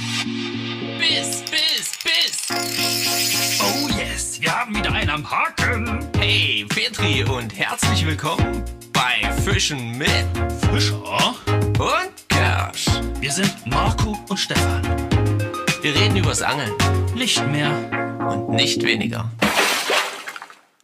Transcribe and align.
Biss, 0.00 1.42
Biss, 1.50 1.92
Biss. 2.02 2.48
Oh 3.60 3.88
yes, 3.98 4.40
wir 4.40 4.50
haben 4.58 4.74
wieder 4.74 4.90
einen 4.92 5.10
am 5.10 5.30
Haken. 5.30 6.08
Hey, 6.18 6.64
Petri 6.68 7.22
und 7.24 7.54
herzlich 7.58 8.06
willkommen 8.06 8.64
bei 8.94 9.30
Fischen 9.42 9.98
mit 9.98 10.08
Fischer. 10.72 11.34
und 11.78 12.28
Kersch. 12.30 12.86
Wir 13.20 13.30
sind 13.30 13.54
Marco 13.66 14.18
und 14.30 14.38
Stefan. 14.38 14.82
Wir 15.82 15.94
reden 15.94 16.16
übers 16.16 16.40
Angeln 16.40 16.72
Nicht 17.14 17.46
mehr. 17.48 17.70
und 18.26 18.48
nicht 18.50 18.82
weniger. 18.82 19.30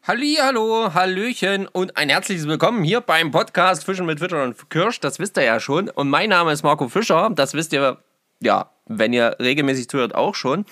Hallo, 0.07 0.93
Hallöchen 0.93 1.67
und 1.69 1.96
ein 1.96 2.11
herzliches 2.11 2.46
Willkommen 2.46 2.85
hier 2.85 3.01
beim 3.01 3.30
Podcast 3.30 3.85
Fischen 3.85 4.05
mit 4.05 4.19
Fischer 4.21 4.43
und 4.45 4.69
Kirsch. 4.69 5.01
Das 5.01 5.19
wisst 5.19 5.39
ihr 5.39 5.45
ja 5.45 5.59
schon. 5.59 5.89
Und 5.89 6.11
mein 6.11 6.29
Name 6.29 6.53
ist 6.53 6.62
Marco 6.62 6.89
Fischer. 6.91 7.30
Das 7.35 7.55
wisst 7.55 7.73
ihr, 7.73 7.96
ja, 8.41 8.71
wenn 8.89 9.12
ihr 9.12 9.37
regelmäßig 9.41 9.89
zuhört, 9.89 10.14
auch 10.14 10.34
schon. 10.34 10.65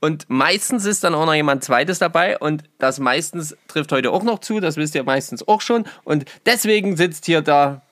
Und 0.00 0.26
meistens 0.28 0.84
ist 0.84 1.04
dann 1.04 1.14
auch 1.14 1.26
noch 1.26 1.34
jemand 1.34 1.64
Zweites 1.64 1.98
dabei. 1.98 2.38
Und 2.38 2.64
das 2.78 2.98
meistens 2.98 3.56
trifft 3.68 3.92
heute 3.92 4.10
auch 4.10 4.22
noch 4.22 4.38
zu. 4.38 4.60
Das 4.60 4.76
wisst 4.76 4.94
ihr 4.94 5.04
meistens 5.04 5.46
auch 5.46 5.60
schon. 5.60 5.84
Und 6.04 6.24
deswegen 6.46 6.96
sitzt 6.96 7.26
hier 7.26 7.42
da. 7.42 7.82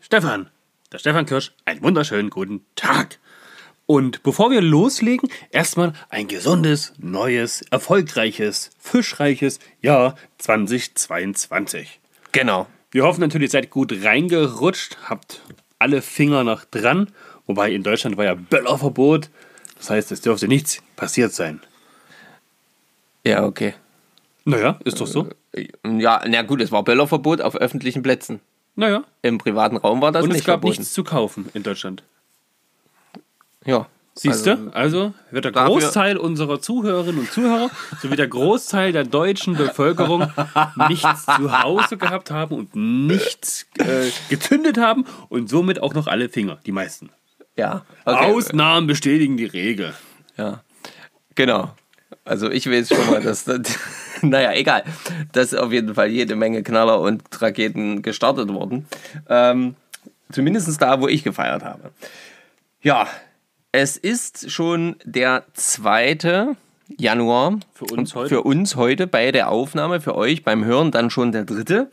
Stefan, 0.00 0.50
der 0.92 0.98
Stefan 0.98 1.26
Kirsch, 1.26 1.52
einen 1.64 1.82
wunderschönen 1.82 2.30
guten 2.30 2.64
Tag. 2.76 3.18
Und 3.86 4.24
bevor 4.24 4.50
wir 4.50 4.60
loslegen, 4.60 5.30
erstmal 5.50 5.92
ein 6.10 6.26
gesundes, 6.26 6.92
neues, 6.98 7.62
erfolgreiches, 7.70 8.70
fischreiches 8.78 9.60
Jahr 9.80 10.16
2022. 10.38 12.00
Genau. 12.32 12.66
Wir 12.90 13.04
hoffen 13.04 13.20
natürlich, 13.20 13.48
ihr 13.48 13.60
seid 13.60 13.70
gut 13.70 13.92
reingerutscht, 14.04 14.98
habt 15.04 15.40
alle 15.78 16.02
Finger 16.02 16.44
noch 16.44 16.64
dran, 16.64 17.12
wobei 17.46 17.72
in 17.72 17.82
Deutschland 17.82 18.16
war 18.16 18.24
ja 18.24 18.34
Böllerverbot. 18.34 19.30
Das 19.76 19.90
heißt, 19.90 20.12
es 20.12 20.20
dürfte 20.20 20.48
nichts 20.48 20.82
passiert 20.96 21.32
sein. 21.32 21.60
Ja, 23.24 23.44
okay. 23.44 23.74
Naja, 24.44 24.78
ist 24.84 25.00
doch 25.00 25.06
so. 25.06 25.28
Ja, 25.84 26.22
na 26.26 26.42
gut, 26.42 26.60
es 26.60 26.70
war 26.70 26.84
Böllerverbot 26.84 27.40
auf 27.40 27.56
öffentlichen 27.56 28.02
Plätzen. 28.02 28.40
Naja. 28.76 29.04
Im 29.22 29.38
privaten 29.38 29.76
Raum 29.76 30.00
war 30.02 30.12
das 30.12 30.22
Und 30.22 30.28
nicht 30.28 30.40
es 30.40 30.44
gab 30.44 30.60
verboten. 30.60 30.80
nichts 30.80 30.92
zu 30.94 31.02
kaufen 31.02 31.48
in 31.54 31.62
Deutschland. 31.62 32.02
Ja. 33.64 33.86
Siehst 34.18 34.46
du? 34.46 34.70
Also 34.72 35.12
wird 35.30 35.44
der 35.44 35.52
Großteil 35.52 36.16
unserer 36.16 36.58
Zuhörerinnen 36.60 37.20
und 37.20 37.30
Zuhörer 37.30 37.70
sowie 38.00 38.16
der 38.16 38.28
Großteil 38.28 38.92
der 38.92 39.04
deutschen 39.04 39.56
Bevölkerung 39.56 40.30
nichts 40.88 41.26
zu 41.26 41.62
Hause 41.62 41.98
gehabt 41.98 42.30
haben 42.30 42.54
und 42.54 42.74
nichts 42.74 43.66
äh, 43.78 44.10
gezündet 44.30 44.78
haben 44.78 45.04
und 45.28 45.50
somit 45.50 45.82
auch 45.82 45.92
noch 45.92 46.06
alle 46.06 46.30
Finger, 46.30 46.58
die 46.64 46.72
meisten. 46.72 47.10
Ja. 47.56 47.84
Okay. 48.04 48.32
Ausnahmen 48.32 48.86
bestätigen 48.86 49.36
die 49.36 49.46
Regel. 49.46 49.94
Ja, 50.36 50.62
genau. 51.34 51.74
Also 52.24 52.50
ich 52.50 52.70
weiß 52.70 52.88
schon 52.88 53.06
mal, 53.10 53.22
dass, 53.22 53.44
das, 53.44 53.60
naja, 54.22 54.52
egal, 54.52 54.84
dass 55.32 55.54
auf 55.54 55.72
jeden 55.72 55.94
Fall 55.94 56.08
jede 56.08 56.36
Menge 56.36 56.62
Knaller 56.62 57.00
und 57.00 57.22
Raketen 57.40 58.02
gestartet 58.02 58.48
wurden. 58.48 58.86
Ähm, 59.28 59.76
Zumindest 60.30 60.80
da, 60.82 61.00
wo 61.00 61.08
ich 61.08 61.22
gefeiert 61.22 61.62
habe. 61.62 61.92
Ja, 62.82 63.08
es 63.72 63.96
ist 63.96 64.50
schon 64.50 64.96
der 65.04 65.44
2. 65.54 66.56
Januar. 66.88 67.58
Für 67.72 67.86
uns 67.86 68.14
heute. 68.14 68.28
Für 68.28 68.42
uns 68.42 68.76
heute 68.76 69.06
bei 69.06 69.32
der 69.32 69.50
Aufnahme, 69.50 70.00
für 70.00 70.14
euch 70.14 70.44
beim 70.44 70.64
Hören 70.64 70.90
dann 70.90 71.10
schon 71.10 71.32
der 71.32 71.44
dritte. 71.44 71.90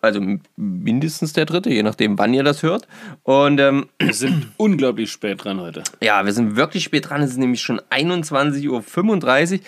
Also 0.00 0.20
mindestens 0.56 1.32
der 1.32 1.44
dritte, 1.44 1.70
je 1.70 1.82
nachdem, 1.82 2.18
wann 2.18 2.32
ihr 2.34 2.44
das 2.44 2.62
hört. 2.62 2.86
Und 3.24 3.58
ähm, 3.58 3.86
Wir 3.98 4.14
sind 4.14 4.48
unglaublich 4.56 5.10
spät 5.10 5.44
dran 5.44 5.60
heute. 5.60 5.82
ja, 6.00 6.24
wir 6.24 6.32
sind 6.32 6.56
wirklich 6.56 6.84
spät 6.84 7.10
dran. 7.10 7.22
Es 7.22 7.30
ist 7.30 7.38
nämlich 7.38 7.60
schon 7.62 7.80
21.35 7.90 8.68
Uhr. 9.54 9.60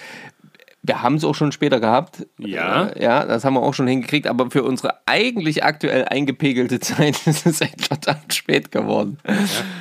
Wir 0.83 1.03
haben 1.03 1.17
es 1.17 1.25
auch 1.25 1.35
schon 1.35 1.53
später 1.53 1.79
gehabt. 1.79 2.27
Ja. 2.39 2.87
Äh, 2.89 3.03
Ja, 3.03 3.27
das 3.27 3.45
haben 3.45 3.55
wir 3.55 3.63
auch 3.63 3.75
schon 3.75 3.87
hingekriegt. 3.87 4.27
Aber 4.27 4.51
für 4.51 4.63
unsere 4.63 4.95
eigentlich 5.07 5.63
aktuell 5.63 6.07
eingepegelte 6.07 6.81
Zeit 6.81 7.27
ist 7.27 7.45
es 7.47 7.61
echt 7.61 7.85
verdammt 7.87 8.33
spät 8.33 8.71
geworden. 8.73 9.19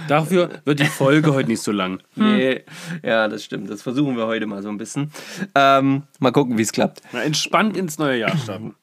Dafür 0.09 0.49
wird 0.65 0.79
die 0.79 0.85
Folge 0.85 1.33
heute 1.33 1.49
nicht 1.49 1.61
so 1.61 1.71
lang. 1.71 1.99
Nee, 2.15 2.63
ja, 3.01 3.27
das 3.29 3.43
stimmt. 3.45 3.69
Das 3.69 3.81
versuchen 3.81 4.17
wir 4.17 4.27
heute 4.27 4.45
mal 4.45 4.61
so 4.61 4.67
ein 4.69 4.77
bisschen. 4.77 5.11
Ähm, 5.55 6.03
mal 6.19 6.31
gucken, 6.31 6.57
wie 6.57 6.61
es 6.63 6.71
klappt. 6.73 7.01
Na, 7.13 7.23
entspannt 7.23 7.77
ins 7.77 7.97
neue 7.97 8.19
Jahr 8.19 8.37
starten. 8.37 8.75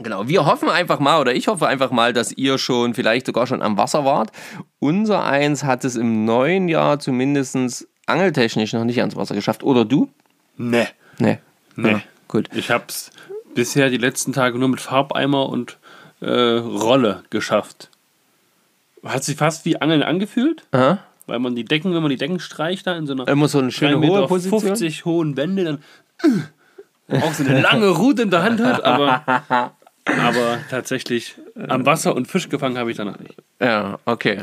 Genau, 0.00 0.28
wir 0.28 0.44
hoffen 0.44 0.68
einfach 0.68 1.00
mal, 1.00 1.20
oder 1.20 1.34
ich 1.34 1.48
hoffe 1.48 1.66
einfach 1.66 1.90
mal, 1.90 2.12
dass 2.12 2.30
ihr 2.32 2.58
schon 2.58 2.92
vielleicht 2.94 3.26
sogar 3.26 3.46
schon 3.46 3.62
am 3.62 3.78
Wasser 3.78 4.04
wart. 4.04 4.30
Unser 4.78 5.24
Eins 5.24 5.64
hat 5.64 5.84
es 5.84 5.96
im 5.96 6.24
neuen 6.24 6.68
Jahr 6.68 6.98
zumindest 6.98 7.88
angeltechnisch 8.06 8.72
noch 8.74 8.84
nicht 8.84 9.00
ans 9.00 9.16
Wasser 9.16 9.34
geschafft. 9.34 9.62
Oder 9.62 9.84
du? 9.84 10.10
Nee. 10.56 10.86
Nee. 11.18 11.38
Nee. 11.76 11.90
Ja, 11.90 12.02
gut. 12.28 12.48
Ich 12.54 12.70
hab's 12.70 13.10
bisher 13.54 13.90
die 13.90 13.96
letzten 13.96 14.32
Tage 14.32 14.58
nur 14.58 14.68
mit 14.68 14.80
Farbeimer 14.80 15.48
und 15.48 15.78
äh, 16.20 16.30
Rolle 16.30 17.24
geschafft. 17.30 17.90
Hat 19.04 19.24
sich 19.24 19.36
fast 19.36 19.64
wie 19.64 19.80
Angeln 19.80 20.02
angefühlt, 20.02 20.64
Aha. 20.72 20.98
weil 21.26 21.38
man 21.38 21.54
die 21.54 21.64
Decken, 21.64 21.94
wenn 21.94 22.02
man 22.02 22.10
die 22.10 22.16
Decken 22.16 22.40
streicht, 22.40 22.86
da 22.86 22.96
in 22.96 23.06
so 23.06 23.12
einer 23.12 23.28
Immer 23.28 23.48
so 23.48 23.58
eine 23.58 23.70
schöne 23.70 23.96
3,50 23.96 24.08
hohe 24.08 24.26
Position. 24.26 24.60
50 24.60 25.04
hohen 25.04 25.36
Wände, 25.36 25.64
dann 25.64 25.78
äh, 27.08 27.18
auch 27.20 27.32
so 27.32 27.44
eine 27.44 27.60
lange 27.60 27.88
Route 27.88 28.22
in 28.22 28.30
der 28.30 28.42
Hand 28.42 28.60
hat, 28.60 28.84
aber, 28.84 29.22
aber 30.06 30.58
tatsächlich 30.70 31.36
am 31.68 31.86
Wasser 31.86 32.16
und 32.16 32.26
Fisch 32.26 32.48
gefangen 32.48 32.78
habe 32.78 32.90
ich 32.90 32.96
danach 32.96 33.18
nicht. 33.18 33.36
Ja, 33.60 33.98
okay. 34.06 34.42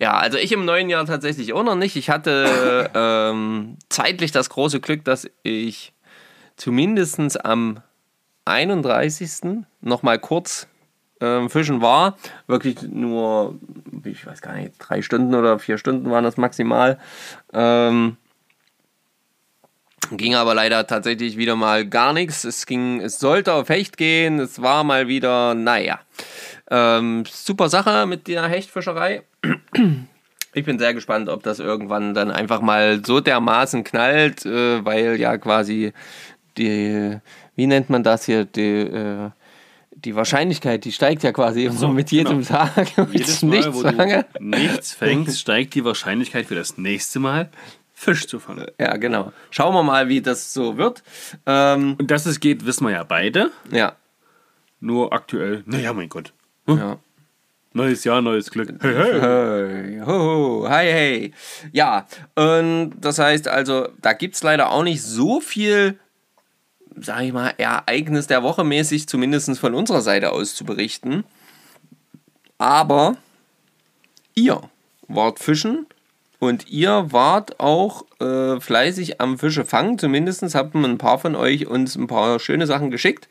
Ja, 0.00 0.18
also 0.18 0.36
ich 0.36 0.52
im 0.52 0.64
neuen 0.64 0.90
Jahr 0.90 1.06
tatsächlich 1.06 1.52
auch 1.52 1.64
noch 1.64 1.76
nicht. 1.76 1.96
Ich 1.96 2.10
hatte 2.10 2.90
ähm, 2.94 3.76
zeitlich 3.88 4.32
das 4.32 4.50
große 4.50 4.80
Glück, 4.80 5.04
dass 5.04 5.28
ich 5.42 5.93
zumindest 6.56 7.44
am 7.44 7.80
31. 8.44 9.64
noch 9.80 10.02
mal 10.02 10.18
kurz 10.18 10.66
ähm, 11.20 11.50
fischen 11.50 11.80
war. 11.80 12.16
Wirklich 12.46 12.82
nur, 12.82 13.58
ich 14.04 14.26
weiß 14.26 14.42
gar 14.42 14.54
nicht, 14.54 14.72
drei 14.78 15.02
Stunden 15.02 15.34
oder 15.34 15.58
vier 15.58 15.78
Stunden 15.78 16.10
waren 16.10 16.24
das 16.24 16.36
maximal. 16.36 16.98
Ähm, 17.52 18.16
Ging 20.10 20.34
aber 20.34 20.54
leider 20.54 20.86
tatsächlich 20.86 21.36
wieder 21.36 21.56
mal 21.56 21.86
gar 21.86 22.12
nichts. 22.12 22.44
Es 22.44 22.66
ging, 22.66 23.00
es 23.00 23.18
sollte 23.18 23.52
auf 23.52 23.68
Hecht 23.68 23.96
gehen. 23.96 24.38
Es 24.38 24.60
war 24.60 24.84
mal 24.84 25.08
wieder, 25.08 25.54
naja. 25.54 26.00
Ähm, 26.70 27.24
super 27.26 27.68
Sache 27.68 28.06
mit 28.06 28.28
der 28.28 28.46
Hechtfischerei. 28.46 29.22
Ich 30.56 30.64
bin 30.64 30.78
sehr 30.78 30.94
gespannt, 30.94 31.28
ob 31.28 31.42
das 31.42 31.58
irgendwann 31.58 32.14
dann 32.14 32.30
einfach 32.30 32.60
mal 32.60 33.04
so 33.04 33.20
dermaßen 33.20 33.82
knallt, 33.82 34.46
äh, 34.46 34.84
weil 34.84 35.18
ja 35.18 35.36
quasi 35.36 35.92
die, 36.58 37.18
wie 37.56 37.66
nennt 37.66 37.90
man 37.90 38.02
das 38.02 38.24
hier, 38.26 38.44
die, 38.44 38.62
äh, 38.80 39.30
die 39.90 40.14
Wahrscheinlichkeit, 40.14 40.84
die 40.84 40.92
steigt 40.92 41.22
ja 41.22 41.32
quasi 41.32 41.70
so 41.72 41.88
mit 41.88 42.10
jedem 42.10 42.44
Tag. 42.44 42.74
genau. 42.96 43.08
Jedes 43.12 43.42
Mal, 43.42 43.50
nichts 43.56 43.74
wo 43.74 43.80
fange. 43.82 44.26
du 44.38 44.44
nichts 44.44 44.92
fängst, 44.98 45.40
steigt 45.40 45.74
die 45.74 45.84
Wahrscheinlichkeit 45.84 46.46
für 46.46 46.54
das 46.54 46.76
nächste 46.78 47.18
Mal 47.20 47.48
Fisch 47.96 48.26
zu 48.26 48.40
fangen. 48.40 48.66
Ja, 48.78 48.96
genau. 48.96 49.32
Schauen 49.50 49.72
wir 49.74 49.82
mal, 49.84 50.08
wie 50.08 50.20
das 50.20 50.52
so 50.52 50.76
wird. 50.76 51.02
Ähm, 51.46 51.94
Und 51.98 52.10
dass 52.10 52.26
es 52.26 52.40
geht, 52.40 52.66
wissen 52.66 52.84
wir 52.86 52.92
ja 52.92 53.04
beide. 53.04 53.50
ja. 53.70 53.94
Nur 54.80 55.14
aktuell, 55.14 55.62
naja, 55.64 55.94
mein 55.94 56.10
Gott. 56.10 56.34
ja. 56.66 56.98
Neues 57.72 58.04
Jahr, 58.04 58.20
neues 58.20 58.50
Glück. 58.50 58.68
Hey, 58.82 58.94
hey. 58.94 59.20
Hey, 59.20 60.00
ho, 60.04 60.12
ho, 60.62 60.68
hi, 60.68 60.84
hey. 60.84 61.32
Ja, 61.72 62.06
und 62.34 62.92
das 63.00 63.18
heißt 63.18 63.48
also, 63.48 63.88
da 64.02 64.12
gibt 64.12 64.34
es 64.34 64.42
leider 64.42 64.70
auch 64.70 64.82
nicht 64.84 65.02
so 65.02 65.40
viel, 65.40 65.98
sag 67.00 67.22
ich 67.22 67.32
mal, 67.32 67.52
Ereignis 67.58 68.26
der 68.26 68.42
Woche 68.42 68.64
mäßig, 68.64 69.08
zumindest 69.08 69.58
von 69.58 69.74
unserer 69.74 70.00
Seite 70.00 70.32
aus 70.32 70.54
zu 70.54 70.64
berichten. 70.64 71.24
Aber 72.58 73.16
ihr 74.34 74.60
wart 75.08 75.38
fischen 75.38 75.86
und 76.38 76.68
ihr 76.68 77.06
wart 77.10 77.58
auch 77.60 78.04
äh, 78.20 78.60
fleißig 78.60 79.20
am 79.20 79.38
Fische 79.38 79.64
fangen. 79.64 79.98
Zumindest 79.98 80.54
haben 80.54 80.84
ein 80.84 80.98
paar 80.98 81.18
von 81.18 81.34
euch 81.36 81.66
uns 81.66 81.96
ein 81.96 82.06
paar 82.06 82.38
schöne 82.38 82.66
Sachen 82.66 82.90
geschickt. 82.90 83.28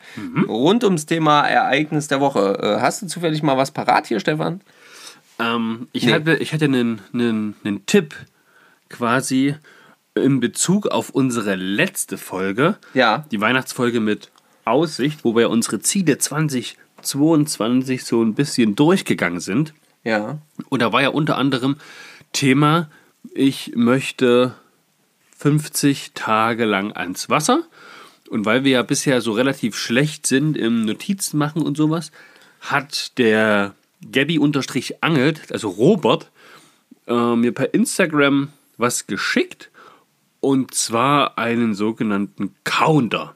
Rund 0.48 0.84
ums 0.84 1.06
Thema 1.06 1.42
Ereignis 1.48 2.08
der 2.08 2.20
Woche. 2.22 2.60
Äh, 2.62 2.82
hast 2.82 3.02
du 3.02 3.08
zufällig 3.08 3.44
mal 3.44 3.58
was 3.58 3.72
parat 3.72 4.08
hier, 4.08 4.20
Stefan? 4.20 4.62
Ähm, 5.40 5.88
ich, 5.94 6.06
Nee. 6.06 6.14
hatte, 6.14 6.36
ich 6.36 6.54
hatte 6.54 6.66
einen, 6.66 7.02
einen, 7.14 7.56
einen 7.64 7.86
Tipp 7.86 8.16
quasi 8.90 9.56
in 10.16 10.40
Bezug 10.40 10.88
auf 10.88 11.10
unsere 11.10 11.56
letzte 11.56 12.18
Folge. 12.18 12.78
Ja. 12.94 13.26
Die 13.32 13.42
Weihnachtsfolge 13.42 14.00
mit 14.00 14.30
Aussicht, 14.66 15.24
wo 15.24 15.36
wir 15.36 15.50
unsere 15.50 15.80
Ziele 15.80 16.18
2022 16.18 18.04
so 18.04 18.22
ein 18.24 18.34
bisschen 18.34 18.76
durchgegangen 18.76 19.40
sind. 19.40 19.74
Ja. 20.04 20.40
Und 20.70 20.82
da 20.82 20.94
war 20.94 21.02
ja 21.02 21.10
unter 21.10 21.38
anderem 21.38 21.78
Thema, 22.32 22.90
ich 23.34 23.74
möchte 23.76 24.54
50 25.38 26.12
Tage 26.14 26.66
lang 26.66 26.96
ans 26.96 27.30
Wasser. 27.30 27.64
Und 28.30 28.46
weil 28.46 28.64
wir 28.64 28.72
ja 28.72 28.84
bisher 28.84 29.22
so 29.22 29.34
relativ 29.34 29.76
schlecht 29.76 30.26
sind 30.26 30.58
im 30.58 30.86
Notizen 30.86 31.38
machen 31.38 31.62
und 31.62 31.76
sowas, 31.78 32.12
hat 32.62 33.18
der 33.18 33.76
Gabby-Angelt, 34.12 35.52
also 35.52 35.70
Robert, 35.70 36.30
äh, 37.08 37.36
mir 37.36 37.52
per 37.52 37.74
Instagram 37.74 38.50
was 38.78 39.08
geschickt 39.08 39.70
und 40.44 40.74
zwar 40.74 41.38
einen 41.38 41.74
sogenannten 41.74 42.54
Counter. 42.66 43.34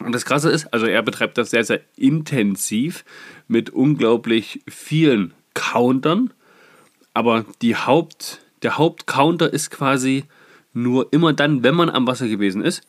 Und 0.00 0.14
das 0.14 0.24
Krasse 0.24 0.50
ist, 0.50 0.72
also 0.72 0.86
er 0.86 1.02
betreibt 1.02 1.36
das 1.36 1.50
sehr, 1.50 1.62
sehr 1.62 1.82
intensiv 1.94 3.04
mit 3.48 3.68
unglaublich 3.68 4.62
vielen 4.66 5.34
Countern, 5.52 6.32
aber 7.12 7.44
die 7.60 7.76
Haupt, 7.76 8.40
der 8.62 8.78
Hauptcounter 8.78 9.52
ist 9.52 9.70
quasi 9.70 10.24
nur 10.72 11.12
immer 11.12 11.34
dann, 11.34 11.62
wenn 11.62 11.74
man 11.74 11.90
am 11.90 12.06
Wasser 12.06 12.28
gewesen 12.28 12.62
ist, 12.62 12.80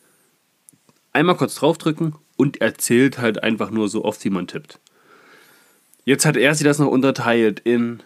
einmal 1.12 1.36
kurz 1.36 1.54
draufdrücken 1.56 2.14
und 2.38 2.62
er 2.62 2.78
zählt 2.78 3.18
halt 3.18 3.42
einfach 3.42 3.70
nur 3.70 3.90
so 3.90 4.06
oft, 4.06 4.24
wie 4.24 4.30
man 4.30 4.46
tippt. 4.46 4.80
Jetzt 6.06 6.24
hat 6.24 6.38
er 6.38 6.54
sich 6.54 6.64
das 6.64 6.78
noch 6.78 6.88
unterteilt 6.88 7.60
in, 7.60 8.02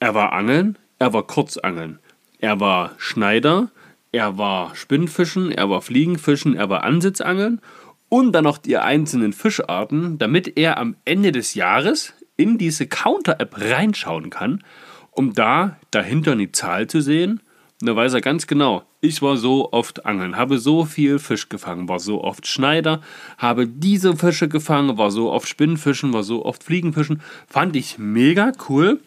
er 0.00 0.16
war 0.16 0.32
Angeln, 0.32 0.76
er 0.98 1.12
war 1.12 1.24
Kurzangeln, 1.24 2.00
er 2.40 2.58
war 2.58 2.96
Schneider, 2.98 3.70
er 4.14 4.38
war 4.38 4.76
Spinnfischen, 4.76 5.50
er 5.50 5.68
war 5.70 5.82
Fliegenfischen, 5.82 6.54
er 6.54 6.70
war 6.70 6.84
Ansitzangeln 6.84 7.60
und 8.08 8.30
dann 8.30 8.44
noch 8.44 8.58
die 8.58 8.76
einzelnen 8.76 9.32
Fischarten, 9.32 10.18
damit 10.18 10.56
er 10.56 10.78
am 10.78 10.94
Ende 11.04 11.32
des 11.32 11.54
Jahres 11.54 12.14
in 12.36 12.56
diese 12.56 12.86
Counter-App 12.86 13.56
reinschauen 13.60 14.30
kann, 14.30 14.62
um 15.10 15.34
da 15.34 15.78
dahinter 15.90 16.32
eine 16.32 16.52
Zahl 16.52 16.86
zu 16.86 17.00
sehen. 17.00 17.40
Und 17.80 17.88
da 17.88 17.96
weiß 17.96 18.14
er 18.14 18.20
ganz 18.20 18.46
genau, 18.46 18.84
ich 19.00 19.20
war 19.20 19.36
so 19.36 19.72
oft 19.72 20.06
angeln, 20.06 20.36
habe 20.36 20.58
so 20.58 20.84
viel 20.84 21.18
Fisch 21.18 21.48
gefangen, 21.48 21.88
war 21.88 21.98
so 21.98 22.22
oft 22.22 22.46
Schneider, 22.46 23.00
habe 23.36 23.66
diese 23.66 24.16
Fische 24.16 24.48
gefangen, 24.48 24.96
war 24.96 25.10
so 25.10 25.32
oft 25.32 25.48
Spinnfischen, 25.48 26.12
war 26.12 26.22
so 26.22 26.44
oft 26.44 26.62
Fliegenfischen. 26.62 27.20
Fand 27.48 27.74
ich 27.74 27.98
mega 27.98 28.52
cool. 28.68 29.00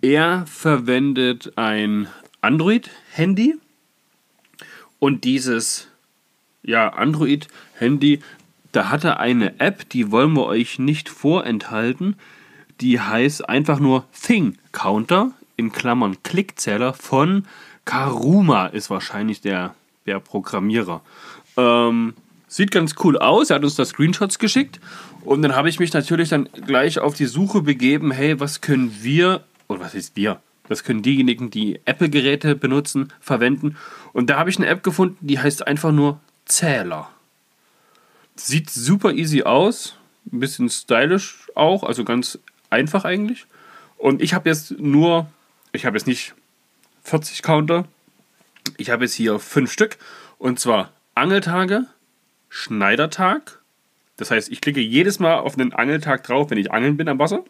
Er 0.00 0.46
verwendet 0.46 1.52
ein 1.56 2.08
Android-Handy 2.40 3.56
und 4.98 5.24
dieses 5.24 5.88
ja, 6.62 6.90
Android-Handy, 6.90 8.20
da 8.72 8.90
hat 8.90 9.04
er 9.04 9.20
eine 9.20 9.58
App, 9.60 9.88
die 9.88 10.10
wollen 10.10 10.34
wir 10.34 10.46
euch 10.46 10.78
nicht 10.78 11.08
vorenthalten. 11.08 12.16
Die 12.80 13.00
heißt 13.00 13.48
einfach 13.48 13.80
nur 13.80 14.04
Thing 14.12 14.56
Counter 14.72 15.32
in 15.56 15.72
Klammern 15.72 16.22
Klickzähler 16.22 16.92
von 16.92 17.44
Karuma 17.84 18.66
ist 18.66 18.90
wahrscheinlich 18.90 19.40
der, 19.40 19.74
der 20.06 20.20
Programmierer. 20.20 21.00
Ähm, 21.56 22.14
sieht 22.46 22.70
ganz 22.70 22.94
cool 23.02 23.18
aus. 23.18 23.50
Er 23.50 23.56
hat 23.56 23.64
uns 23.64 23.76
da 23.76 23.84
Screenshots 23.84 24.38
geschickt. 24.38 24.78
Und 25.24 25.42
dann 25.42 25.56
habe 25.56 25.68
ich 25.68 25.80
mich 25.80 25.92
natürlich 25.92 26.28
dann 26.28 26.48
gleich 26.66 26.98
auf 26.98 27.14
die 27.14 27.26
Suche 27.26 27.62
begeben, 27.62 28.10
hey, 28.10 28.38
was 28.38 28.60
können 28.60 28.94
wir, 29.00 29.42
oder 29.68 29.80
was 29.80 29.94
ist 29.94 30.16
wir? 30.16 30.40
Was 30.68 30.84
können 30.84 31.02
diejenigen, 31.02 31.50
die 31.50 31.80
Apple-Geräte 31.84 32.54
benutzen, 32.54 33.12
verwenden? 33.20 33.76
Und 34.12 34.30
da 34.30 34.38
habe 34.38 34.50
ich 34.50 34.58
eine 34.58 34.66
App 34.66 34.82
gefunden, 34.82 35.16
die 35.26 35.38
heißt 35.38 35.66
einfach 35.66 35.92
nur 35.92 36.20
Zähler. 36.44 37.10
Sieht 38.36 38.70
super 38.70 39.12
easy 39.12 39.42
aus, 39.42 39.96
ein 40.32 40.40
bisschen 40.40 40.68
stylisch 40.68 41.48
auch, 41.54 41.82
also 41.82 42.04
ganz 42.04 42.38
einfach 42.70 43.04
eigentlich. 43.04 43.46
Und 43.96 44.22
ich 44.22 44.34
habe 44.34 44.48
jetzt 44.48 44.78
nur, 44.78 45.28
ich 45.72 45.86
habe 45.86 45.96
jetzt 45.96 46.06
nicht 46.06 46.34
40 47.02 47.42
Counter, 47.42 47.86
ich 48.76 48.90
habe 48.90 49.04
jetzt 49.04 49.14
hier 49.14 49.38
fünf 49.38 49.72
Stück. 49.72 49.98
Und 50.38 50.60
zwar 50.60 50.92
Angeltage, 51.14 51.86
Schneidertag. 52.48 53.60
Das 54.16 54.30
heißt, 54.30 54.50
ich 54.50 54.60
klicke 54.60 54.80
jedes 54.80 55.18
Mal 55.18 55.38
auf 55.38 55.58
einen 55.58 55.72
Angeltag 55.72 56.24
drauf, 56.24 56.50
wenn 56.50 56.58
ich 56.58 56.72
angeln 56.72 56.96
bin 56.96 57.08
am 57.08 57.18
Wasser. 57.18 57.44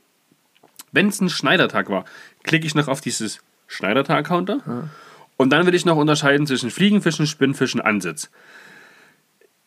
Wenn 0.92 1.08
es 1.08 1.20
ein 1.20 1.28
Schneidertag 1.30 1.90
war, 1.90 2.04
klicke 2.44 2.66
ich 2.66 2.74
noch 2.74 2.88
auf 2.88 3.00
dieses 3.00 3.40
Schneidertag-Counter. 3.66 4.60
Und 5.36 5.50
dann 5.50 5.66
will 5.66 5.74
ich 5.74 5.84
noch 5.84 5.96
unterscheiden 5.96 6.46
zwischen 6.46 6.70
Fliegenfischen, 6.70 7.26
Spinnfischen, 7.26 7.80
Ansitz. 7.80 8.30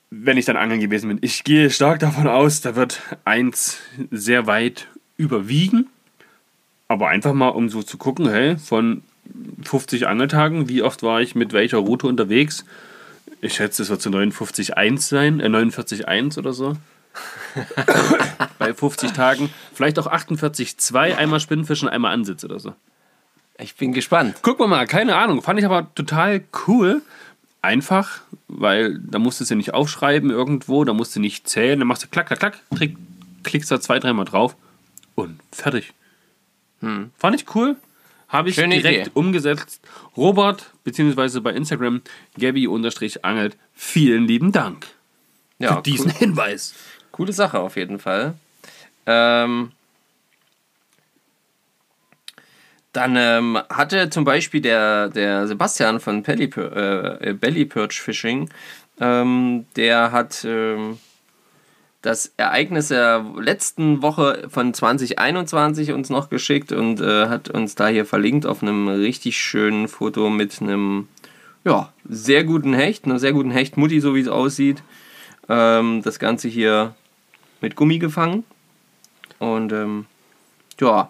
Wenn 0.09 0.38
ich 0.38 0.45
dann 0.45 0.57
angeln 0.57 0.81
gewesen 0.81 1.07
bin. 1.07 1.19
Ich 1.21 1.44
gehe 1.44 1.69
stark 1.69 2.00
davon 2.00 2.27
aus, 2.27 2.62
da 2.62 2.75
wird 2.75 3.01
eins 3.23 3.79
sehr 4.12 4.47
weit 4.47 4.88
überwiegen. 5.15 5.88
Aber 6.89 7.07
einfach 7.07 7.33
mal, 7.33 7.50
um 7.50 7.69
so 7.69 7.83
zu 7.83 7.97
gucken, 7.97 8.27
hey, 8.27 8.57
von 8.57 9.03
50 9.63 10.07
Angeltagen, 10.07 10.67
wie 10.67 10.81
oft 10.81 11.03
war 11.03 11.21
ich 11.21 11.35
mit 11.35 11.53
welcher 11.53 11.77
Route 11.77 12.07
unterwegs? 12.07 12.65
Ich 13.39 13.53
schätze, 13.53 13.83
es 13.83 13.89
wird 13.89 14.01
zu 14.01 14.09
59,1 14.09 15.00
sein, 15.00 15.39
äh 15.39 15.47
49,1 15.47 16.38
oder 16.38 16.51
so. 16.51 16.75
Bei 18.59 18.73
50 18.73 19.11
Tagen. 19.11 19.49
Vielleicht 19.73 19.99
auch 19.99 20.07
48,2, 20.07 21.15
einmal 21.15 21.39
Spinnfischen, 21.39 21.89
einmal 21.89 22.13
Ansitz 22.13 22.43
oder 22.43 22.59
so. 22.59 22.73
Ich 23.59 23.75
bin 23.75 23.93
gespannt. 23.93 24.41
Gucken 24.41 24.63
wir 24.63 24.67
mal, 24.67 24.87
keine 24.87 25.15
Ahnung. 25.15 25.41
Fand 25.41 25.59
ich 25.59 25.65
aber 25.65 25.93
total 25.95 26.43
cool. 26.67 27.01
Einfach, 27.63 28.21
weil 28.47 28.97
da 28.99 29.19
musst 29.19 29.39
du 29.39 29.43
es 29.43 29.49
ja 29.51 29.55
nicht 29.55 29.73
aufschreiben 29.75 30.31
irgendwo, 30.31 30.83
da 30.83 30.93
musst 30.93 31.15
du 31.15 31.19
nicht 31.19 31.47
zählen, 31.47 31.77
dann 31.77 31.87
machst 31.87 32.01
du 32.03 32.07
klack, 32.07 32.25
klack, 32.25 32.39
klack, 32.39 32.59
klick, 32.75 32.97
klickst 33.43 33.69
da 33.69 33.79
zwei, 33.79 33.99
dreimal 33.99 34.25
drauf 34.25 34.55
und 35.13 35.39
fertig. 35.51 35.93
Fand 36.79 37.35
ich 37.35 37.53
cool. 37.53 37.75
Habe 38.29 38.49
ich 38.49 38.55
Schöne 38.55 38.77
direkt 38.77 39.07
Idee. 39.07 39.11
umgesetzt. 39.13 39.81
Robert, 40.17 40.71
beziehungsweise 40.83 41.41
bei 41.41 41.51
Instagram, 41.51 42.01
Gabby-angelt, 42.39 43.57
vielen 43.75 44.25
lieben 44.25 44.51
Dank 44.51 44.87
Ja, 45.59 45.75
für 45.75 45.81
diesen 45.83 46.07
cool. 46.07 46.17
Hinweis. 46.17 46.73
Coole 47.11 47.33
Sache 47.33 47.59
auf 47.59 47.75
jeden 47.75 47.99
Fall. 47.99 48.33
Ähm, 49.05 49.71
dann 52.93 53.15
ähm, 53.15 53.57
hatte 53.69 54.09
zum 54.09 54.25
Beispiel 54.25 54.61
der, 54.61 55.09
der 55.09 55.47
Sebastian 55.47 55.99
von 55.99 56.23
Belly, 56.23 56.45
äh, 56.45 57.33
Belly 57.33 57.65
Perch 57.65 58.01
Fishing, 58.01 58.49
ähm, 58.99 59.65
der 59.75 60.11
hat 60.11 60.43
ähm, 60.45 60.99
das 62.01 62.33
Ereignis 62.37 62.89
der 62.89 63.25
letzten 63.39 64.01
Woche 64.01 64.47
von 64.49 64.73
2021 64.73 65.91
uns 65.91 66.09
noch 66.09 66.29
geschickt 66.29 66.71
und 66.71 66.99
äh, 66.99 67.27
hat 67.27 67.49
uns 67.49 67.75
da 67.75 67.87
hier 67.87 68.05
verlinkt 68.05 68.45
auf 68.45 68.61
einem 68.61 68.87
richtig 68.87 69.37
schönen 69.37 69.87
Foto 69.87 70.29
mit 70.29 70.61
einem 70.61 71.07
ja, 71.63 71.93
sehr 72.09 72.43
guten 72.43 72.73
Hecht, 72.73 73.05
einer 73.05 73.19
sehr 73.19 73.33
guten 73.33 73.51
Hechtmutti, 73.51 74.01
so 74.01 74.15
wie 74.15 74.21
es 74.21 74.27
aussieht. 74.27 74.81
Ähm, 75.47 76.01
das 76.03 76.19
Ganze 76.19 76.47
hier 76.47 76.95
mit 77.61 77.75
Gummi 77.75 77.99
gefangen. 77.99 78.43
Und 79.39 79.71
ähm, 79.71 80.05
ja, 80.79 81.09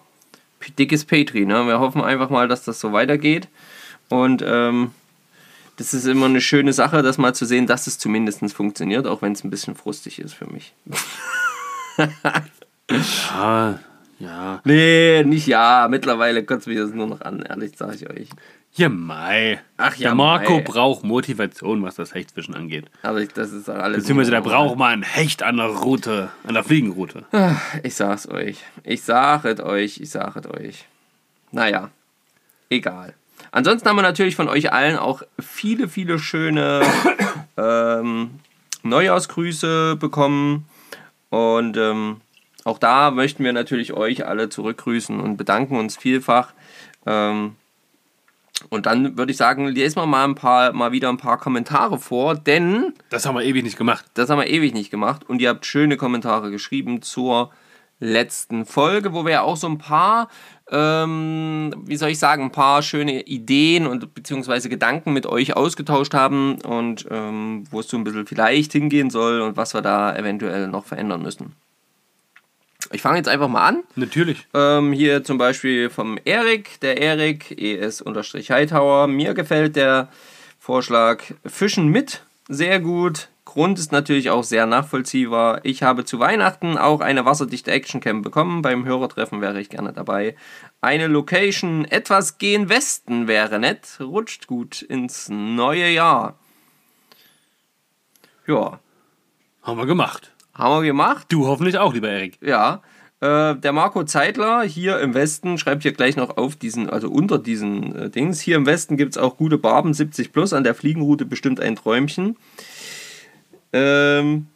dickes 0.78 1.04
Petri. 1.04 1.44
Ne? 1.44 1.66
Wir 1.66 1.80
hoffen 1.80 2.02
einfach 2.02 2.30
mal, 2.30 2.48
dass 2.48 2.64
das 2.64 2.80
so 2.80 2.92
weitergeht. 2.92 3.48
Und 4.08 4.42
ähm, 4.46 4.92
das 5.76 5.94
ist 5.94 6.06
immer 6.06 6.26
eine 6.26 6.40
schöne 6.40 6.72
Sache, 6.72 7.02
das 7.02 7.18
mal 7.18 7.34
zu 7.34 7.46
sehen, 7.46 7.66
dass 7.66 7.86
es 7.86 7.98
zumindest 7.98 8.52
funktioniert, 8.52 9.06
auch 9.06 9.22
wenn 9.22 9.32
es 9.32 9.42
ein 9.42 9.50
bisschen 9.50 9.74
frustig 9.74 10.18
ist 10.18 10.34
für 10.34 10.46
mich. 10.46 10.74
Ja, 12.90 13.78
ja. 14.18 14.60
Nee, 14.64 15.24
nicht 15.24 15.46
ja. 15.46 15.86
Mittlerweile 15.90 16.44
kotzt 16.44 16.66
mich 16.66 16.76
das 16.76 16.90
nur 16.90 17.06
noch 17.06 17.20
an, 17.22 17.42
ehrlich 17.42 17.76
sage 17.76 17.94
ich 17.94 18.10
euch. 18.10 18.28
Ja, 18.74 18.88
Mai. 18.88 19.60
Ach 19.76 19.94
ja, 19.96 20.08
Der 20.08 20.14
Marco 20.14 20.54
Mai. 20.54 20.60
braucht 20.62 21.04
Motivation, 21.04 21.82
was 21.82 21.96
das 21.96 22.14
Hechtfischen 22.14 22.54
angeht. 22.54 22.86
Aber 23.02 23.20
ich, 23.20 23.28
das 23.32 23.52
ist 23.52 23.68
alles. 23.68 23.98
Beziehungsweise 23.98 24.30
der 24.30 24.40
braucht 24.40 24.78
mal 24.78 24.94
ein 24.94 25.02
Hecht 25.02 25.42
an 25.42 25.58
der 25.58 25.66
Route, 25.66 26.30
an 26.44 26.54
der 26.54 26.64
Fliegenroute. 26.64 27.24
Ich 27.82 27.94
sag's 27.94 28.26
euch. 28.28 28.58
Ich 28.82 29.02
sag 29.02 29.44
es 29.44 29.60
euch. 29.60 30.00
Ich 30.00 30.08
sag 30.10 30.36
es 30.36 30.46
euch. 30.46 30.86
Naja, 31.50 31.90
egal. 32.70 33.12
Ansonsten 33.50 33.86
haben 33.88 33.96
wir 33.96 34.02
natürlich 34.02 34.36
von 34.36 34.48
euch 34.48 34.72
allen 34.72 34.96
auch 34.96 35.22
viele, 35.38 35.86
viele 35.88 36.18
schöne 36.18 36.80
ähm, 37.58 38.30
Neujahrsgrüße 38.82 39.96
bekommen. 39.96 40.66
Und 41.28 41.76
ähm, 41.76 42.22
auch 42.64 42.78
da 42.78 43.10
möchten 43.10 43.44
wir 43.44 43.52
natürlich 43.52 43.92
euch 43.92 44.26
alle 44.26 44.48
zurückgrüßen 44.48 45.20
und 45.20 45.36
bedanken 45.36 45.76
uns 45.76 45.98
vielfach. 45.98 46.54
Ähm, 47.04 47.56
und 48.70 48.86
dann 48.86 49.16
würde 49.16 49.32
ich 49.32 49.38
sagen, 49.38 49.66
lesen 49.66 49.96
wir 49.96 50.06
mal, 50.06 50.24
ein 50.24 50.34
paar, 50.34 50.72
mal 50.72 50.92
wieder 50.92 51.08
ein 51.08 51.16
paar 51.16 51.38
Kommentare 51.38 51.98
vor, 51.98 52.34
denn 52.34 52.94
Das 53.10 53.26
haben 53.26 53.34
wir 53.34 53.42
ewig 53.44 53.64
nicht 53.64 53.78
gemacht. 53.78 54.04
das 54.14 54.30
haben 54.30 54.38
wir 54.38 54.48
ewig 54.48 54.74
nicht 54.74 54.90
gemacht. 54.90 55.28
Und 55.28 55.40
ihr 55.40 55.48
habt 55.48 55.66
schöne 55.66 55.96
Kommentare 55.96 56.50
geschrieben 56.50 57.02
zur 57.02 57.50
letzten 58.00 58.66
Folge, 58.66 59.12
wo 59.12 59.24
wir 59.24 59.32
ja 59.32 59.42
auch 59.42 59.56
so 59.56 59.68
ein 59.68 59.78
paar, 59.78 60.28
ähm, 60.70 61.72
wie 61.84 61.96
soll 61.96 62.10
ich 62.10 62.18
sagen, 62.18 62.42
ein 62.44 62.50
paar 62.50 62.82
schöne 62.82 63.22
Ideen 63.22 63.86
und 63.86 64.12
beziehungsweise 64.14 64.68
Gedanken 64.68 65.12
mit 65.12 65.26
euch 65.26 65.54
ausgetauscht 65.56 66.12
haben 66.12 66.60
und 66.62 67.06
ähm, 67.10 67.64
wo 67.70 67.80
es 67.80 67.88
so 67.88 67.96
ein 67.96 68.04
bisschen 68.04 68.26
vielleicht 68.26 68.72
hingehen 68.72 69.08
soll 69.10 69.40
und 69.40 69.56
was 69.56 69.72
wir 69.74 69.82
da 69.82 70.16
eventuell 70.16 70.66
noch 70.68 70.84
verändern 70.84 71.22
müssen. 71.22 71.54
Ich 72.92 73.02
fange 73.02 73.16
jetzt 73.16 73.28
einfach 73.28 73.48
mal 73.48 73.66
an. 73.66 73.82
Natürlich. 73.96 74.46
Ähm, 74.54 74.92
hier 74.92 75.24
zum 75.24 75.38
Beispiel 75.38 75.90
vom 75.90 76.18
Erik, 76.24 76.80
der 76.80 77.00
Erik, 77.00 77.50
ES-Hightower. 77.58 79.06
Mir 79.06 79.34
gefällt 79.34 79.76
der 79.76 80.08
Vorschlag 80.58 81.22
Fischen 81.44 81.88
mit 81.88 82.22
sehr 82.48 82.80
gut. 82.80 83.28
Grund 83.44 83.78
ist 83.78 83.92
natürlich 83.92 84.30
auch 84.30 84.44
sehr 84.44 84.66
nachvollziehbar. 84.66 85.60
Ich 85.64 85.82
habe 85.82 86.04
zu 86.04 86.18
Weihnachten 86.18 86.78
auch 86.78 87.00
eine 87.00 87.24
wasserdichte 87.24 87.70
Actioncam 87.70 88.22
bekommen. 88.22 88.62
Beim 88.62 88.84
Hörertreffen 88.84 89.40
wäre 89.40 89.60
ich 89.60 89.68
gerne 89.68 89.92
dabei. 89.92 90.36
Eine 90.80 91.06
Location 91.06 91.84
etwas 91.84 92.38
gen 92.38 92.68
Westen 92.68 93.28
wäre 93.28 93.58
nett. 93.58 93.98
Rutscht 94.00 94.46
gut 94.46 94.82
ins 94.82 95.28
neue 95.28 95.88
Jahr. 95.90 96.38
Ja, 98.46 98.80
Haben 99.62 99.78
wir 99.78 99.86
gemacht. 99.86 100.31
Haben 100.54 100.82
wir 100.82 100.86
gemacht. 100.86 101.26
Du 101.30 101.46
hoffentlich 101.46 101.78
auch, 101.78 101.94
lieber 101.94 102.08
Erik. 102.08 102.38
Ja. 102.40 102.82
Äh, 103.20 103.54
der 103.56 103.72
Marco 103.72 104.02
Zeitler 104.04 104.62
hier 104.62 104.98
im 104.98 105.14
Westen 105.14 105.56
schreibt 105.56 105.82
hier 105.82 105.92
gleich 105.92 106.16
noch 106.16 106.36
auf 106.36 106.56
diesen, 106.56 106.90
also 106.90 107.08
unter 107.08 107.38
diesen 107.38 107.94
äh, 107.94 108.10
Dings. 108.10 108.40
Hier 108.40 108.56
im 108.56 108.66
Westen 108.66 108.96
gibt 108.96 109.12
es 109.12 109.18
auch 109.22 109.36
gute 109.36 109.58
Barben 109.58 109.94
70 109.94 110.32
plus, 110.32 110.52
an 110.52 110.64
der 110.64 110.74
Fliegenroute 110.74 111.24
bestimmt 111.24 111.60
ein 111.60 111.76
Träumchen. 111.76 112.36
Ähm, 113.72 114.46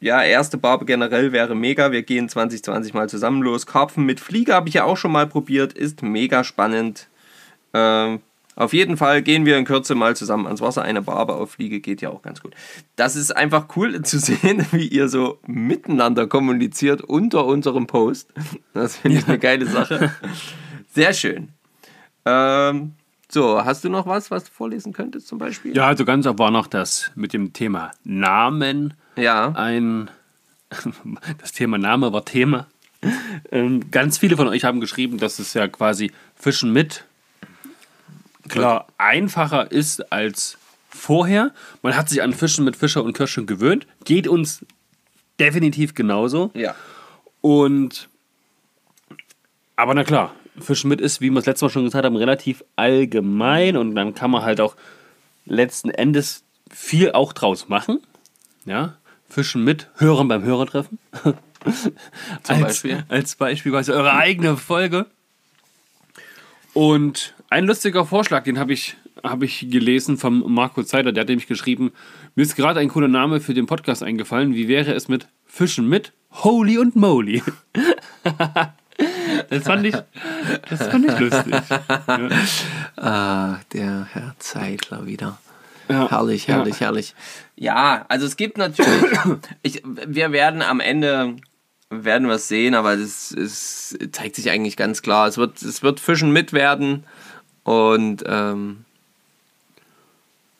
ja, 0.00 0.22
erste 0.22 0.56
Barbe 0.56 0.84
generell 0.84 1.32
wäre 1.32 1.54
mega. 1.54 1.92
Wir 1.92 2.02
gehen 2.02 2.28
2020 2.28 2.94
mal 2.94 3.08
zusammen 3.08 3.42
los. 3.42 3.66
Karpfen 3.66 4.04
mit 4.04 4.20
Fliege 4.20 4.54
habe 4.54 4.68
ich 4.68 4.74
ja 4.74 4.84
auch 4.84 4.96
schon 4.96 5.12
mal 5.12 5.26
probiert, 5.26 5.72
ist 5.72 6.02
mega 6.02 6.44
spannend. 6.44 7.08
Ähm, 7.74 8.20
auf 8.56 8.72
jeden 8.72 8.96
Fall 8.96 9.20
gehen 9.22 9.44
wir 9.44 9.58
in 9.58 9.66
Kürze 9.66 9.94
mal 9.94 10.16
zusammen 10.16 10.46
ans 10.46 10.62
Wasser. 10.62 10.82
Eine 10.82 11.02
Barbe 11.02 11.34
auf 11.34 11.52
Fliege 11.52 11.80
geht 11.80 12.00
ja 12.00 12.08
auch 12.08 12.22
ganz 12.22 12.40
gut. 12.40 12.54
Das 12.96 13.14
ist 13.14 13.36
einfach 13.36 13.76
cool 13.76 14.00
zu 14.02 14.18
sehen, 14.18 14.66
wie 14.72 14.88
ihr 14.88 15.08
so 15.08 15.38
miteinander 15.46 16.26
kommuniziert 16.26 17.02
unter 17.02 17.44
unserem 17.44 17.86
Post. 17.86 18.32
Das 18.72 18.96
finde 18.96 19.18
ich 19.18 19.28
eine 19.28 19.38
geile 19.38 19.66
Sache. 19.66 20.10
Sehr 20.94 21.12
schön. 21.12 21.50
Ähm, 22.24 22.92
so, 23.28 23.62
hast 23.62 23.84
du 23.84 23.90
noch 23.90 24.06
was, 24.06 24.30
was 24.30 24.44
du 24.44 24.50
vorlesen 24.50 24.94
könntest 24.94 25.28
zum 25.28 25.38
Beispiel? 25.38 25.76
Ja, 25.76 25.86
also 25.88 26.06
ganz 26.06 26.26
ab 26.26 26.38
war 26.38 26.50
noch 26.50 26.66
das 26.66 27.10
mit 27.14 27.34
dem 27.34 27.52
Thema 27.52 27.90
Namen. 28.04 28.94
Ja. 29.16 29.52
Ein, 29.52 30.10
das 31.38 31.52
Thema 31.52 31.76
Name 31.76 32.12
war 32.14 32.24
Thema. 32.24 32.68
Ähm, 33.50 33.90
ganz 33.90 34.16
viele 34.16 34.36
von 34.36 34.48
euch 34.48 34.64
haben 34.64 34.80
geschrieben, 34.80 35.18
dass 35.18 35.38
es 35.38 35.52
ja 35.52 35.68
quasi 35.68 36.10
Fischen 36.34 36.72
mit 36.72 37.04
klar 38.48 38.86
einfacher 38.98 39.70
ist 39.70 40.12
als 40.12 40.58
vorher. 40.88 41.52
Man 41.82 41.96
hat 41.96 42.08
sich 42.08 42.22
an 42.22 42.32
Fischen 42.32 42.64
mit 42.64 42.76
Fischer 42.76 43.04
und 43.04 43.12
Kirschen 43.12 43.46
gewöhnt. 43.46 43.86
Geht 44.04 44.28
uns 44.28 44.64
definitiv 45.38 45.94
genauso. 45.94 46.50
Ja. 46.54 46.74
Und 47.40 48.08
aber 49.76 49.94
na 49.94 50.04
klar, 50.04 50.34
Fischen 50.58 50.88
mit 50.88 51.00
ist, 51.00 51.20
wie 51.20 51.30
wir 51.30 51.38
es 51.38 51.46
letztes 51.46 51.62
Mal 51.62 51.70
schon 51.70 51.84
gesagt 51.84 52.04
haben, 52.04 52.16
relativ 52.16 52.64
allgemein 52.76 53.76
und 53.76 53.94
dann 53.94 54.14
kann 54.14 54.30
man 54.30 54.42
halt 54.42 54.60
auch 54.60 54.74
letzten 55.44 55.90
Endes 55.90 56.44
viel 56.70 57.12
auch 57.12 57.32
draus 57.34 57.68
machen. 57.68 58.00
Ja, 58.64 58.96
Fischen 59.28 59.64
mit, 59.64 59.90
Hören 59.96 60.28
beim 60.28 60.42
Hörertreffen. 60.42 60.98
Zum 61.22 61.36
als, 62.56 62.60
Beispiel. 62.60 63.04
Als 63.08 63.36
Beispiel 63.36 63.72
quasi 63.72 63.92
eure 63.92 64.14
eigene 64.14 64.56
Folge. 64.56 65.06
Und 66.72 67.34
ein 67.50 67.64
lustiger 67.64 68.04
Vorschlag, 68.04 68.44
den 68.44 68.58
habe 68.58 68.72
ich, 68.72 68.96
hab 69.22 69.42
ich 69.42 69.70
gelesen 69.70 70.18
vom 70.18 70.52
Marco 70.52 70.82
Zeider, 70.82 71.12
der 71.12 71.22
hat 71.22 71.28
nämlich 71.28 71.46
geschrieben, 71.46 71.92
mir 72.34 72.42
ist 72.42 72.56
gerade 72.56 72.80
ein 72.80 72.88
cooler 72.88 73.08
Name 73.08 73.40
für 73.40 73.54
den 73.54 73.66
Podcast 73.66 74.02
eingefallen. 74.02 74.54
Wie 74.54 74.68
wäre 74.68 74.92
es 74.94 75.08
mit 75.08 75.28
Fischen 75.44 75.88
mit 75.88 76.12
Holy 76.30 76.78
und 76.78 76.96
Moly? 76.96 77.42
das, 79.48 79.64
fand 79.64 79.86
ich, 79.86 79.94
das 80.68 80.88
fand 80.88 81.06
ich 81.06 81.18
lustig. 81.18 81.54
Ah, 82.98 83.58
der 83.74 84.06
Herr 84.10 84.34
Zeitler 84.38 85.04
wieder. 85.04 85.38
Ja, 85.90 86.08
Herrlich, 86.08 86.48
herrlich, 86.48 86.80
herrlich. 86.80 87.14
Ja, 87.54 88.06
also 88.08 88.24
es 88.24 88.38
gibt 88.38 88.56
natürlich, 88.56 88.88
ich, 89.62 89.82
wir 89.84 90.32
werden 90.32 90.62
am 90.62 90.80
Ende, 90.80 91.36
werden 91.90 92.26
wir 92.26 92.36
es 92.36 92.48
sehen, 92.48 92.74
aber 92.74 92.94
ist, 92.94 93.36
zeigt 94.12 94.36
sich 94.36 94.50
eigentlich 94.50 94.78
ganz 94.78 95.02
klar. 95.02 95.28
Es 95.28 95.36
wird, 95.36 95.60
es 95.60 95.82
wird 95.82 96.00
Fischen 96.00 96.32
mit 96.32 96.54
werden 96.54 97.04
und 97.66 98.22
ähm, 98.26 98.84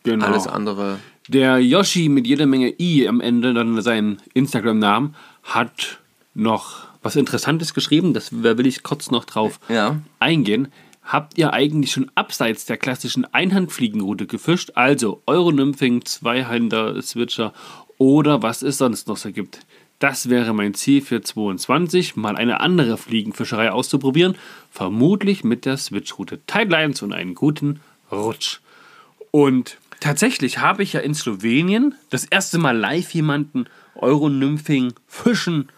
Genau. 0.03 0.27
alles 0.27 0.47
andere. 0.47 0.99
Der 1.29 1.59
Yoshi 1.59 2.09
mit 2.09 2.27
jeder 2.27 2.47
Menge 2.47 2.73
I 2.81 3.09
am 3.09 3.21
Ende, 3.21 3.53
dann 3.55 3.81
seinen 3.83 4.19
Instagram-Namen, 4.35 5.15
hat 5.43 5.99
noch 6.35 6.85
was 7.03 7.17
Interessantes 7.17 7.75
geschrieben. 7.75 8.15
Das 8.15 8.31
da 8.31 8.57
will 8.59 8.67
ich 8.67 8.83
kurz 8.85 9.11
noch 9.11 9.25
drauf 9.25 9.59
Ja. 9.69 9.97
eingehen. 10.21 10.69
Habt 11.03 11.39
ihr 11.39 11.53
eigentlich 11.53 11.93
schon 11.93 12.11
abseits 12.17 12.67
der 12.67 12.77
klassischen 12.77 13.25
Einhandfliegenroute 13.33 14.27
gefischt? 14.27 14.73
Also 14.75 15.23
Euronymphing, 15.27 16.05
Zweihänder, 16.05 17.01
Switcher 17.03 17.53
oder 17.99 18.43
was 18.43 18.63
es 18.63 18.79
sonst 18.79 19.07
noch 19.09 19.17
so 19.17 19.31
gibt. 19.33 19.61
Das 19.99 20.29
wäre 20.29 20.53
mein 20.53 20.75
Ziel 20.75 21.01
für 21.01 21.23
22, 21.23 22.17
mal 22.17 22.37
eine 22.37 22.61
andere 22.61 22.99
Fliegenfischerei 22.99 23.73
auszuprobieren. 23.73 24.37
Vermutlich 24.71 25.43
mit 25.43 25.65
der 25.65 25.79
Switchroute 25.79 26.41
Tidelines 26.47 27.01
und 27.03 27.13
einen 27.13 27.35
guten 27.35 27.81
Rutsch. 28.13 28.61
Und 29.31 29.79
tatsächlich 30.01 30.59
habe 30.59 30.83
ich 30.83 30.93
ja 30.93 31.01
in 31.01 31.15
Slowenien 31.15 31.95
das 32.11 32.25
erste 32.25 32.59
Mal 32.59 32.77
live 32.77 33.11
jemanden 33.13 33.67
Euronymphing 33.95 34.93
fischen 35.07 35.71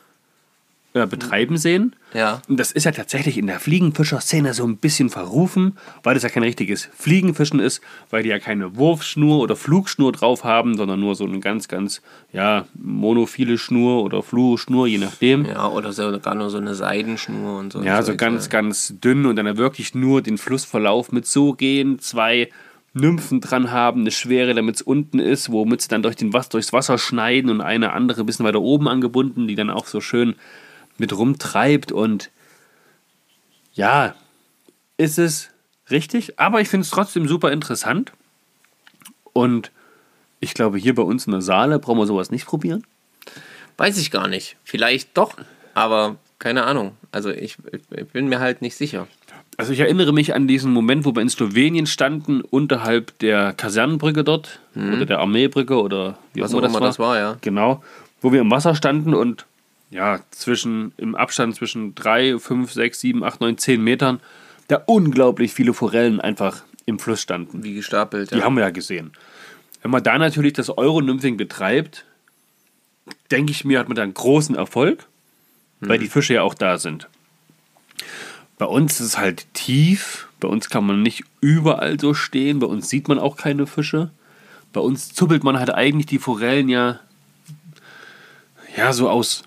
äh, 0.94 1.06
betreiben 1.06 1.56
sehen. 1.56 1.94
Ja. 2.14 2.40
Und 2.48 2.58
das 2.58 2.72
ist 2.72 2.84
ja 2.84 2.92
tatsächlich 2.92 3.36
in 3.36 3.46
der 3.46 3.60
Fliegenfischer-Szene 3.60 4.54
so 4.54 4.64
ein 4.64 4.78
bisschen 4.78 5.10
verrufen, 5.10 5.76
weil 6.02 6.14
das 6.14 6.22
ja 6.22 6.30
kein 6.30 6.42
richtiges 6.42 6.88
Fliegenfischen 6.96 7.60
ist, 7.60 7.82
weil 8.08 8.22
die 8.22 8.30
ja 8.30 8.38
keine 8.38 8.76
Wurfschnur 8.76 9.40
oder 9.40 9.54
Flugschnur 9.54 10.12
drauf 10.12 10.44
haben, 10.44 10.76
sondern 10.76 11.00
nur 11.00 11.14
so 11.14 11.24
eine 11.24 11.40
ganz, 11.40 11.68
ganz, 11.68 12.00
ja, 12.32 12.64
monophile 12.74 13.58
Schnur 13.58 14.02
oder 14.02 14.22
Fluoschnur, 14.22 14.86
je 14.86 14.98
nachdem. 14.98 15.44
Ja, 15.44 15.58
Ja, 15.58 15.68
oder 15.68 15.92
sogar 15.92 16.36
nur 16.36 16.50
so 16.50 16.58
eine 16.58 16.74
Seidenschnur 16.74 17.58
und 17.58 17.72
so. 17.72 17.80
ein 17.98 18.04
so 18.04 18.12
Zeug, 18.12 18.18
ganz, 18.18 18.44
ja. 18.44 18.50
ganz 18.50 18.94
dünn 19.02 19.26
und 19.26 19.34
dann 19.34 19.56
wirklich 19.56 19.92
nur 19.94 20.22
den 20.22 20.38
Flussverlauf 20.38 21.10
mit 21.10 21.26
so 21.26 21.52
gehen, 21.52 21.98
zwei 21.98 22.48
Nymphen 22.94 23.40
dran 23.40 23.72
haben, 23.72 24.02
eine 24.02 24.12
Schwere, 24.12 24.54
damit 24.54 24.76
es 24.76 24.82
unten 24.82 25.18
ist, 25.18 25.50
womit 25.50 25.82
sie 25.82 25.88
dann 25.88 26.02
durch 26.02 26.14
den 26.14 26.30
durchs 26.30 26.72
Wasser 26.72 26.96
schneiden 26.96 27.50
und 27.50 27.60
eine 27.60 27.92
andere 27.92 28.20
ein 28.20 28.26
bisschen 28.26 28.46
weiter 28.46 28.60
oben 28.60 28.86
angebunden, 28.86 29.48
die 29.48 29.56
dann 29.56 29.68
auch 29.70 29.86
so 29.86 30.00
schön 30.00 30.36
mit 30.98 31.16
rumtreibt 31.16 31.92
und 31.92 32.30
ja, 33.72 34.14
ist 34.96 35.18
es 35.18 35.50
richtig, 35.90 36.38
aber 36.38 36.60
ich 36.60 36.68
finde 36.68 36.84
es 36.84 36.90
trotzdem 36.90 37.28
super 37.28 37.52
interessant 37.52 38.12
und 39.32 39.70
ich 40.40 40.54
glaube, 40.54 40.78
hier 40.78 40.94
bei 40.94 41.02
uns 41.02 41.26
in 41.26 41.32
der 41.32 41.42
Saale 41.42 41.78
brauchen 41.78 41.98
wir 41.98 42.06
sowas 42.06 42.30
nicht 42.30 42.46
probieren. 42.46 42.84
Weiß 43.76 43.98
ich 43.98 44.10
gar 44.10 44.28
nicht. 44.28 44.56
Vielleicht 44.64 45.16
doch, 45.16 45.34
aber 45.74 46.16
keine 46.38 46.64
Ahnung. 46.64 46.92
Also 47.12 47.30
ich, 47.30 47.56
ich 47.72 48.06
bin 48.08 48.28
mir 48.28 48.40
halt 48.40 48.62
nicht 48.62 48.76
sicher. 48.76 49.06
Also 49.56 49.72
ich 49.72 49.80
erinnere 49.80 50.12
mich 50.12 50.34
an 50.34 50.46
diesen 50.46 50.72
Moment, 50.72 51.04
wo 51.04 51.14
wir 51.14 51.22
in 51.22 51.28
Slowenien 51.28 51.86
standen, 51.86 52.42
unterhalb 52.42 53.18
der 53.18 53.52
Kasernenbrücke 53.52 54.22
dort 54.22 54.60
oder 54.76 55.04
der 55.04 55.18
Armeebrücke 55.18 55.80
oder 55.80 56.16
wie 56.32 56.40
Mhm. 56.40 56.44
Was 56.44 56.54
auch 56.54 56.58
immer 56.58 56.68
immer 56.68 56.80
das 56.80 56.98
war, 57.00 57.18
ja. 57.18 57.36
Genau, 57.40 57.82
wo 58.20 58.32
wir 58.32 58.40
im 58.40 58.50
Wasser 58.52 58.76
standen 58.76 59.14
und 59.14 59.46
ja, 59.90 60.20
zwischen, 60.30 60.92
im 60.96 61.14
Abstand 61.14 61.56
zwischen 61.56 61.94
3, 61.94 62.38
5, 62.38 62.72
6, 62.72 63.00
7, 63.00 63.24
8, 63.24 63.40
9, 63.40 63.58
10 63.58 63.82
Metern 63.82 64.20
da 64.68 64.82
unglaublich 64.86 65.54
viele 65.54 65.72
Forellen 65.72 66.20
einfach 66.20 66.62
im 66.84 66.98
Fluss 66.98 67.22
standen. 67.22 67.64
Wie 67.64 67.74
gestapelt. 67.74 68.30
Die 68.30 68.36
Ja. 68.36 68.44
haben 68.44 68.56
wir 68.56 68.64
ja 68.64 68.70
gesehen. 68.70 69.12
Wenn 69.82 69.90
man 69.90 70.02
da 70.02 70.18
natürlich 70.18 70.52
das 70.52 70.76
Euronymphing 70.76 71.36
betreibt, 71.36 72.04
denke 73.30 73.52
ich 73.52 73.64
mir, 73.64 73.78
hat 73.78 73.88
man 73.88 73.96
da 73.96 74.02
einen 74.02 74.14
großen 74.14 74.54
Erfolg, 74.54 75.06
weil 75.80 75.98
die 75.98 76.08
Fische 76.08 76.34
ja 76.34 76.42
auch 76.42 76.54
da 76.54 76.76
sind. 76.78 77.08
Bei 78.58 78.66
uns 78.66 79.00
ist 79.00 79.06
es 79.06 79.18
halt 79.18 79.46
tief, 79.54 80.28
bei 80.40 80.48
uns 80.48 80.68
kann 80.68 80.84
man 80.84 81.02
nicht 81.02 81.24
überall 81.40 81.98
so 82.00 82.12
stehen, 82.12 82.58
bei 82.58 82.66
uns 82.66 82.88
sieht 82.88 83.06
man 83.08 83.18
auch 83.18 83.36
keine 83.36 83.66
Fische. 83.66 84.10
Bei 84.72 84.80
uns 84.80 85.14
zuppelt 85.14 85.44
man 85.44 85.58
halt 85.58 85.70
eigentlich 85.70 86.06
die 86.06 86.18
Forellen 86.18 86.68
ja, 86.68 87.00
ja 88.76 88.92
so 88.92 89.08
aus, 89.08 89.44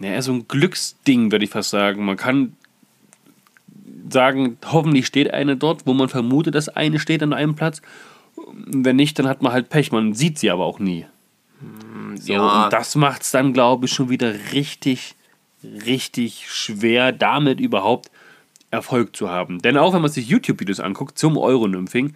ja, 0.00 0.10
eher 0.10 0.22
so 0.22 0.32
ein 0.32 0.48
Glücksding, 0.48 1.32
würde 1.32 1.44
ich 1.44 1.50
fast 1.50 1.70
sagen. 1.70 2.04
Man 2.04 2.16
kann 2.16 2.56
sagen, 4.10 4.58
hoffentlich 4.64 5.06
steht 5.06 5.32
eine 5.32 5.56
dort, 5.56 5.86
wo 5.86 5.94
man 5.94 6.08
vermutet, 6.08 6.54
dass 6.54 6.68
eine 6.68 6.98
steht 6.98 7.22
an 7.22 7.32
einem 7.32 7.54
Platz. 7.54 7.82
Wenn 8.52 8.96
nicht, 8.96 9.18
dann 9.18 9.28
hat 9.28 9.42
man 9.42 9.52
halt 9.52 9.68
Pech. 9.68 9.92
Man 9.92 10.14
sieht 10.14 10.38
sie 10.38 10.50
aber 10.50 10.64
auch 10.64 10.78
nie. 10.78 11.06
So, 12.16 12.32
ja. 12.32 12.64
Und 12.64 12.72
das 12.72 12.94
macht 12.94 13.22
es 13.22 13.30
dann, 13.30 13.52
glaube 13.52 13.86
ich, 13.86 13.92
schon 13.92 14.10
wieder 14.10 14.32
richtig, 14.52 15.14
richtig 15.64 16.46
schwer, 16.48 17.12
damit 17.12 17.60
überhaupt 17.60 18.10
Erfolg 18.70 19.16
zu 19.16 19.30
haben. 19.30 19.60
Denn 19.60 19.76
auch 19.76 19.94
wenn 19.94 20.02
man 20.02 20.10
sich 20.10 20.28
YouTube-Videos 20.28 20.80
anguckt 20.80 21.18
zum 21.18 21.36
Euronymphing, 21.36 22.14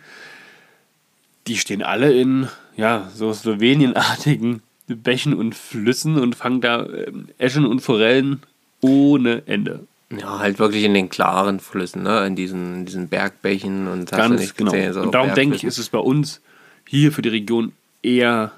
die 1.47 1.57
stehen 1.57 1.83
alle 1.83 2.13
in 2.13 2.49
ja, 2.77 3.11
so 3.15 3.33
slowenienartigen 3.33 4.63
Bächen 4.97 5.35
und 5.35 5.55
Flüssen 5.55 6.19
und 6.19 6.35
fangen 6.35 6.61
da 6.61 6.87
ähm, 6.87 7.29
Eschen 7.39 7.67
und 7.67 7.81
Forellen 7.81 8.43
ohne 8.81 9.43
Ende. 9.47 9.87
Ja, 10.17 10.41
halt 10.41 10.59
wirklich 10.59 10.85
in 10.85 10.95
den 10.95 11.09
klaren 11.09 11.61
Flüssen, 11.61 12.03
ne? 12.03 12.27
In 12.27 12.35
diesen, 12.35 12.81
in 12.81 12.87
diesen 12.87 13.09
Bergbächen 13.09 13.87
und 13.87 14.11
Ganz 14.11 14.41
nicht 14.41 14.57
genau. 14.57 14.73
gesehen, 14.73 14.93
so 14.93 15.03
und 15.03 15.15
darum 15.15 15.35
denke 15.35 15.55
ich, 15.55 15.65
ist 15.65 15.79
es 15.79 15.89
bei 15.89 15.99
uns 15.99 16.41
hier 16.87 17.13
für 17.13 17.23
die 17.23 17.29
Region 17.29 17.73
eher 18.03 18.53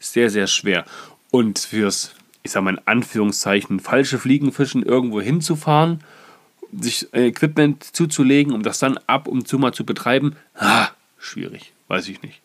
sehr, 0.00 0.30
sehr 0.30 0.48
schwer. 0.48 0.84
Und 1.30 1.60
fürs, 1.60 2.12
ich 2.42 2.50
sag 2.50 2.64
mal 2.64 2.74
in 2.74 2.80
Anführungszeichen, 2.86 3.78
falsche 3.78 4.18
Fliegenfischen 4.18 4.82
irgendwo 4.82 5.20
hinzufahren, 5.20 6.00
sich 6.72 7.06
äh, 7.12 7.28
Equipment 7.28 7.84
zuzulegen, 7.84 8.52
um 8.52 8.62
das 8.64 8.80
dann 8.80 8.98
ab 9.06 9.28
und 9.28 9.46
zu 9.46 9.58
mal 9.58 9.72
zu 9.72 9.84
betreiben, 9.84 10.34
ah, 10.54 10.88
schwierig, 11.18 11.72
weiß 11.86 12.08
ich 12.08 12.22
nicht. 12.22 12.40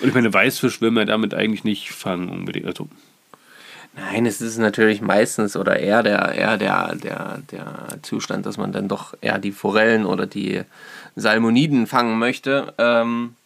Und 0.00 0.08
ich 0.08 0.14
meine, 0.14 0.32
Weißfisch 0.32 0.80
will 0.80 0.90
man 0.90 1.06
damit 1.06 1.34
eigentlich 1.34 1.64
nicht 1.64 1.92
fangen 1.92 2.28
unbedingt. 2.28 2.66
Also, 2.66 2.88
Nein, 3.96 4.26
es 4.26 4.40
ist 4.40 4.58
natürlich 4.58 5.00
meistens 5.00 5.56
oder 5.56 5.78
eher 5.78 6.02
der, 6.02 6.32
eher 6.34 6.56
der, 6.56 6.96
der, 6.96 7.38
der 7.52 8.02
Zustand, 8.02 8.44
dass 8.44 8.56
man 8.56 8.72
dann 8.72 8.88
doch 8.88 9.14
eher 9.20 9.38
die 9.38 9.52
Forellen 9.52 10.04
oder 10.04 10.26
die 10.26 10.62
Salmoniden 11.14 11.86
fangen 11.86 12.18
möchte. 12.18 12.74
Ähm, 12.78 13.36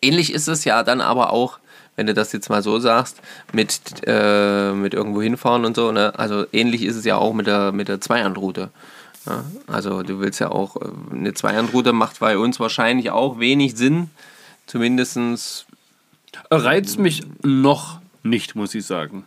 ähnlich 0.00 0.32
ist 0.32 0.48
es 0.48 0.64
ja 0.64 0.82
dann 0.82 1.02
aber 1.02 1.30
auch, 1.30 1.58
wenn 1.94 2.06
du 2.06 2.14
das 2.14 2.32
jetzt 2.32 2.48
mal 2.48 2.62
so 2.62 2.78
sagst, 2.78 3.20
mit, 3.52 3.80
äh, 4.06 4.72
mit 4.72 4.94
irgendwo 4.94 5.20
hinfahren 5.20 5.66
und 5.66 5.76
so. 5.76 5.92
Ne? 5.92 6.18
Also 6.18 6.46
ähnlich 6.52 6.82
ist 6.82 6.96
es 6.96 7.04
ja 7.04 7.16
auch 7.16 7.34
mit 7.34 7.46
der, 7.46 7.72
mit 7.72 7.88
der 7.88 8.00
Zweihandroute. 8.00 8.70
Ja? 9.26 9.44
Also 9.66 10.02
du 10.02 10.20
willst 10.20 10.40
ja 10.40 10.50
auch, 10.50 10.76
äh, 10.76 10.88
eine 11.10 11.34
Zweihandroute 11.34 11.92
macht 11.92 12.20
bei 12.20 12.38
uns 12.38 12.58
wahrscheinlich 12.60 13.10
auch 13.10 13.38
wenig 13.38 13.76
Sinn. 13.76 14.08
Zumindestens 14.66 15.66
reizt 16.50 16.98
mich 16.98 17.22
noch 17.42 18.00
nicht, 18.22 18.54
muss 18.54 18.74
ich 18.74 18.86
sagen. 18.86 19.24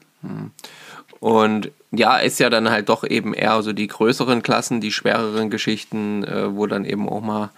Und 1.20 1.72
ja, 1.92 2.18
ist 2.18 2.40
ja 2.40 2.50
dann 2.50 2.70
halt 2.70 2.90
doch 2.90 3.04
eben 3.04 3.34
eher 3.34 3.62
so 3.62 3.74
die 3.74 3.88
größeren 3.88 4.42
Klassen, 4.42 4.82
die 4.82 4.92
schwereren 4.92 5.50
Geschichten, 5.50 6.24
äh, 6.24 6.56
wo 6.56 6.66
dann 6.68 6.84
eben 6.86 7.08
auch 7.08 7.22
mal, 7.22 7.50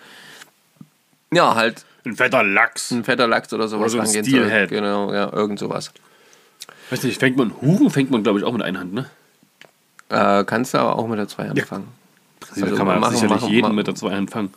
ja, 1.31 1.55
halt 1.55 1.85
Ein 2.05 2.15
fetter 2.15 2.43
Lachs. 2.43 2.91
ein 2.91 3.03
fetter 3.03 3.27
Lachs 3.27 3.51
oder 3.53 3.67
sowas 3.67 3.93
Oder 3.93 4.05
so 4.05 4.17
ein 4.19 4.23
Steelhead. 4.25 4.69
soll. 4.69 4.79
Genau, 4.79 5.13
ja, 5.13 5.31
irgend 5.31 5.59
sowas. 5.59 5.91
Weiß 6.89 7.03
nicht, 7.03 7.19
fängt 7.19 7.37
man 7.37 7.53
Huren, 7.61 7.89
fängt 7.89 8.11
man 8.11 8.23
glaube 8.23 8.39
ich 8.39 8.45
auch 8.45 8.53
mit 8.53 8.61
einer 8.61 8.79
Hand, 8.79 8.93
ne? 8.93 9.09
Äh, 10.09 10.43
kannst 10.45 10.73
du 10.73 10.77
aber 10.77 10.97
auch 10.97 11.07
mit 11.07 11.19
der 11.19 11.27
Zweihand 11.27 11.57
Ja. 11.57 11.65
fangen. 11.65 11.87
Also 12.55 12.75
kann 12.75 12.85
man 12.87 12.99
machen- 12.99 13.13
sicherlich 13.15 13.41
machen- 13.41 13.49
jeden 13.51 13.61
machen- 13.63 13.75
mit 13.75 13.87
der 13.87 13.95
Zweihand 13.95 14.31
fangen. 14.31 14.53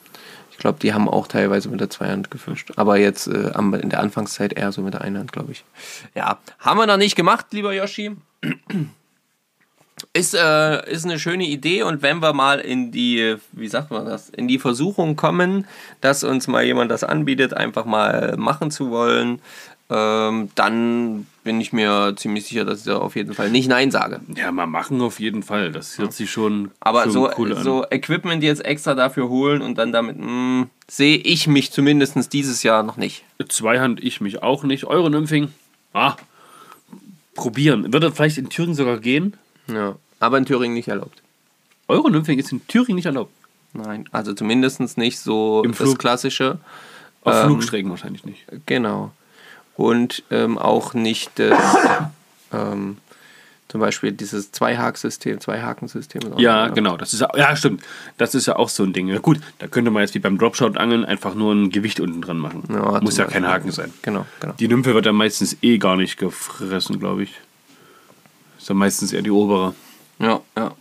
Ich 0.61 0.63
glaube, 0.63 0.79
die 0.79 0.93
haben 0.93 1.09
auch 1.09 1.27
teilweise 1.27 1.71
mit 1.71 1.81
der 1.81 1.89
Zweihand 1.89 2.31
gefischt. 2.31 2.73
Aber 2.77 2.99
jetzt 2.99 3.27
äh, 3.29 3.51
in 3.57 3.89
der 3.89 4.01
Anfangszeit 4.01 4.53
eher 4.53 4.73
so 4.73 4.83
mit 4.83 4.93
der 4.93 5.01
Einhand, 5.01 5.33
glaube 5.33 5.53
ich. 5.53 5.65
Ja, 6.15 6.39
haben 6.59 6.79
wir 6.79 6.87
noch 6.87 6.99
nicht 6.99 7.17
gemacht, 7.17 7.47
lieber 7.53 7.73
Yoshi. 7.73 8.15
Ist, 10.13 10.35
äh, 10.35 10.91
ist 10.91 11.05
eine 11.05 11.19
schöne 11.19 11.45
Idee 11.45 11.83
und 11.83 12.01
wenn 12.01 12.21
wir 12.21 12.33
mal 12.33 12.59
in 12.59 12.91
die, 12.91 13.37
wie 13.53 13.69
sagt 13.69 13.91
man 13.91 14.07
das, 14.07 14.31
in 14.31 14.49
die 14.49 14.59
Versuchung 14.59 15.15
kommen, 15.15 15.67
dass 16.01 16.25
uns 16.25 16.49
mal 16.49 16.65
jemand 16.65 16.91
das 16.91 17.05
anbietet, 17.05 17.53
einfach 17.55 17.85
mal 17.85 18.35
machen 18.39 18.71
zu 18.71 18.91
wollen, 18.91 19.43
ähm, 19.91 20.51
dann 20.55 21.27
bin 21.43 21.61
ich 21.61 21.73
mir 21.73 22.15
ziemlich 22.17 22.47
sicher, 22.47 22.65
dass 22.65 22.81
ich 22.81 22.85
da 22.85 22.99
auf 22.99 23.17
jeden 23.17 23.35
Fall 23.35 23.51
nicht 23.51 23.69
Nein 23.69 23.91
sage. 23.91 24.21
Ja, 24.37 24.53
mal 24.53 24.67
machen 24.67 25.01
auf 25.01 25.19
jeden 25.21 25.43
Fall. 25.43 25.73
Das 25.73 25.99
hört 25.99 26.13
sich 26.13 26.31
schon, 26.31 26.71
Aber 26.81 27.03
schon 27.05 27.13
so, 27.13 27.31
cool 27.39 27.57
an. 27.57 27.65
so 27.65 27.85
Equipment 27.91 28.43
jetzt 28.43 28.65
extra 28.65 28.95
dafür 28.95 29.29
holen 29.29 29.63
und 29.63 29.77
dann 29.79 29.91
damit, 29.93 30.19
mh, 30.19 30.67
sehe 30.89 31.17
ich 31.17 31.47
mich 31.47 31.73
zumindest 31.73 32.33
dieses 32.33 32.63
Jahr 32.63 32.83
noch 32.83 32.97
nicht. 32.97 33.25
Zweihand 33.49 34.03
ich 34.03 34.21
mich 34.21 34.43
auch 34.43 34.63
nicht. 34.65 34.85
Eure 34.85 35.11
Nymphing, 35.11 35.49
ah, 35.95 36.15
probieren. 37.35 37.93
Würde 37.93 38.13
vielleicht 38.13 38.39
in 38.39 38.49
Thüringen 38.51 38.75
sogar 38.75 38.99
gehen. 38.99 39.37
Ja. 39.67 39.97
Aber 40.19 40.39
in 40.39 40.45
Thüringen 40.47 40.75
nicht 40.75 40.89
erlaubt. 40.89 41.23
Eure 41.89 42.11
Nymphing 42.11 42.39
ist 42.39 42.53
in 42.53 42.67
Thüringen 42.67 42.97
nicht 42.97 43.07
erlaubt. 43.07 43.33
Nein, 43.73 44.09
also 44.13 44.35
zumindest 44.35 44.99
nicht 44.99 45.19
so 45.21 45.63
Im 45.65 45.71
das 45.73 45.79
Flug. 45.79 45.99
klassische. 45.99 46.59
Auf 47.23 47.35
Ähm, 47.35 47.47
Flugstrecken 47.47 47.91
wahrscheinlich 47.91 48.25
nicht. 48.25 48.45
Genau. 48.67 49.13
Und 49.81 50.25
ähm, 50.31 50.59
auch 50.59 50.93
nicht 50.93 51.39
das, 51.39 51.59
ähm, 52.53 52.99
zum 53.69 53.81
Beispiel 53.81 54.13
dieses 54.13 54.53
Zwei-Hack-System, 54.53 55.41
Zwei-Haken-System. 55.41 56.21
Ja, 56.37 56.69
genau. 56.69 56.99
Das 56.99 57.15
ist 57.15 57.21
ja, 57.21 57.31
ja, 57.35 57.57
stimmt. 57.57 57.83
Das 58.19 58.35
ist 58.35 58.45
ja 58.45 58.57
auch 58.57 58.69
so 58.69 58.83
ein 58.83 58.93
Ding. 58.93 59.09
Ja, 59.09 59.21
gut, 59.21 59.41
da 59.59 59.69
könnte 59.69 59.91
man 59.91 60.03
jetzt 60.03 60.15
wie 60.15 60.19
beim 60.19 60.37
Dropshot-Angeln 60.37 61.07
einfach 61.07 61.35
nur 61.35 61.55
ein 61.55 61.71
Gewicht 61.71 61.99
unten 61.99 62.21
dran 62.21 62.37
machen. 62.37 62.65
Ja, 62.69 63.01
Muss 63.01 63.17
ja 63.17 63.25
kein. 63.25 63.49
Haken 63.49 63.71
sein. 63.71 63.91
Genau, 64.03 64.27
genau. 64.41 64.53
Die 64.61 64.69
Nymphe 64.69 64.93
wird 64.93 65.07
dann 65.07 65.15
meistens 65.15 65.57
eh 65.63 65.79
gar 65.79 65.97
nicht 65.97 66.19
gefressen, 66.19 67.01
glaube 67.01 67.23
ich. 67.23 67.33
Ist 68.59 68.69
dann 68.69 68.77
meistens 68.77 69.15
eher 69.15 69.23
die 69.23 69.31
obere. 69.31 69.75
Ja, 70.19 70.43
ja. 70.59 70.73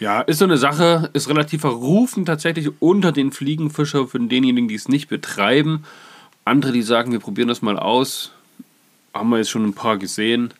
Ja, 0.00 0.20
ist 0.22 0.38
so 0.38 0.46
eine 0.46 0.58
Sache, 0.58 1.10
ist 1.12 1.28
relativ 1.28 1.60
verrufen 1.60 2.26
tatsächlich 2.26 2.70
unter 2.80 3.12
den 3.12 3.30
Fliegenfischer 3.30 4.08
für 4.08 4.18
denjenigen, 4.18 4.66
die 4.66 4.74
es 4.74 4.88
nicht 4.88 5.08
betreiben. 5.08 5.84
Andere, 6.44 6.72
die 6.72 6.82
sagen, 6.82 7.12
wir 7.12 7.20
probieren 7.20 7.48
das 7.48 7.62
mal 7.62 7.78
aus, 7.78 8.32
haben 9.14 9.30
wir 9.30 9.38
jetzt 9.38 9.50
schon 9.50 9.64
ein 9.64 9.74
paar 9.74 9.98
gesehen. 9.98 10.52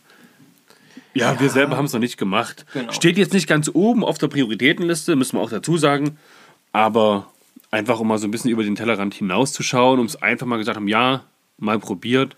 Ja, 1.15 1.39
wir 1.41 1.51
selber 1.51 1.77
haben 1.77 1.85
es 1.85 1.93
noch 1.93 2.01
nicht 2.01 2.17
gemacht. 2.17 2.65
Genau. 2.73 2.93
Steht 2.93 3.19
jetzt 3.19 3.33
nicht 3.33 3.47
ganz 3.47 3.71
oben 3.73 4.05
auf 4.05 4.19
der 4.19 4.29
Prioritätenliste, 4.29 5.17
müssen 5.17 5.37
wir 5.37 5.43
auch 5.43 5.51
dazu 5.51 5.77
sagen. 5.77 6.19
Aber 6.73 7.31
einfach, 7.71 8.01
um 8.01 8.09
mal 8.09 8.19
so 8.19 8.27
ein 8.27 8.31
bisschen 8.31 8.51
über 8.51 8.63
den 8.63 8.77
Tellerrand 8.77 9.15
hinauszuschauen, 9.15 10.01
um 10.01 10.07
es 10.07 10.23
einfach 10.23 10.47
mal 10.47 10.59
gesagt 10.59 10.77
haben, 10.77 10.89
ja, 10.89 11.25
mal 11.59 11.79
probiert. 11.79 12.37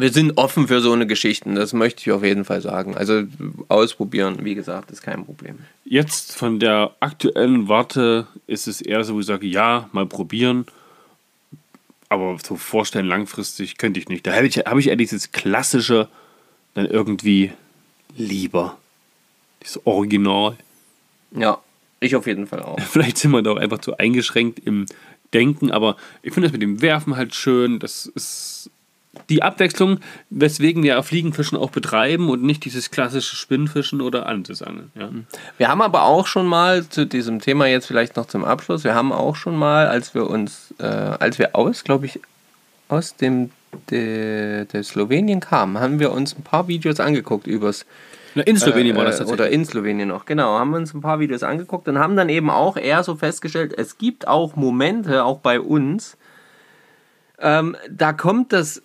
Wir 0.00 0.12
sind 0.12 0.38
offen 0.38 0.68
für 0.68 0.80
so 0.80 0.92
eine 0.92 1.08
Geschichten, 1.08 1.56
das 1.56 1.72
möchte 1.72 2.02
ich 2.02 2.12
auf 2.12 2.22
jeden 2.22 2.44
Fall 2.44 2.60
sagen. 2.60 2.96
Also 2.96 3.24
ausprobieren, 3.66 4.38
wie 4.44 4.54
gesagt, 4.54 4.92
ist 4.92 5.02
kein 5.02 5.24
Problem. 5.24 5.58
Jetzt 5.84 6.36
von 6.36 6.60
der 6.60 6.92
aktuellen 7.00 7.68
Warte 7.68 8.28
ist 8.46 8.68
es 8.68 8.80
eher 8.80 9.02
so, 9.02 9.14
wo 9.14 9.20
ich 9.20 9.26
sage, 9.26 9.48
ja, 9.48 9.88
mal 9.90 10.06
probieren. 10.06 10.66
Aber 12.08 12.38
so 12.42 12.56
vorstellen 12.56 13.06
langfristig 13.06 13.76
könnte 13.76 14.00
ich 14.00 14.08
nicht. 14.08 14.26
Da 14.26 14.34
habe 14.34 14.46
ich, 14.46 14.58
habe 14.58 14.80
ich 14.80 14.88
eher 14.88 14.96
dieses 14.96 15.32
klassische 15.32 16.08
dann 16.74 16.86
irgendwie 16.86 17.52
lieber. 18.16 18.78
Dieses 19.62 19.84
Original. 19.86 20.56
Ja, 21.32 21.60
ich 22.00 22.16
auf 22.16 22.26
jeden 22.26 22.46
Fall 22.46 22.62
auch. 22.62 22.80
Vielleicht 22.90 23.18
sind 23.18 23.32
wir 23.32 23.42
da 23.42 23.52
auch 23.52 23.56
einfach 23.56 23.78
zu 23.78 23.96
eingeschränkt 23.98 24.60
im 24.64 24.86
Denken, 25.34 25.70
aber 25.70 25.96
ich 26.22 26.32
finde 26.32 26.48
das 26.48 26.52
mit 26.52 26.62
dem 26.62 26.80
Werfen 26.80 27.16
halt 27.16 27.34
schön. 27.34 27.78
Das 27.78 28.06
ist 28.06 28.70
die 29.28 29.42
Abwechslung, 29.42 30.00
weswegen 30.30 30.82
wir 30.82 31.02
Fliegenfischen 31.02 31.58
auch 31.58 31.70
betreiben 31.70 32.30
und 32.30 32.42
nicht 32.42 32.64
dieses 32.64 32.90
klassische 32.90 33.36
Spinnfischen 33.36 34.00
oder 34.00 34.26
anderes 34.26 34.62
Angeln. 34.62 34.90
Ja. 34.94 35.10
Wir 35.56 35.68
haben 35.68 35.82
aber 35.82 36.02
auch 36.04 36.26
schon 36.26 36.46
mal 36.46 36.86
zu 36.88 37.06
diesem 37.06 37.40
Thema 37.40 37.66
jetzt 37.66 37.86
vielleicht 37.86 38.16
noch 38.16 38.26
zum 38.26 38.44
Abschluss, 38.44 38.84
wir 38.84 38.94
haben 38.94 39.12
auch 39.12 39.36
schon 39.36 39.56
mal, 39.56 39.88
als 39.88 40.14
wir 40.14 40.28
uns, 40.28 40.74
äh, 40.78 40.84
als 40.84 41.38
wir 41.38 41.56
aus, 41.56 41.84
glaube 41.84 42.06
ich, 42.06 42.20
aus 42.88 43.16
dem 43.16 43.50
de, 43.90 44.64
der 44.66 44.82
Slowenien 44.82 45.40
kamen, 45.40 45.78
haben 45.78 46.00
wir 46.00 46.12
uns 46.12 46.36
ein 46.36 46.42
paar 46.42 46.68
Videos 46.68 47.00
angeguckt 47.00 47.46
übers 47.46 47.86
In 48.34 48.56
Slowenien 48.56 48.96
war 48.96 49.04
äh, 49.04 49.06
das 49.06 49.18
tatsächlich. 49.18 49.40
Oder 49.40 49.50
in 49.50 49.64
Slowenien 49.64 50.08
noch, 50.08 50.26
genau. 50.26 50.58
Haben 50.58 50.70
wir 50.70 50.78
uns 50.78 50.94
ein 50.94 51.00
paar 51.00 51.20
Videos 51.20 51.42
angeguckt 51.42 51.88
und 51.88 51.98
haben 51.98 52.16
dann 52.16 52.28
eben 52.28 52.50
auch 52.50 52.76
eher 52.76 53.02
so 53.02 53.16
festgestellt, 53.16 53.74
es 53.76 53.98
gibt 53.98 54.28
auch 54.28 54.56
Momente, 54.56 55.24
auch 55.24 55.38
bei 55.38 55.60
uns, 55.60 56.16
ähm, 57.40 57.76
da 57.90 58.12
kommt 58.12 58.52
das 58.52 58.82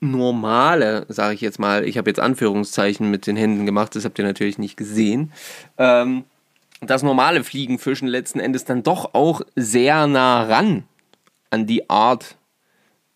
normale, 0.00 1.06
sage 1.08 1.34
ich 1.34 1.40
jetzt 1.40 1.58
mal, 1.58 1.86
ich 1.86 1.96
habe 1.96 2.10
jetzt 2.10 2.20
Anführungszeichen 2.20 3.10
mit 3.10 3.26
den 3.26 3.36
Händen 3.36 3.66
gemacht, 3.66 3.94
das 3.94 4.04
habt 4.04 4.18
ihr 4.18 4.24
natürlich 4.24 4.58
nicht 4.58 4.76
gesehen, 4.76 5.32
ähm, 5.78 6.24
das 6.80 7.04
normale 7.04 7.44
Fliegenfischen 7.44 8.08
letzten 8.08 8.40
Endes 8.40 8.64
dann 8.64 8.82
doch 8.82 9.14
auch 9.14 9.42
sehr 9.54 10.08
nah 10.08 10.42
ran 10.42 10.82
an 11.50 11.66
die 11.66 11.88
Art 11.88 12.36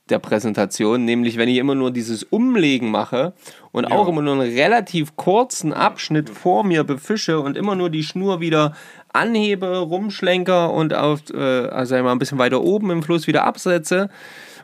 der 0.09 0.21
Präsentation, 0.21 1.05
nämlich 1.05 1.37
wenn 1.37 1.49
ich 1.49 1.57
immer 1.57 1.75
nur 1.75 1.91
dieses 1.91 2.23
Umlegen 2.23 2.93
mache 2.93 3.33
und 3.73 3.87
auch 3.87 4.07
immer 4.07 4.23
nur 4.23 4.35
einen 4.35 4.55
relativ 4.55 5.17
kurzen 5.17 5.73
Abschnitt 5.73 6.31
vor 6.31 6.63
mir 6.63 6.85
befische 6.85 7.41
und 7.41 7.57
immer 7.57 7.75
nur 7.75 7.91
die 7.91 8.05
Schnur 8.05 8.41
wieder 8.41 8.77
anhebe, 9.13 9.79
rumschlenker 9.79 10.73
und 10.73 10.95
auf, 10.95 11.23
äh, 11.35 11.67
also 11.69 12.01
mal, 12.05 12.13
ein 12.13 12.21
bisschen 12.21 12.39
weiter 12.39 12.63
oben 12.63 12.91
im 12.91 13.03
Fluss 13.03 13.27
wieder 13.27 13.43
absetze 13.43 14.09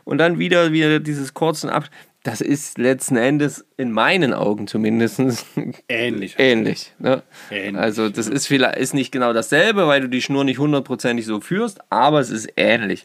und 0.03 0.17
dann 0.17 0.39
wieder 0.39 0.71
wieder 0.71 0.99
dieses 0.99 1.33
kurzen 1.33 1.69
Ab. 1.69 1.89
Das 2.23 2.39
ist 2.39 2.77
letzten 2.77 3.17
Endes 3.17 3.65
in 3.75 3.91
meinen 3.91 4.33
Augen 4.33 4.67
zumindest 4.67 5.19
Ähnlich. 5.89 6.35
ähnlich. 6.37 6.93
Ne? 6.97 7.21
Ähnlich, 7.51 7.81
also 7.81 8.07
das 8.07 8.27
ist 8.27 8.47
vielleicht 8.47 8.77
ist 8.77 8.93
nicht 8.93 9.11
genau 9.11 9.33
dasselbe, 9.33 9.87
weil 9.87 10.01
du 10.01 10.07
die 10.07 10.21
Schnur 10.21 10.45
nicht 10.45 10.57
hundertprozentig 10.59 11.25
so 11.25 11.41
führst, 11.41 11.79
aber 11.89 12.21
es 12.21 12.29
ist 12.29 12.49
ähnlich. 12.55 13.03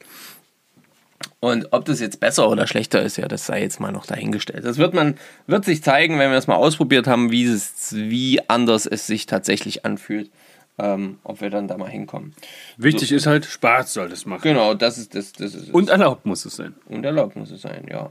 Und 1.41 1.73
ob 1.73 1.85
das 1.85 2.01
jetzt 2.01 2.21
besser 2.21 2.49
oder 2.49 2.67
schlechter 2.69 3.03
ist, 3.03 3.17
ja, 3.17 3.27
das 3.27 3.47
sei 3.47 3.63
jetzt 3.63 3.81
mal 3.81 3.93
noch 3.93 4.07
dahingestellt. 4.07 4.65
Das 4.65 4.79
wird 4.79 4.95
man 4.95 5.17
wird 5.47 5.65
sich 5.65 5.83
zeigen, 5.83 6.19
wenn 6.19 6.31
wir 6.31 6.39
es 6.39 6.47
mal 6.47 6.55
ausprobiert 6.57 7.07
haben, 7.09 7.31
wie 7.33 7.45
es 7.45 7.93
wie 7.97 8.41
anders 8.49 8.87
es 8.87 9.07
sich 9.07 9.27
tatsächlich 9.27 9.85
anfühlt, 9.85 10.31
ähm, 10.79 11.19
ob 11.25 11.41
wir 11.41 11.51
dann 11.51 11.69
da 11.69 11.77
mal 11.77 11.91
hinkommen. 11.91 12.35
Wichtig 12.77 13.13
ist 13.13 13.27
halt, 13.27 13.45
Spaß 13.45 13.95
soll 13.95 14.09
das 14.09 14.27
machen. 14.27 14.43
Genau, 14.43 14.75
das 14.75 14.99
ist 14.99 15.15
das, 15.15 15.33
das 15.33 15.55
ist 15.55 15.69
es. 15.69 15.71
Und 15.71 15.89
erlaubt 15.89 16.27
muss 16.27 16.45
es 16.45 16.57
sein. 16.57 16.75
Und 16.87 17.05
erlaubt 17.05 17.37
muss 17.37 17.51
es 17.51 17.63
sein, 17.63 17.87
ja. 17.91 18.11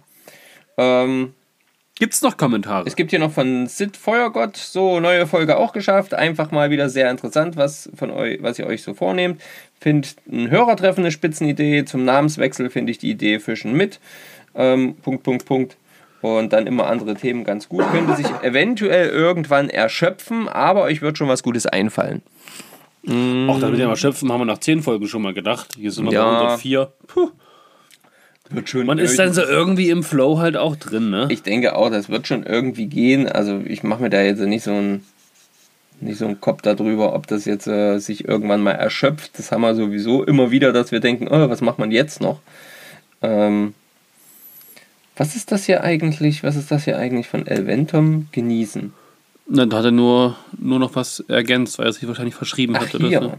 Ähm, 0.77 1.33
Gibt 1.99 2.13
es 2.13 2.21
noch 2.21 2.37
Kommentare? 2.37 2.85
Es 2.85 2.95
gibt 2.95 3.09
hier 3.09 3.17
noch 3.17 3.31
von 3.31 3.65
Sid 3.65 3.97
Feuergott, 3.97 4.55
so 4.55 4.99
neue 4.99 5.25
Folge 5.25 5.57
auch 5.57 5.73
geschafft. 5.73 6.13
Einfach 6.13 6.51
mal 6.51 6.69
wieder 6.69 6.89
sehr 6.89 7.09
interessant, 7.09 7.57
was, 7.57 7.89
von 7.95 8.11
euch, 8.11 8.41
was 8.43 8.59
ihr 8.59 8.67
euch 8.67 8.83
so 8.83 8.93
vornehmt. 8.93 9.41
Find 9.79 10.15
ein 10.31 10.51
Hörertreffen 10.51 11.03
eine 11.03 11.11
Spitzenidee. 11.11 11.85
Zum 11.85 12.05
Namenswechsel 12.05 12.69
finde 12.69 12.91
ich 12.91 12.99
die 12.99 13.09
Idee 13.09 13.39
Fischen 13.39 13.73
mit. 13.73 13.99
ähm, 14.53 14.95
Punkt, 15.01 15.23
Punkt, 15.23 15.45
Punkt. 15.45 15.77
Und 16.21 16.51
dann 16.51 16.65
immer 16.67 16.87
andere 16.87 17.13
Themen 17.15 17.43
ganz 17.43 17.69
gut. 17.69 17.83
Könnte 17.91 18.15
sich 18.15 18.25
eventuell 18.41 19.09
irgendwann 19.09 19.69
erschöpfen, 19.69 20.49
aber 20.49 20.83
euch 20.83 21.01
wird 21.01 21.17
schon 21.17 21.27
was 21.27 21.43
Gutes 21.43 21.65
einfallen. 21.67 22.21
Auch 23.05 23.59
damit 23.59 23.77
wir 23.77 23.87
mal 23.87 23.95
schöpfen, 23.95 24.31
haben 24.31 24.41
wir 24.41 24.45
nach 24.45 24.57
10 24.57 24.81
Folgen 24.81 25.07
schon 25.07 25.21
mal 25.21 25.33
gedacht. 25.33 25.75
Hier 25.77 25.91
sind 25.91 26.05
wir 26.05 26.13
Ja. 26.13 26.25
bei 26.25 26.37
104. 26.39 26.91
Puh. 27.07 27.29
Wird 28.49 28.69
schon 28.69 28.85
Man 28.85 28.97
ist 28.97 29.19
dann 29.19 29.33
so 29.33 29.41
irgendwie 29.43 29.89
im 29.89 30.03
Flow 30.03 30.39
halt 30.39 30.57
auch 30.57 30.75
drin, 30.75 31.09
ne? 31.09 31.27
Ich 31.29 31.43
denke 31.43 31.75
auch, 31.75 31.89
das 31.89 32.09
wird 32.09 32.27
schon 32.27 32.43
irgendwie 32.43 32.87
gehen. 32.87 33.27
Also 33.29 33.61
ich 33.65 33.83
mache 33.83 34.01
mir 34.01 34.09
da 34.09 34.21
jetzt 34.21 34.39
nicht 34.39 34.63
so 34.63 34.71
ein 34.71 35.03
nicht 35.99 36.17
so 36.17 36.25
einen 36.25 36.39
Kopf 36.39 36.61
darüber, 36.61 37.13
ob 37.15 37.27
das 37.27 37.45
jetzt 37.45 37.67
äh, 37.67 37.97
sich 37.99 38.27
irgendwann 38.27 38.61
mal 38.61 38.71
erschöpft. 38.73 39.31
Das 39.39 39.51
haben 39.51 39.61
wir 39.61 39.73
sowieso 39.73 40.23
immer 40.23 40.51
wieder, 40.51 40.71
dass 40.71 40.91
wir 40.91 40.99
denken, 40.99 41.27
oh, 41.27 41.49
was 41.49 41.61
macht 41.61 41.79
man 41.79 41.91
jetzt 41.91 42.21
noch? 42.21 42.39
Ähm, 43.21 43.73
was 45.17 45.35
ist 45.35 45.51
das 45.51 45.65
hier 45.65 45.83
eigentlich? 45.83 46.43
Was 46.43 46.55
ist 46.55 46.71
das 46.71 46.85
hier 46.85 46.97
eigentlich 46.97 47.27
von 47.27 47.47
Elventum 47.47 48.27
genießen? 48.31 48.93
Na, 49.49 49.65
da 49.65 49.77
hat 49.77 49.85
er 49.85 49.91
nur, 49.91 50.35
nur 50.57 50.79
noch 50.79 50.95
was 50.95 51.21
ergänzt, 51.27 51.79
weil 51.79 51.87
er 51.87 51.93
sich 51.93 52.07
wahrscheinlich 52.07 52.35
verschrieben 52.35 52.75
Ach, 52.75 52.81
hat 52.81 52.95
oder 52.95 53.07
hier. 53.07 53.21
so. 53.21 53.33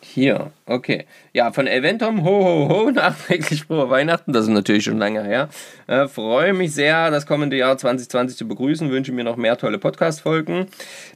Hier, 0.00 0.52
okay. 0.66 1.06
Ja, 1.32 1.50
von 1.50 1.66
Elventum, 1.66 2.22
ho, 2.22 2.44
ho, 2.44 2.68
ho, 2.68 2.90
nachträglich 2.94 3.64
frohe 3.64 3.90
Weihnachten. 3.90 4.32
Das 4.32 4.44
ist 4.44 4.50
natürlich 4.50 4.84
schon 4.84 4.98
lange 4.98 5.24
her. 5.24 5.48
Äh, 5.88 6.06
freue 6.06 6.52
mich 6.52 6.72
sehr, 6.72 7.10
das 7.10 7.26
kommende 7.26 7.56
Jahr 7.56 7.76
2020 7.76 8.36
zu 8.36 8.46
begrüßen. 8.46 8.90
Wünsche 8.90 9.10
mir 9.10 9.24
noch 9.24 9.36
mehr 9.36 9.56
tolle 9.56 9.78
Podcast-Folgen. 9.78 10.66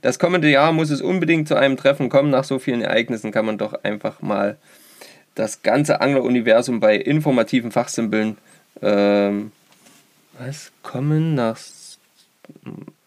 Das 0.03 0.18
kommende 0.18 0.51
Jahr 0.51 0.72
muss 0.72 0.90
es 0.90 1.01
unbedingt 1.01 1.46
zu 1.46 1.55
einem 1.55 1.77
Treffen 1.77 2.09
kommen. 2.09 2.31
Nach 2.31 2.42
so 2.42 2.59
vielen 2.59 2.81
Ereignissen 2.81 3.31
kann 3.31 3.46
man 3.46 3.57
doch 3.57 3.85
einfach 3.85 4.20
mal 4.20 4.57
das 5.37 5.62
ganze 5.62 6.01
Angler-Universum 6.01 6.81
bei 6.81 6.96
informativen 6.96 7.70
Fachsimpeln 7.70 8.37
ähm, 8.83 9.53
was 10.38 10.73
kommen 10.83 11.35
nach 11.35 11.59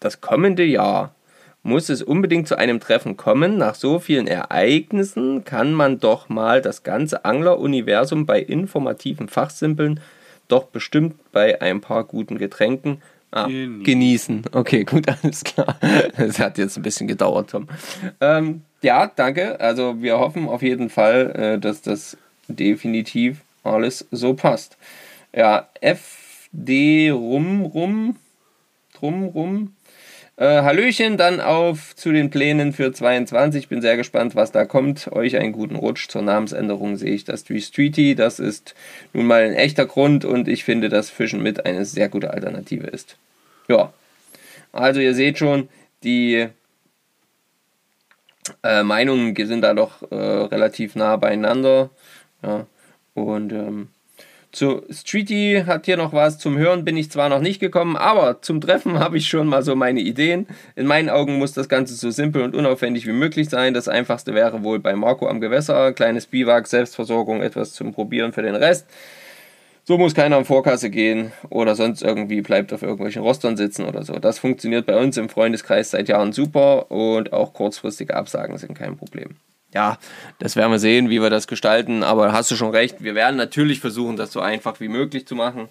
das 0.00 0.20
kommende 0.20 0.64
Jahr 0.64 1.14
muss 1.62 1.88
es 1.88 2.02
unbedingt 2.02 2.48
zu 2.48 2.56
einem 2.56 2.80
Treffen 2.80 3.16
kommen. 3.16 3.56
Nach 3.56 3.74
so 3.74 3.98
vielen 3.98 4.26
Ereignissen 4.26 5.44
kann 5.44 5.72
man 5.72 6.00
doch 6.00 6.28
mal 6.28 6.60
das 6.60 6.82
ganze 6.82 7.24
Angler-Universum 7.24 8.26
bei 8.26 8.40
informativen 8.40 9.28
Fachsimpeln 9.28 10.00
doch 10.48 10.64
bestimmt 10.64 11.14
bei 11.32 11.62
ein 11.62 11.80
paar 11.80 12.04
guten 12.04 12.36
Getränken 12.36 13.00
ah, 13.30 13.46
Genießen. 13.46 13.84
genießen. 13.84 14.42
Okay, 14.52 14.84
gut, 14.90 15.06
alles 15.08 15.44
klar. 15.44 15.78
Das 16.16 16.38
hat 16.38 16.58
jetzt 16.58 16.76
ein 16.76 16.82
bisschen 16.82 17.06
gedauert, 17.06 17.50
Tom. 17.50 17.68
Ähm, 18.20 18.62
ja, 18.82 19.06
danke. 19.14 19.60
Also 19.60 20.02
wir 20.02 20.18
hoffen 20.18 20.48
auf 20.48 20.62
jeden 20.62 20.90
Fall, 20.90 21.30
äh, 21.30 21.58
dass 21.58 21.80
das 21.80 22.16
definitiv 22.48 23.40
alles 23.62 24.06
so 24.10 24.34
passt. 24.34 24.76
Ja, 25.34 25.68
FD 25.80 27.10
rum 27.10 27.62
rum 27.62 28.16
drum 28.94 29.24
rum. 29.24 29.76
Äh, 30.36 30.62
Hallöchen, 30.62 31.16
dann 31.18 31.40
auf 31.40 31.94
zu 31.94 32.12
den 32.12 32.30
Plänen 32.30 32.72
für 32.72 32.92
22. 32.92 33.68
Bin 33.68 33.82
sehr 33.82 33.96
gespannt, 33.96 34.34
was 34.34 34.52
da 34.52 34.64
kommt. 34.64 35.10
Euch 35.12 35.36
einen 35.36 35.52
guten 35.52 35.76
Rutsch. 35.76 36.08
Zur 36.08 36.22
Namensänderung 36.22 36.96
sehe 36.96 37.14
ich 37.14 37.24
das 37.24 37.40
Street 37.40 37.64
Streety. 37.64 38.14
Das 38.14 38.38
ist 38.38 38.74
nun 39.12 39.26
mal 39.26 39.42
ein 39.42 39.54
echter 39.54 39.86
Grund 39.86 40.24
und 40.24 40.48
ich 40.48 40.64
finde, 40.64 40.88
dass 40.88 41.10
Fischen 41.10 41.42
mit 41.42 41.66
eine 41.66 41.84
sehr 41.84 42.08
gute 42.08 42.30
Alternative 42.30 42.86
ist. 42.86 43.16
Ja, 43.68 43.92
also 44.72 45.00
ihr 45.00 45.14
seht 45.14 45.38
schon, 45.38 45.68
die 46.02 46.48
äh, 48.62 48.82
Meinungen 48.82 49.34
sind 49.36 49.60
da 49.60 49.74
doch 49.74 50.02
äh, 50.10 50.14
relativ 50.14 50.94
nah 50.94 51.16
beieinander. 51.16 51.90
Ja, 52.42 52.66
und 53.14 53.52
ähm, 53.52 53.88
zu 54.52 54.82
Streety 54.90 55.64
hat 55.66 55.86
hier 55.86 55.96
noch 55.96 56.12
was. 56.12 56.38
Zum 56.38 56.58
Hören 56.58 56.84
bin 56.84 56.96
ich 56.96 57.10
zwar 57.10 57.28
noch 57.30 57.40
nicht 57.40 57.58
gekommen, 57.58 57.96
aber 57.96 58.42
zum 58.42 58.60
Treffen 58.60 58.98
habe 58.98 59.16
ich 59.16 59.28
schon 59.28 59.46
mal 59.46 59.62
so 59.62 59.74
meine 59.74 60.00
Ideen. 60.00 60.46
In 60.76 60.86
meinen 60.86 61.08
Augen 61.08 61.38
muss 61.38 61.52
das 61.52 61.68
Ganze 61.68 61.94
so 61.94 62.10
simpel 62.10 62.42
und 62.42 62.54
unaufwendig 62.54 63.06
wie 63.06 63.12
möglich 63.12 63.48
sein. 63.48 63.74
Das 63.74 63.88
einfachste 63.88 64.34
wäre 64.34 64.62
wohl 64.62 64.78
bei 64.78 64.94
Marco 64.94 65.26
am 65.26 65.40
Gewässer. 65.40 65.92
Kleines 65.92 66.26
Biwak, 66.26 66.66
Selbstversorgung, 66.66 67.42
etwas 67.42 67.72
zum 67.72 67.92
Probieren 67.92 68.32
für 68.32 68.42
den 68.42 68.54
Rest. 68.54 68.86
So 69.84 69.98
muss 69.98 70.14
keiner 70.14 70.36
am 70.36 70.44
Vorkasse 70.44 70.90
gehen 70.90 71.32
oder 71.50 71.74
sonst 71.74 72.02
irgendwie 72.02 72.40
bleibt 72.40 72.72
auf 72.72 72.82
irgendwelchen 72.82 73.22
Rostern 73.22 73.56
sitzen 73.56 73.84
oder 73.84 74.04
so. 74.04 74.18
Das 74.18 74.38
funktioniert 74.38 74.86
bei 74.86 74.96
uns 74.96 75.16
im 75.16 75.28
Freundeskreis 75.28 75.90
seit 75.90 76.08
Jahren 76.08 76.32
super 76.32 76.92
und 76.92 77.32
auch 77.32 77.52
kurzfristige 77.52 78.14
Absagen 78.14 78.58
sind 78.58 78.74
kein 78.74 78.96
Problem. 78.96 79.36
Ja, 79.74 79.98
das 80.38 80.54
werden 80.56 80.70
wir 80.70 80.78
sehen, 80.78 81.08
wie 81.08 81.22
wir 81.22 81.30
das 81.30 81.46
gestalten, 81.46 82.02
aber 82.02 82.32
hast 82.32 82.50
du 82.50 82.56
schon 82.56 82.70
recht, 82.70 83.02
wir 83.02 83.14
werden 83.14 83.36
natürlich 83.36 83.80
versuchen, 83.80 84.16
das 84.16 84.32
so 84.32 84.40
einfach 84.40 84.80
wie 84.80 84.88
möglich 84.88 85.26
zu 85.26 85.34
machen 85.34 85.68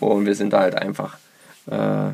und 0.00 0.24
wir 0.24 0.34
sind 0.34 0.52
da 0.52 0.60
halt 0.60 0.76
einfach 0.76 1.18
äh, 1.70 2.12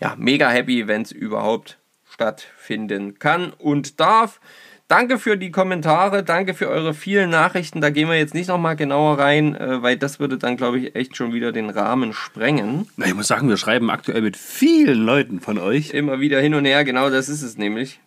ja, 0.00 0.14
mega 0.16 0.50
happy, 0.50 0.86
wenn 0.86 1.02
es 1.02 1.12
überhaupt 1.12 1.78
stattfinden 2.10 3.18
kann 3.18 3.52
und 3.52 4.00
darf. 4.00 4.40
Danke 4.88 5.18
für 5.18 5.36
die 5.36 5.50
Kommentare, 5.50 6.24
danke 6.24 6.54
für 6.54 6.68
eure 6.68 6.94
vielen 6.94 7.28
Nachrichten. 7.28 7.82
Da 7.82 7.90
gehen 7.90 8.08
wir 8.08 8.16
jetzt 8.16 8.32
nicht 8.32 8.48
nochmal 8.48 8.74
genauer 8.74 9.18
rein, 9.18 9.54
äh, 9.54 9.82
weil 9.82 9.98
das 9.98 10.18
würde 10.18 10.38
dann, 10.38 10.56
glaube 10.56 10.78
ich, 10.78 10.96
echt 10.96 11.14
schon 11.14 11.34
wieder 11.34 11.52
den 11.52 11.68
Rahmen 11.68 12.14
sprengen. 12.14 12.88
Na, 12.96 13.04
ich 13.04 13.14
muss 13.14 13.28
sagen, 13.28 13.50
wir 13.50 13.58
schreiben 13.58 13.90
aktuell 13.90 14.22
mit 14.22 14.38
vielen 14.38 15.00
Leuten 15.00 15.40
von 15.40 15.58
euch. 15.58 15.90
Immer 15.90 16.20
wieder 16.20 16.40
hin 16.40 16.54
und 16.54 16.64
her, 16.64 16.84
genau 16.84 17.10
das 17.10 17.28
ist 17.28 17.42
es 17.42 17.58
nämlich. 17.58 18.00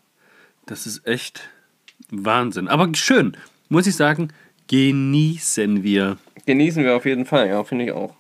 Das 0.66 0.88
ist 0.88 1.06
echt 1.06 1.50
Wahnsinn. 2.12 2.68
Aber 2.68 2.90
schön, 2.94 3.36
muss 3.70 3.88
ich 3.88 3.96
sagen, 3.96 4.30
genießen 4.68 5.84
wir. 5.84 6.18
Genießen 6.46 6.84
wir 6.84 6.96
auf 6.96 7.06
jeden 7.06 7.26
Fall, 7.26 7.48
ja, 7.48 7.64
finde 7.64 7.86
ich 7.86 7.92
auch. 7.92 8.14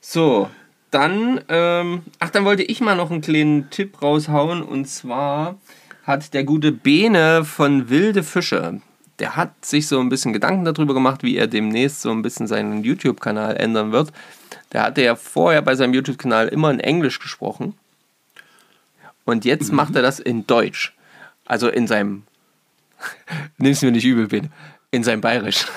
So, 0.00 0.48
dann, 0.90 1.40
ähm, 1.48 2.02
ach, 2.20 2.30
dann 2.30 2.44
wollte 2.44 2.62
ich 2.62 2.80
mal 2.80 2.94
noch 2.94 3.10
einen 3.10 3.20
kleinen 3.20 3.70
Tipp 3.70 4.00
raushauen 4.00 4.62
und 4.62 4.86
zwar 4.86 5.58
hat 6.04 6.34
der 6.34 6.44
gute 6.44 6.72
Bene 6.72 7.44
von 7.44 7.88
Wilde 7.88 8.22
Fische, 8.22 8.80
der 9.18 9.36
hat 9.36 9.64
sich 9.64 9.86
so 9.86 10.00
ein 10.00 10.08
bisschen 10.08 10.32
Gedanken 10.32 10.64
darüber 10.64 10.94
gemacht, 10.94 11.22
wie 11.22 11.36
er 11.36 11.46
demnächst 11.46 12.02
so 12.02 12.10
ein 12.10 12.22
bisschen 12.22 12.46
seinen 12.46 12.84
YouTube-Kanal 12.84 13.56
ändern 13.56 13.92
wird. 13.92 14.12
Der 14.72 14.82
hatte 14.82 15.02
ja 15.02 15.14
vorher 15.16 15.62
bei 15.62 15.74
seinem 15.74 15.94
YouTube-Kanal 15.94 16.48
immer 16.48 16.70
in 16.70 16.80
Englisch 16.80 17.18
gesprochen 17.18 17.74
und 19.24 19.44
jetzt 19.44 19.72
macht 19.72 19.96
er 19.96 20.02
das 20.02 20.20
in 20.20 20.46
Deutsch. 20.46 20.94
Also 21.46 21.68
in 21.68 21.86
seinem, 21.86 22.24
nimm's 23.58 23.82
mir 23.82 23.92
nicht 23.92 24.04
übel, 24.04 24.28
Bene, 24.28 24.50
in 24.90 25.04
seinem 25.04 25.20
Bayerisch. 25.20 25.66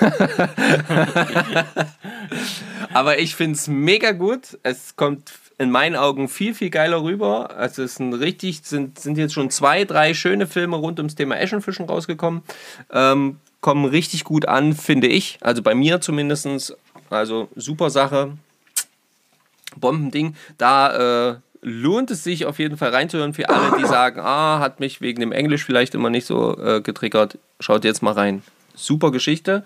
Aber 2.92 3.18
ich 3.18 3.34
finde 3.34 3.56
es 3.56 3.68
mega 3.68 4.12
gut. 4.12 4.58
Es 4.62 4.96
kommt 4.96 5.32
in 5.58 5.70
meinen 5.70 5.96
Augen 5.96 6.28
viel, 6.28 6.54
viel 6.54 6.70
geiler 6.70 7.02
rüber. 7.02 7.56
Also 7.56 7.82
es 7.82 7.96
sind 7.96 8.14
richtig, 8.14 8.60
sind, 8.62 8.98
sind 8.98 9.18
jetzt 9.18 9.34
schon 9.34 9.50
zwei, 9.50 9.84
drei 9.84 10.14
schöne 10.14 10.46
Filme 10.46 10.76
rund 10.76 10.98
ums 10.98 11.16
Thema 11.16 11.36
Eschenfischen 11.36 11.86
rausgekommen. 11.86 12.42
Ähm, 12.92 13.38
kommen 13.60 13.84
richtig 13.84 14.24
gut 14.24 14.46
an, 14.46 14.74
finde 14.74 15.08
ich. 15.08 15.38
Also 15.40 15.62
bei 15.62 15.74
mir 15.74 16.00
zumindest. 16.00 16.76
Also 17.10 17.48
super 17.56 17.90
Sache. 17.90 18.32
Bombending. 19.76 20.36
Da 20.58 21.30
äh, 21.30 21.36
lohnt 21.62 22.10
es 22.10 22.24
sich 22.24 22.46
auf 22.46 22.58
jeden 22.58 22.76
Fall 22.76 22.90
reinzuhören 22.90 23.34
für 23.34 23.48
alle, 23.48 23.78
die 23.78 23.86
sagen, 23.86 24.20
ah, 24.20 24.58
hat 24.60 24.80
mich 24.80 25.00
wegen 25.00 25.20
dem 25.20 25.32
Englisch 25.32 25.64
vielleicht 25.64 25.94
immer 25.94 26.10
nicht 26.10 26.26
so 26.26 26.58
äh, 26.58 26.80
getriggert. 26.80 27.38
Schaut 27.60 27.84
jetzt 27.84 28.02
mal 28.02 28.12
rein. 28.12 28.42
Super 28.74 29.10
Geschichte. 29.10 29.64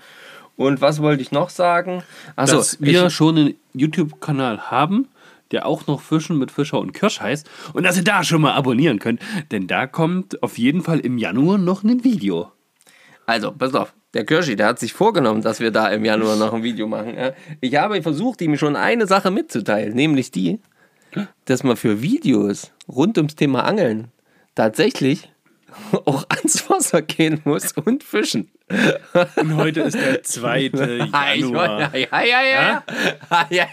Und 0.56 0.80
was 0.80 1.00
wollte 1.00 1.22
ich 1.22 1.32
noch 1.32 1.50
sagen? 1.50 2.02
Achso, 2.36 2.56
dass 2.56 2.80
wir 2.80 3.10
schon 3.10 3.38
einen 3.38 3.54
YouTube-Kanal 3.74 4.70
haben, 4.70 5.08
der 5.50 5.66
auch 5.66 5.86
noch 5.86 6.00
Fischen 6.00 6.38
mit 6.38 6.50
Fischer 6.50 6.78
und 6.78 6.92
Kirsch 6.92 7.20
heißt. 7.20 7.48
Und 7.72 7.84
dass 7.84 7.96
ihr 7.96 8.04
da 8.04 8.22
schon 8.22 8.42
mal 8.42 8.52
abonnieren 8.52 8.98
könnt. 8.98 9.20
Denn 9.50 9.66
da 9.66 9.86
kommt 9.86 10.42
auf 10.42 10.58
jeden 10.58 10.82
Fall 10.82 11.00
im 11.00 11.18
Januar 11.18 11.58
noch 11.58 11.82
ein 11.84 12.04
Video. 12.04 12.52
Also, 13.26 13.52
pass 13.52 13.74
auf. 13.74 13.92
Der 14.14 14.26
Kirschi, 14.26 14.56
der 14.56 14.66
hat 14.66 14.78
sich 14.78 14.92
vorgenommen, 14.92 15.40
dass 15.40 15.60
wir 15.60 15.70
da 15.70 15.88
im 15.88 16.04
Januar 16.04 16.36
noch 16.36 16.52
ein 16.52 16.62
Video 16.62 16.86
machen. 16.86 17.14
Ich 17.60 17.76
habe 17.76 18.02
versucht, 18.02 18.42
ihm 18.42 18.58
schon 18.58 18.76
eine 18.76 19.06
Sache 19.06 19.30
mitzuteilen, 19.30 19.94
nämlich 19.94 20.30
die, 20.30 20.60
dass 21.46 21.62
man 21.64 21.76
für 21.76 22.02
Videos 22.02 22.70
rund 22.88 23.16
ums 23.18 23.34
Thema 23.36 23.64
Angeln 23.64 24.08
tatsächlich 24.54 25.30
auch 26.04 26.24
ans 26.28 26.68
Wasser 26.70 27.02
gehen 27.02 27.40
muss 27.44 27.72
und 27.72 28.04
fischen. 28.04 28.50
Und 29.36 29.56
heute 29.56 29.80
ist 29.82 29.96
der 29.96 30.22
2. 30.22 30.70
Ah, 31.12 31.32
ich 31.34 31.40
Januar. 31.42 31.78
wollte- 31.92 31.98
Ja, 31.98 32.22
ja, 32.22 32.42
ja. 32.42 32.82
ja. 33.30 33.46
ja, 33.50 33.66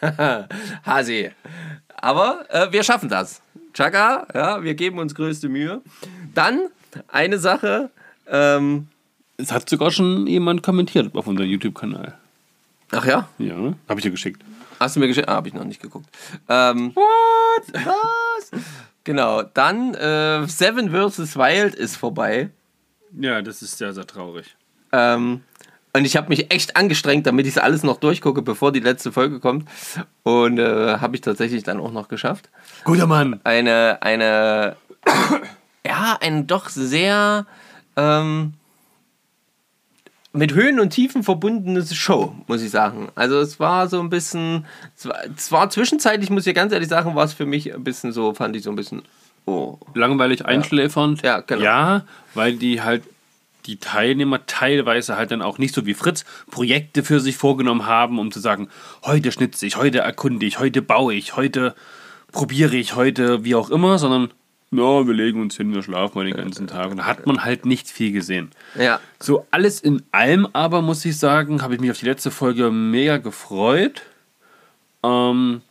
ja. 0.00 0.48
Hasi. 0.84 1.30
Aber 1.96 2.44
äh, 2.48 2.72
wir 2.72 2.82
schaffen 2.82 3.08
das. 3.08 3.42
Chaka, 3.74 4.26
ja, 4.34 4.62
wir 4.62 4.74
geben 4.74 4.98
uns 4.98 5.14
größte 5.14 5.48
Mühe. 5.48 5.82
Dann 6.34 6.68
eine 7.08 7.38
Sache. 7.38 7.90
Ähm, 8.28 8.88
Es 9.36 9.52
hat 9.52 9.68
sogar 9.68 9.90
schon 9.90 10.26
jemand 10.26 10.62
kommentiert 10.62 11.14
auf 11.14 11.26
unserem 11.26 11.48
YouTube-Kanal. 11.50 12.14
ach 12.92 13.04
ja, 13.06 13.28
Ja, 13.38 13.54
habe 13.88 14.00
ich 14.00 14.02
dir 14.02 14.10
geschickt. 14.10 14.42
Hast 14.80 14.96
du 14.96 15.00
mir 15.00 15.06
geschickt? 15.08 15.28
Ah, 15.28 15.34
habe 15.34 15.48
ich 15.48 15.54
noch 15.54 15.64
nicht 15.64 15.80
geguckt. 15.82 16.06
Ähm, 16.48 16.92
What? 16.96 17.74
Was? 17.74 18.50
Genau, 19.04 19.42
dann 19.42 19.94
äh, 19.94 20.46
Seven 20.48 20.90
vs. 20.90 21.36
Wild 21.36 21.74
ist 21.74 21.96
vorbei. 21.96 22.50
Ja, 23.18 23.42
das 23.42 23.62
ist 23.62 23.78
sehr, 23.78 23.92
sehr 23.92 24.06
traurig. 24.06 24.56
Ähm, 24.92 25.42
Und 25.92 26.04
ich 26.04 26.16
habe 26.16 26.28
mich 26.28 26.52
echt 26.52 26.76
angestrengt, 26.76 27.26
damit 27.26 27.46
ich 27.46 27.56
es 27.56 27.62
alles 27.62 27.82
noch 27.82 27.96
durchgucke, 27.98 28.42
bevor 28.42 28.72
die 28.72 28.80
letzte 28.80 29.10
Folge 29.12 29.40
kommt. 29.40 29.68
Und 30.22 30.58
äh, 30.58 30.98
habe 30.98 31.14
ich 31.16 31.20
tatsächlich 31.20 31.62
dann 31.64 31.80
auch 31.80 31.92
noch 31.92 32.08
geschafft. 32.08 32.48
Guter 32.84 33.06
Mann. 33.06 33.40
Eine, 33.44 33.98
eine, 34.00 34.76
ja, 35.84 36.16
ein 36.20 36.46
doch 36.46 36.68
sehr 36.68 37.46
ähm, 37.96 38.54
mit 40.32 40.54
Höhen 40.54 40.78
und 40.78 40.90
Tiefen 40.90 41.22
verbundene 41.22 41.84
Show, 41.84 42.34
muss 42.46 42.62
ich 42.62 42.70
sagen. 42.70 43.08
Also 43.14 43.40
es 43.40 43.58
war 43.58 43.88
so 43.88 44.00
ein 44.00 44.10
bisschen, 44.10 44.66
es 44.96 45.06
war, 45.06 45.16
es 45.36 45.52
war 45.52 45.70
zwischenzeitlich, 45.70 46.30
muss 46.30 46.46
ich 46.46 46.54
ganz 46.54 46.72
ehrlich 46.72 46.88
sagen, 46.88 47.14
war 47.14 47.24
es 47.24 47.32
für 47.32 47.46
mich 47.46 47.74
ein 47.74 47.82
bisschen 47.82 48.12
so, 48.12 48.32
fand 48.34 48.54
ich 48.54 48.62
so 48.62 48.70
ein 48.70 48.76
bisschen, 48.76 49.02
oh. 49.46 49.78
Langweilig 49.94 50.44
einschläfernd. 50.44 51.22
Ja, 51.22 51.40
genau. 51.40 51.62
Ja, 51.62 52.04
weil 52.34 52.54
die 52.54 52.82
halt 52.82 53.02
die 53.66 53.76
Teilnehmer 53.76 54.46
teilweise 54.46 55.16
halt 55.16 55.32
dann 55.32 55.42
auch 55.42 55.58
nicht 55.58 55.74
so 55.74 55.84
wie 55.84 55.94
Fritz 55.94 56.24
Projekte 56.50 57.02
für 57.02 57.20
sich 57.20 57.36
vorgenommen 57.36 57.86
haben, 57.86 58.18
um 58.18 58.32
zu 58.32 58.40
sagen, 58.40 58.68
heute 59.04 59.32
schnitze 59.32 59.66
ich, 59.66 59.76
heute 59.76 59.98
erkunde 59.98 60.46
ich, 60.46 60.58
heute 60.58 60.80
baue 60.80 61.14
ich, 61.14 61.36
heute 61.36 61.74
probiere 62.32 62.76
ich, 62.76 62.96
heute 62.96 63.44
wie 63.44 63.54
auch 63.54 63.70
immer, 63.70 63.98
sondern 63.98 64.30
ja, 64.72 65.06
wir 65.06 65.14
legen 65.14 65.40
uns 65.40 65.56
hin, 65.56 65.74
wir 65.74 65.82
schlafen 65.82 66.16
mal 66.16 66.24
den 66.24 66.36
ganzen 66.36 66.66
Tag. 66.66 66.90
Und 66.90 66.98
da 66.98 67.06
hat 67.06 67.26
man 67.26 67.44
halt 67.44 67.66
nicht 67.66 67.88
viel 67.88 68.12
gesehen. 68.12 68.50
Ja, 68.78 69.00
So 69.18 69.46
alles 69.50 69.80
in 69.80 70.02
allem 70.12 70.46
aber, 70.52 70.80
muss 70.80 71.04
ich 71.04 71.18
sagen, 71.18 71.62
habe 71.62 71.74
ich 71.74 71.80
mich 71.80 71.90
auf 71.90 71.98
die 71.98 72.06
letzte 72.06 72.30
Folge 72.30 72.70
mega 72.70 73.16
gefreut. 73.16 74.02
Ähm, 75.02 75.62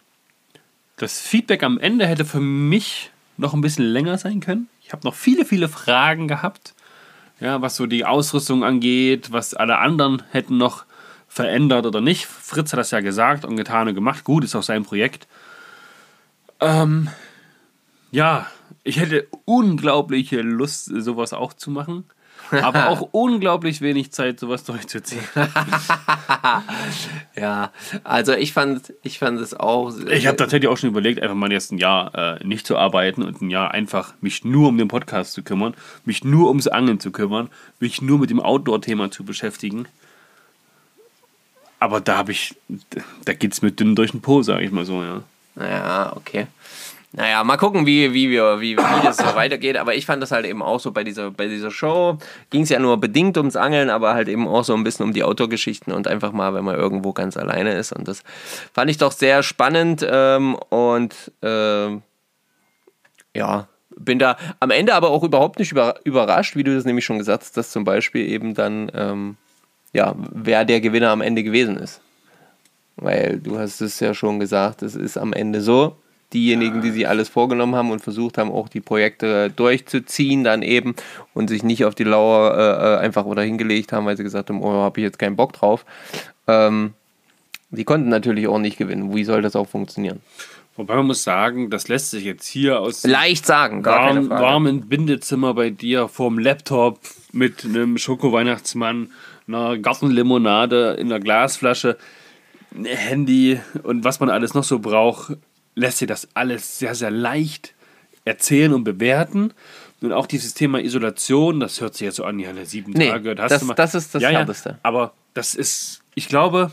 das 0.97 1.21
Feedback 1.21 1.63
am 1.63 1.77
Ende 1.79 2.05
hätte 2.07 2.25
für 2.25 2.41
mich 2.41 3.11
noch 3.37 3.53
ein 3.53 3.61
bisschen 3.61 3.85
länger 3.85 4.17
sein 4.17 4.41
können. 4.41 4.67
Ich 4.83 4.91
habe 4.91 5.07
noch 5.07 5.15
viele, 5.15 5.45
viele 5.45 5.69
Fragen 5.69 6.27
gehabt. 6.27 6.73
Ja, 7.39 7.61
was 7.61 7.77
so 7.77 7.85
die 7.85 8.03
Ausrüstung 8.03 8.65
angeht, 8.65 9.31
was 9.31 9.53
alle 9.53 9.77
anderen 9.77 10.23
hätten 10.31 10.57
noch 10.57 10.83
verändert 11.29 11.85
oder 11.85 12.01
nicht. 12.01 12.25
Fritz 12.25 12.73
hat 12.73 12.79
das 12.79 12.91
ja 12.91 12.99
gesagt 12.99 13.45
und 13.45 13.55
getan 13.55 13.87
und 13.87 13.95
gemacht. 13.95 14.25
Gut, 14.25 14.43
ist 14.43 14.55
auch 14.55 14.63
sein 14.63 14.83
Projekt. 14.83 15.27
Ähm, 16.59 17.07
ja, 18.11 18.47
ich 18.89 18.99
hätte 18.99 19.27
unglaubliche 19.45 20.41
Lust, 20.41 20.85
sowas 20.85 21.31
auch 21.31 21.53
zu 21.53 21.69
machen. 21.69 22.05
Aber 22.49 22.89
auch 22.89 23.01
unglaublich 23.11 23.81
wenig 23.81 24.11
Zeit, 24.11 24.39
sowas 24.39 24.63
durchzuziehen. 24.63 25.21
ja. 27.35 27.71
Also 28.03 28.33
ich 28.33 28.53
fand, 28.53 28.91
ich 29.03 29.19
fand 29.19 29.39
es 29.39 29.53
auch. 29.53 29.95
Ich 30.09 30.25
habe 30.25 30.37
tatsächlich 30.37 30.67
auch 30.67 30.77
schon 30.77 30.89
überlegt, 30.89 31.21
einfach 31.21 31.35
mal 31.35 31.51
jetzt 31.51 31.71
ein 31.71 31.77
Jahr 31.77 32.39
äh, 32.41 32.43
nicht 32.43 32.65
zu 32.65 32.77
arbeiten 32.77 33.21
und 33.21 33.39
ein 33.41 33.51
Jahr 33.51 33.71
einfach 33.71 34.15
mich 34.21 34.43
nur 34.43 34.69
um 34.69 34.77
den 34.79 34.87
Podcast 34.87 35.33
zu 35.33 35.43
kümmern, 35.43 35.75
mich 36.05 36.23
nur 36.23 36.47
ums 36.47 36.67
Angeln 36.67 36.99
zu 36.99 37.11
kümmern, 37.11 37.49
mich 37.79 38.01
nur 38.01 38.17
mit 38.17 38.31
dem 38.31 38.39
Outdoor-Thema 38.39 39.11
zu 39.11 39.23
beschäftigen. 39.23 39.87
Aber 41.79 42.01
da 42.01 42.17
habe 42.17 42.31
ich, 42.31 42.55
da 43.25 43.33
geht 43.33 43.53
es 43.53 43.61
mir 43.61 43.71
dünn 43.71 43.95
durch 43.95 44.11
den 44.11 44.21
Po, 44.21 44.41
sage 44.41 44.65
ich 44.65 44.71
mal 44.71 44.85
so, 44.85 45.03
ja. 45.03 45.21
Ja, 45.55 46.13
okay. 46.15 46.47
Naja, 47.11 47.43
mal 47.43 47.57
gucken, 47.57 47.87
wie, 47.87 48.13
wie, 48.13 48.29
wir, 48.29 48.61
wie, 48.61 48.77
wie 48.77 49.03
das 49.03 49.17
so 49.17 49.35
weitergeht. 49.35 49.77
Aber 49.77 49.95
ich 49.95 50.05
fand 50.05 50.21
das 50.21 50.31
halt 50.31 50.45
eben 50.45 50.61
auch 50.61 50.79
so 50.79 50.91
bei 50.91 51.03
dieser, 51.03 51.31
bei 51.31 51.47
dieser 51.47 51.71
Show. 51.71 52.19
Ging 52.51 52.61
es 52.61 52.69
ja 52.69 52.77
nur 52.77 52.97
bedingt 52.97 53.35
ums 53.37 53.55
Angeln, 53.55 53.89
aber 53.89 54.13
halt 54.13 54.27
eben 54.27 54.47
auch 54.47 54.63
so 54.63 54.75
ein 54.75 54.83
bisschen 54.83 55.05
um 55.05 55.13
die 55.13 55.23
Outdoor-Geschichten 55.23 55.91
und 55.91 56.07
einfach 56.07 56.33
mal, 56.33 56.53
wenn 56.53 56.63
man 56.63 56.75
irgendwo 56.75 57.11
ganz 57.13 57.35
alleine 57.35 57.73
ist. 57.73 57.93
Und 57.93 58.07
das 58.07 58.23
fand 58.73 58.91
ich 58.91 58.97
doch 58.97 59.11
sehr 59.11 59.41
spannend. 59.41 60.05
Ähm, 60.07 60.55
und 60.69 61.15
ähm, 61.41 62.03
ja, 63.35 63.67
bin 63.97 64.19
da 64.19 64.37
am 64.59 64.69
Ende 64.69 64.93
aber 64.93 65.09
auch 65.09 65.23
überhaupt 65.23 65.57
nicht 65.57 65.71
über, 65.71 65.95
überrascht, 66.03 66.55
wie 66.55 66.63
du 66.63 66.75
das 66.75 66.85
nämlich 66.85 67.05
schon 67.05 67.17
gesagt 67.17 67.41
hast, 67.41 67.57
dass 67.57 67.71
zum 67.71 67.85
Beispiel 67.85 68.29
eben 68.29 68.53
dann, 68.53 68.91
ähm, 68.93 69.37
ja, 69.93 70.13
wer 70.15 70.63
der 70.63 70.79
Gewinner 70.79 71.09
am 71.09 71.21
Ende 71.21 71.41
gewesen 71.41 71.77
ist. 71.77 72.01
Weil 72.97 73.39
du 73.39 73.57
hast 73.57 73.81
es 73.81 73.99
ja 73.99 74.13
schon 74.13 74.39
gesagt, 74.39 74.83
es 74.83 74.95
ist 74.95 75.17
am 75.17 75.33
Ende 75.33 75.61
so, 75.61 75.97
diejenigen, 76.33 76.81
die 76.81 76.91
sich 76.91 77.07
alles 77.07 77.29
vorgenommen 77.29 77.75
haben 77.75 77.91
und 77.91 78.01
versucht 78.01 78.37
haben, 78.37 78.51
auch 78.51 78.69
die 78.69 78.81
Projekte 78.81 79.49
durchzuziehen, 79.49 80.43
dann 80.43 80.61
eben 80.61 80.95
und 81.33 81.49
sich 81.49 81.63
nicht 81.63 81.85
auf 81.85 81.95
die 81.95 82.03
Lauer 82.03 82.55
äh, 82.55 82.95
äh, 82.95 82.97
einfach 82.99 83.25
oder 83.25 83.41
hingelegt 83.41 83.91
haben, 83.91 84.05
weil 84.05 84.17
sie 84.17 84.23
gesagt 84.23 84.49
haben, 84.49 84.61
oh, 84.61 84.71
habe 84.71 84.99
ich 84.99 85.03
jetzt 85.03 85.19
keinen 85.19 85.35
Bock 85.35 85.53
drauf. 85.53 85.85
Ähm, 86.47 86.93
die 87.71 87.83
konnten 87.83 88.09
natürlich 88.09 88.47
auch 88.47 88.59
nicht 88.59 88.77
gewinnen. 88.77 89.15
Wie 89.15 89.23
soll 89.23 89.41
das 89.41 89.55
auch 89.55 89.67
funktionieren? 89.67 90.21
Wobei 90.75 90.95
man 90.95 91.07
muss 91.07 91.23
sagen, 91.23 91.69
das 91.69 91.89
lässt 91.89 92.11
sich 92.11 92.23
jetzt 92.23 92.47
hier 92.47 92.79
aus 92.79 93.05
Leicht 93.05 93.45
sagen, 93.45 93.83
gar 93.83 94.15
warm, 94.15 94.29
warmen 94.29 94.87
Bindezimmer 94.87 95.53
bei 95.53 95.71
dir 95.71 96.07
vorm 96.07 96.39
Laptop 96.39 96.99
mit 97.33 97.65
einem 97.65 97.97
Schoko-Weihnachtsmann, 97.97 99.11
einer 99.45 99.77
Gartenlimonade 99.77 100.95
in 100.97 101.07
einer 101.07 101.19
Glasflasche, 101.19 101.97
ein 102.73 102.85
Handy 102.85 103.59
und 103.83 104.05
was 104.05 104.21
man 104.21 104.29
alles 104.29 104.53
noch 104.53 104.63
so 104.63 104.79
braucht, 104.79 105.35
lässt 105.79 105.99
sich 105.99 106.07
das 106.07 106.27
alles 106.33 106.79
sehr, 106.79 106.95
sehr 106.95 107.11
leicht 107.11 107.73
erzählen 108.25 108.73
und 108.73 108.83
bewerten. 108.83 109.51
Und 110.01 110.13
auch 110.13 110.27
dieses 110.27 110.53
Thema 110.53 110.79
Isolation, 110.81 111.59
das 111.59 111.81
hört 111.81 111.93
sich 111.95 112.05
jetzt 112.05 112.15
so 112.15 112.23
an, 112.23 112.39
ja, 112.39 112.51
sieben 112.65 112.91
Nee, 112.93 113.09
Tage. 113.09 113.35
da 113.35 113.43
hast 113.43 113.51
das- 113.51 113.59
du 113.61 113.65
mal- 113.67 113.73
das 113.73 113.95
ist 113.95 114.15
das 114.15 114.23
ja. 114.23 114.45
Aber 114.83 115.13
das 115.33 115.55
ist, 115.55 116.01
ich 116.15 116.27
glaube, 116.27 116.71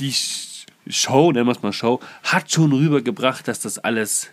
die 0.00 0.12
Show, 0.88 1.32
nennen 1.32 1.46
wir 1.46 1.52
es 1.52 1.62
mal 1.62 1.72
Show, 1.72 2.00
hat 2.24 2.50
schon 2.50 2.72
rübergebracht, 2.72 3.46
dass 3.48 3.60
das 3.60 3.78
alles 3.78 4.28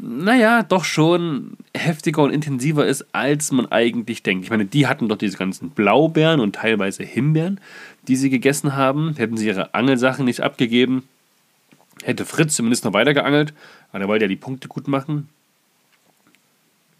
naja, 0.00 0.62
doch 0.62 0.84
schon 0.84 1.56
heftiger 1.74 2.22
und 2.22 2.30
intensiver 2.30 2.86
ist, 2.86 3.04
als 3.12 3.50
man 3.50 3.66
eigentlich 3.72 4.22
denkt. 4.22 4.44
Ich 4.44 4.50
meine, 4.50 4.64
die 4.64 4.86
hatten 4.86 5.08
doch 5.08 5.16
diese 5.18 5.36
ganzen 5.36 5.70
Blaubeeren 5.70 6.38
und 6.38 6.54
teilweise 6.54 7.02
Himbeeren, 7.02 7.60
die 8.06 8.14
sie 8.14 8.30
gegessen 8.30 8.76
haben. 8.76 9.14
Hätten 9.16 9.36
sie 9.36 9.48
ihre 9.48 9.74
Angelsachen 9.74 10.24
nicht 10.26 10.40
abgegeben, 10.40 11.02
hätte 12.02 12.24
Fritz 12.24 12.56
zumindest 12.56 12.84
noch 12.84 12.92
weiter 12.92 13.14
geangelt, 13.14 13.52
aber 13.90 14.02
er 14.02 14.08
wollte 14.08 14.24
ja 14.24 14.28
die 14.28 14.36
Punkte 14.36 14.68
gut 14.68 14.88
machen. 14.88 15.28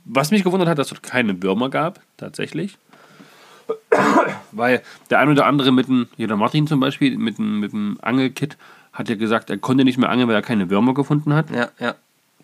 Was 0.05 0.31
mich 0.31 0.45
gewundert 0.45 0.69
hat, 0.69 0.79
dass 0.79 0.87
es 0.87 0.95
dort 0.95 1.03
keine 1.03 1.43
Würmer 1.43 1.69
gab, 1.69 2.01
tatsächlich. 2.17 2.79
Weil 4.53 4.83
der 5.11 5.19
ein 5.19 5.29
oder 5.29 5.47
andere 5.47 5.73
mit 5.73 5.89
dem, 5.89 6.09
hier 6.17 6.29
der 6.29 6.37
Martin 6.37 6.67
zum 6.67 6.81
Beispiel, 6.81 7.19
mit 7.19 7.39
dem, 7.39 7.61
mit 7.61 7.73
dem 7.73 7.99
Angelkit, 8.01 8.57
hat 8.93 9.09
ja 9.09 9.15
gesagt, 9.15 9.51
er 9.51 9.59
konnte 9.59 9.85
nicht 9.85 9.99
mehr 9.99 10.09
angeln, 10.09 10.29
weil 10.29 10.35
er 10.35 10.43
keine 10.43 10.71
Würmer 10.71 10.95
gefunden 10.95 11.35
hat. 11.35 11.51
Ja, 11.51 11.69
ja. 11.79 11.95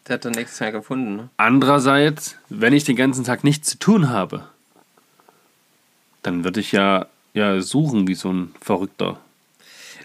Der 0.06 0.14
hat 0.14 0.24
dann 0.26 0.32
nichts 0.32 0.60
mehr 0.60 0.70
gefunden. 0.70 1.16
Ne? 1.16 1.28
Andererseits, 1.38 2.36
wenn 2.50 2.74
ich 2.74 2.84
den 2.84 2.96
ganzen 2.96 3.24
Tag 3.24 3.42
nichts 3.42 3.70
zu 3.70 3.78
tun 3.78 4.10
habe, 4.10 4.44
dann 6.22 6.44
würde 6.44 6.60
ich 6.60 6.72
ja, 6.72 7.06
ja 7.32 7.60
suchen 7.62 8.06
wie 8.06 8.14
so 8.14 8.30
ein 8.30 8.54
Verrückter. 8.60 9.18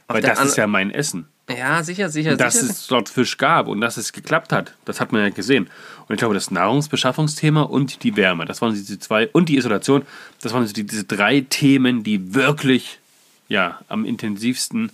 Weil 0.07 0.21
der 0.21 0.35
das 0.35 0.45
ist 0.45 0.55
ja 0.55 0.67
mein 0.67 0.91
Essen. 0.91 1.27
Ja, 1.49 1.83
sicher, 1.83 2.09
sicher, 2.09 2.37
Dass 2.37 2.53
sicher. 2.53 2.71
es 2.71 2.87
dort 2.87 3.09
Fisch 3.09 3.37
gab 3.37 3.67
und 3.67 3.81
dass 3.81 3.97
es 3.97 4.13
geklappt 4.13 4.51
hat, 4.51 4.73
das 4.85 5.01
hat 5.01 5.11
man 5.11 5.21
ja 5.21 5.29
gesehen. 5.29 5.67
Und 6.07 6.13
ich 6.13 6.19
glaube, 6.19 6.35
das 6.35 6.51
Nahrungsbeschaffungsthema 6.51 7.63
und 7.63 8.03
die 8.03 8.15
Wärme, 8.15 8.45
das 8.45 8.61
waren 8.61 8.73
diese 8.73 8.99
zwei, 8.99 9.27
und 9.29 9.49
die 9.49 9.57
Isolation, 9.57 10.03
das 10.41 10.53
waren 10.53 10.65
diese 10.71 11.03
drei 11.05 11.41
Themen, 11.41 12.03
die 12.03 12.35
wirklich 12.35 12.99
ja, 13.47 13.79
am 13.89 14.05
intensivsten 14.05 14.91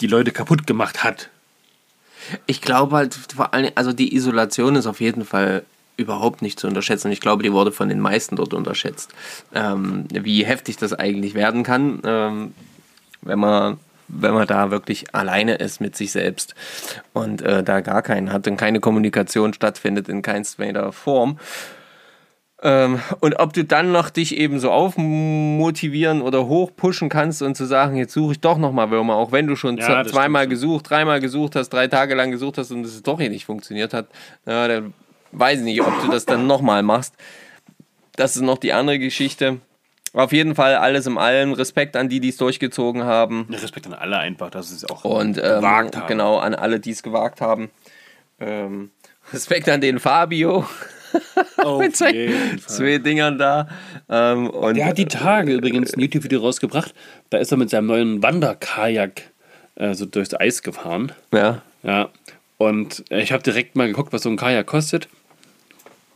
die 0.00 0.08
Leute 0.08 0.32
kaputt 0.32 0.66
gemacht 0.66 1.04
hat. 1.04 1.30
Ich 2.46 2.60
glaube 2.60 2.96
halt 2.96 3.14
vor 3.14 3.54
allem, 3.54 3.70
also 3.76 3.92
die 3.92 4.14
Isolation 4.14 4.76
ist 4.76 4.86
auf 4.86 5.00
jeden 5.00 5.24
Fall 5.24 5.64
überhaupt 5.96 6.42
nicht 6.42 6.58
zu 6.58 6.66
unterschätzen. 6.66 7.08
Und 7.08 7.12
ich 7.12 7.20
glaube, 7.20 7.42
die 7.42 7.52
wurde 7.52 7.72
von 7.72 7.88
den 7.88 8.00
meisten 8.00 8.36
dort 8.36 8.54
unterschätzt. 8.54 9.12
Ähm, 9.54 10.06
wie 10.10 10.44
heftig 10.44 10.76
das 10.76 10.92
eigentlich 10.92 11.34
werden 11.34 11.62
kann, 11.62 12.00
ähm, 12.04 12.54
wenn 13.22 13.38
man 13.38 13.78
wenn 14.08 14.34
man 14.34 14.46
da 14.46 14.70
wirklich 14.70 15.14
alleine 15.14 15.54
ist 15.54 15.80
mit 15.80 15.96
sich 15.96 16.12
selbst 16.12 16.54
und 17.12 17.42
äh, 17.42 17.62
da 17.62 17.80
gar 17.80 18.02
keinen 18.02 18.32
hat 18.32 18.46
und 18.46 18.56
keine 18.56 18.80
Kommunikation 18.80 19.54
stattfindet 19.54 20.08
in 20.08 20.22
keinster 20.22 20.92
Form. 20.92 21.38
Ähm, 22.64 23.00
und 23.18 23.40
ob 23.40 23.52
du 23.52 23.64
dann 23.64 23.90
noch 23.90 24.08
dich 24.08 24.36
eben 24.36 24.60
so 24.60 24.70
aufmotivieren 24.70 26.22
oder 26.22 26.46
hochpushen 26.46 27.08
kannst 27.08 27.42
und 27.42 27.56
zu 27.56 27.64
sagen, 27.64 27.96
jetzt 27.96 28.12
suche 28.12 28.32
ich 28.32 28.40
doch 28.40 28.56
nochmal 28.56 28.90
Würmer, 28.90 29.16
auch 29.16 29.32
wenn 29.32 29.48
du 29.48 29.56
schon 29.56 29.78
Ja, 29.78 30.04
zweimal 30.04 30.46
gesucht, 30.46 30.88
dreimal 30.88 31.20
gesucht 31.20 31.56
hast, 31.56 31.70
drei 31.70 31.88
Tage 31.88 32.14
lang 32.14 32.30
gesucht 32.30 32.58
hast 32.58 32.70
und 32.70 32.86
es 32.86 33.02
doch 33.02 33.18
hier 33.18 33.30
nicht 33.30 33.46
funktioniert 33.46 33.92
hat, 33.92 34.06
ja, 34.46 34.68
dann 34.68 34.94
weiß 35.32 35.58
ich 35.58 35.64
nicht, 35.64 35.80
ob 35.82 35.92
du 36.02 36.08
das 36.08 36.24
dann 36.24 36.46
nochmal 36.46 36.84
machst. 36.84 37.14
Das 38.14 38.36
ist 38.36 38.42
noch 38.42 38.58
die 38.58 38.72
andere 38.72 39.00
Geschichte. 39.00 39.60
Auf 40.14 40.32
jeden 40.32 40.54
Fall 40.54 40.74
alles 40.76 41.06
im 41.06 41.16
Allen. 41.16 41.52
Respekt 41.54 41.96
an 41.96 42.08
die, 42.08 42.20
die 42.20 42.28
es 42.28 42.36
durchgezogen 42.36 43.04
haben. 43.04 43.46
Respekt 43.50 43.86
an 43.86 43.94
alle 43.94 44.18
einfach, 44.18 44.50
dass 44.50 44.68
sie 44.68 44.76
es 44.76 44.84
auch 44.90 45.04
Und 45.04 45.38
ähm, 45.38 45.42
gewagt 45.44 45.96
haben. 45.96 46.06
genau 46.06 46.38
an 46.38 46.54
alle, 46.54 46.80
die 46.80 46.90
es 46.90 47.02
gewagt 47.02 47.40
haben. 47.40 47.70
Ähm, 48.38 48.90
Respekt 49.32 49.68
an 49.70 49.80
den 49.80 49.98
Fabio 50.00 50.66
mit 51.78 51.96
Fall. 51.96 52.30
zwei 52.66 52.98
Dingern 52.98 53.38
da. 53.38 53.68
Ähm, 54.10 54.50
und 54.50 54.76
Der 54.76 54.86
hat 54.86 54.98
die 54.98 55.06
Tage 55.06 55.52
übrigens 55.54 55.94
ein 55.94 56.00
YouTube-Video 56.00 56.40
rausgebracht. 56.40 56.92
Da 57.30 57.38
ist 57.38 57.50
er 57.50 57.56
mit 57.56 57.70
seinem 57.70 57.86
neuen 57.86 58.22
Wanderkajak 58.22 59.22
äh, 59.76 59.94
so 59.94 60.04
durchs 60.06 60.34
Eis 60.34 60.62
gefahren. 60.62 61.12
ja, 61.32 61.62
Ja. 61.82 62.08
Und 62.58 63.04
äh, 63.10 63.22
ich 63.22 63.32
habe 63.32 63.42
direkt 63.42 63.76
mal 63.76 63.88
geguckt, 63.88 64.12
was 64.12 64.22
so 64.22 64.28
ein 64.28 64.36
Kajak 64.36 64.66
kostet. 64.66 65.08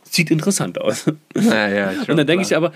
Sieht 0.03 0.31
interessant 0.31 0.79
aus. 0.79 1.05
ja, 1.35 1.67
ja, 1.67 1.89
Und 2.07 2.15
dann 2.17 2.25
denke 2.27 2.45
ich 2.45 2.55
aber, 2.55 2.71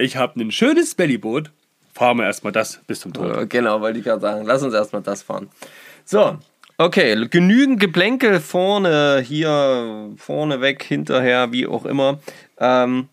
ich 0.00 0.16
habe 0.16 0.40
ein 0.40 0.50
schönes 0.50 0.94
Bellyboot, 0.94 1.50
fahren 1.92 2.18
wir 2.18 2.24
erstmal 2.24 2.52
das 2.52 2.80
bis 2.86 3.00
zum 3.00 3.12
Tod. 3.12 3.36
Äh, 3.36 3.46
Genau, 3.46 3.80
wollte 3.80 3.98
ich 3.98 4.04
gerade 4.04 4.20
sagen. 4.20 4.44
Lass 4.46 4.62
uns 4.62 4.74
erstmal 4.74 5.02
das 5.02 5.22
fahren. 5.22 5.50
So, 6.04 6.38
okay, 6.78 7.26
genügend 7.28 7.80
Geplänkel 7.80 8.40
vorne, 8.40 9.22
hier, 9.24 10.10
vorne 10.16 10.60
weg, 10.60 10.82
hinterher, 10.82 11.52
wie 11.52 11.66
auch 11.66 11.84
immer. 11.84 12.18
Ähm, 12.58 13.08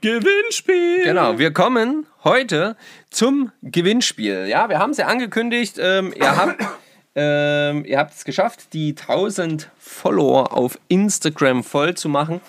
Gewinnspiel! 0.00 1.04
genau, 1.04 1.38
wir 1.38 1.52
kommen 1.52 2.06
heute 2.22 2.76
zum 3.10 3.50
Gewinnspiel. 3.62 4.46
Ja, 4.46 4.68
wir 4.68 4.78
haben 4.78 4.90
es 4.90 4.98
ja 4.98 5.06
angekündigt. 5.06 5.76
Ähm, 5.78 6.12
ihr 6.16 6.36
habt. 6.36 6.60
Ähm, 7.20 7.84
ihr 7.84 7.98
habt 7.98 8.14
es 8.14 8.24
geschafft, 8.24 8.72
die 8.74 8.90
1000 8.90 9.70
Follower 9.76 10.56
auf 10.56 10.78
Instagram 10.86 11.64
voll 11.64 11.94
zu 11.94 12.08
machen. 12.08 12.40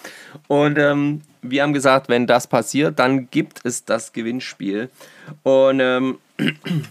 Und 0.48 0.78
ähm, 0.78 1.22
wir 1.41 1.63
haben 1.63 1.73
gesagt, 1.73 2.10
wenn 2.10 2.28
das 2.28 2.47
passiert, 2.47 2.99
dann 2.99 3.30
gibt 3.30 3.62
es 3.63 3.86
das 3.86 4.13
Gewinnspiel. 4.13 4.89
Und 5.43 5.80
ähm, 5.80 6.17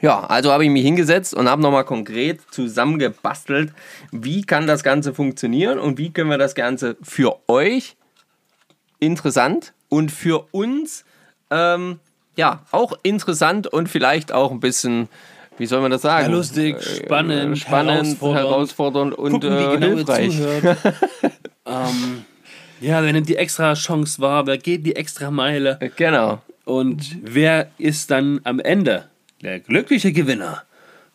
ja, 0.00 0.20
also 0.20 0.52
habe 0.52 0.64
ich 0.64 0.70
mich 0.70 0.84
hingesetzt 0.84 1.34
und 1.34 1.48
habe 1.48 1.62
nochmal 1.62 1.84
konkret 1.84 2.40
zusammengebastelt, 2.50 3.72
wie 4.10 4.42
kann 4.42 4.66
das 4.66 4.82
Ganze 4.82 5.14
funktionieren 5.14 5.78
und 5.78 5.98
wie 5.98 6.10
können 6.10 6.30
wir 6.30 6.38
das 6.38 6.54
Ganze 6.54 6.96
für 7.02 7.38
euch 7.48 7.96
interessant 9.00 9.72
und 9.88 10.10
für 10.10 10.46
uns 10.52 11.04
ähm, 11.50 12.00
ja 12.36 12.64
auch 12.70 12.92
interessant 13.02 13.66
und 13.66 13.88
vielleicht 13.88 14.32
auch 14.32 14.50
ein 14.50 14.60
bisschen, 14.60 15.08
wie 15.58 15.66
soll 15.66 15.80
man 15.80 15.90
das 15.90 16.02
sagen? 16.02 16.30
Ja, 16.30 16.36
lustig, 16.36 16.82
spannend, 16.82 17.58
spannend, 17.58 18.20
herausfordernd, 18.20 18.38
herausfordernd 18.38 19.14
und 19.14 19.32
Gucken, 19.32 19.58
wie 19.58 19.62
äh, 19.62 19.78
genau 19.78 19.96
hilfreich. 19.96 20.40
ähm, 21.66 22.24
ja, 22.84 23.02
wer 23.02 23.12
nimmt 23.12 23.28
die 23.28 23.36
extra 23.36 23.74
Chance 23.74 24.20
wahr? 24.20 24.46
Wer 24.46 24.58
geht 24.58 24.84
die 24.86 24.96
extra 24.96 25.30
Meile? 25.30 25.78
Genau. 25.96 26.42
Und 26.64 27.16
wer 27.22 27.70
ist 27.78 28.10
dann 28.10 28.40
am 28.44 28.60
Ende 28.60 29.08
der 29.42 29.60
glückliche 29.60 30.12
Gewinner 30.12 30.62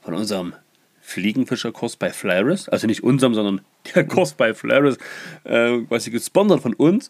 von 0.01 0.13
unserem 0.13 0.53
Fliegenfischerkurs 1.01 1.95
bei 1.95 2.11
Flaris? 2.11 2.69
Also 2.69 2.87
nicht 2.87 3.03
unserem, 3.03 3.33
sondern 3.33 3.61
der 3.95 4.05
Kurs 4.07 4.33
bei 4.33 4.53
Flaris, 4.53 4.97
äh, 5.43 5.79
quasi 5.81 6.11
gesponsert 6.11 6.61
von 6.61 6.73
uns. 6.73 7.09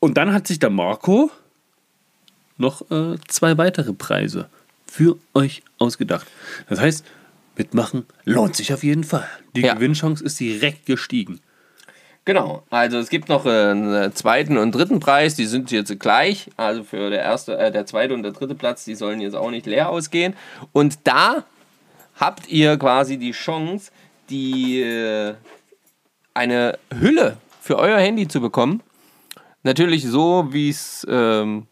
Und 0.00 0.16
dann 0.18 0.32
hat 0.32 0.46
sich 0.46 0.58
der 0.58 0.70
Marco 0.70 1.30
noch 2.58 2.90
äh, 2.90 3.16
zwei 3.28 3.56
weitere 3.58 3.92
Preise 3.92 4.48
für 4.86 5.16
euch 5.32 5.62
ausgedacht. 5.78 6.26
Das 6.68 6.80
heißt, 6.80 7.04
mitmachen 7.56 8.04
lohnt 8.24 8.54
sich 8.56 8.72
auf 8.72 8.84
jeden 8.84 9.04
Fall. 9.04 9.28
Die 9.56 9.62
Ja. 9.62 9.74
Gewinnchance 9.74 10.22
ist 10.22 10.38
direkt 10.38 10.86
gestiegen. 10.86 11.40
Genau, 12.26 12.62
also 12.70 12.98
es 12.98 13.10
gibt 13.10 13.28
noch 13.28 13.44
äh, 13.44 13.70
einen 13.70 14.14
zweiten 14.14 14.56
und 14.56 14.72
dritten 14.72 14.98
Preis, 14.98 15.34
die 15.34 15.44
sind 15.44 15.70
jetzt 15.70 15.98
gleich. 16.00 16.50
Also 16.56 16.82
für 16.82 17.10
der 17.10 17.20
erste, 17.20 17.58
äh, 17.58 17.70
der 17.70 17.84
zweite 17.84 18.14
und 18.14 18.22
der 18.22 18.32
dritte 18.32 18.54
Platz, 18.54 18.84
die 18.84 18.94
sollen 18.94 19.20
jetzt 19.20 19.34
auch 19.34 19.50
nicht 19.50 19.66
leer 19.66 19.90
ausgehen. 19.90 20.34
Und 20.72 20.98
da 21.04 21.44
habt 22.16 22.48
ihr 22.48 22.78
quasi 22.78 23.18
die 23.18 23.32
Chance, 23.32 23.92
die 24.30 24.80
äh, 24.80 25.34
eine 26.32 26.78
Hülle 26.98 27.36
für 27.60 27.78
euer 27.78 27.98
Handy 27.98 28.26
zu 28.26 28.40
bekommen. 28.40 28.82
Natürlich 29.62 30.06
so, 30.06 30.48
wie 30.50 30.70
es 30.70 31.06
ähm, 31.10 31.66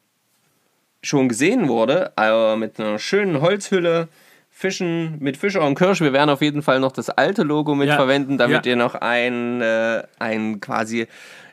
schon 1.03 1.29
gesehen 1.29 1.69
wurde, 1.69 2.12
aber 2.17 2.57
mit 2.57 2.79
einer 2.79 2.99
schönen 2.99 3.41
Holzhülle. 3.41 4.09
Fischen 4.53 5.17
mit 5.19 5.37
Fischer 5.37 5.67
und 5.67 5.75
Kirsch. 5.77 6.01
Wir 6.01 6.12
werden 6.12 6.31
auf 6.31 6.43
jeden 6.43 6.62
Fall 6.62 6.79
noch 6.79 6.93
das 6.93 7.11
alte 7.11 7.43
Logo 7.43 7.75
mit 7.75 7.88
Ja. 7.88 7.97
verwenden, 7.97 8.38
damit 8.38 8.65
Ja. 8.67 8.71
ihr 8.73 8.77
noch 8.77 8.95
ein, 8.95 9.61
äh, 9.61 10.03
ein 10.19 10.61
quasi. 10.61 11.07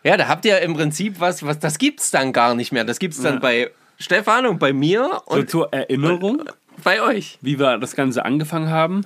Ja, 0.03 0.15
da 0.17 0.27
habt 0.27 0.45
ihr 0.45 0.59
im 0.59 0.73
Prinzip 0.75 1.19
was, 1.19 1.43
was 1.45 1.59
das 1.59 1.77
gibt's 1.77 2.11
dann 2.11 2.33
gar 2.33 2.53
nicht 2.55 2.71
mehr. 2.71 2.83
Das 2.83 2.99
gibt's 2.99 3.21
dann 3.21 3.35
Ja. 3.35 3.39
bei 3.39 3.71
Stefan 3.97 4.45
und 4.45 4.59
bei 4.59 4.73
mir 4.73 5.09
So 5.27 5.35
und 5.37 5.49
zur 5.49 5.73
Erinnerung. 5.73 6.43
bei 6.83 7.01
euch. 7.01 7.37
wie 7.41 7.57
wir 7.57 7.77
das 7.77 7.95
Ganze 7.95 8.23
angefangen 8.25 8.69
haben, 8.69 9.05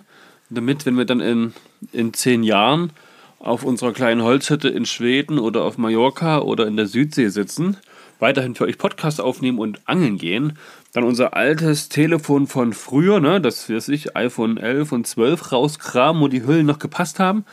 damit, 0.49 0.85
wenn 0.85 0.97
wir 0.97 1.05
dann 1.05 1.19
in, 1.21 1.53
in 1.93 2.13
zehn 2.13 2.43
Jahren 2.43 2.91
auf 3.39 3.63
unserer 3.63 3.93
kleinen 3.93 4.21
Holzhütte 4.23 4.69
in 4.69 4.85
Schweden 4.85 5.39
oder 5.39 5.63
auf 5.63 5.77
Mallorca 5.77 6.39
oder 6.39 6.67
in 6.67 6.77
der 6.77 6.87
Südsee 6.87 7.29
sitzen, 7.29 7.77
weiterhin 8.23 8.55
für 8.55 8.63
euch 8.63 8.79
Podcast 8.79 9.21
aufnehmen 9.21 9.59
und 9.59 9.79
angeln 9.85 10.17
gehen, 10.17 10.57
dann 10.93 11.03
unser 11.03 11.35
altes 11.35 11.89
Telefon 11.89 12.47
von 12.47 12.73
früher, 12.73 13.19
ne, 13.19 13.39
das 13.39 13.69
weiß 13.69 13.89
ich, 13.89 14.15
iPhone 14.15 14.57
11 14.57 14.91
und 14.91 15.05
12 15.05 15.51
rauskramen, 15.51 16.21
wo 16.21 16.27
die 16.27 16.43
Hüllen 16.45 16.65
noch 16.65 16.79
gepasst 16.79 17.19
haben 17.19 17.45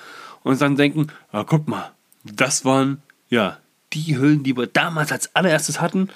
und 0.42 0.52
uns 0.52 0.61
dann 0.61 0.76
denken, 0.76 1.09
ah, 1.33 1.44
guck 1.44 1.68
mal, 1.68 1.90
das 2.24 2.64
waren 2.64 3.02
ja 3.28 3.59
die 3.92 4.16
Hüllen, 4.16 4.42
die 4.42 4.56
wir 4.56 4.66
damals 4.66 5.12
als 5.12 5.35
allererstes 5.35 5.80
hatten. 5.80 6.09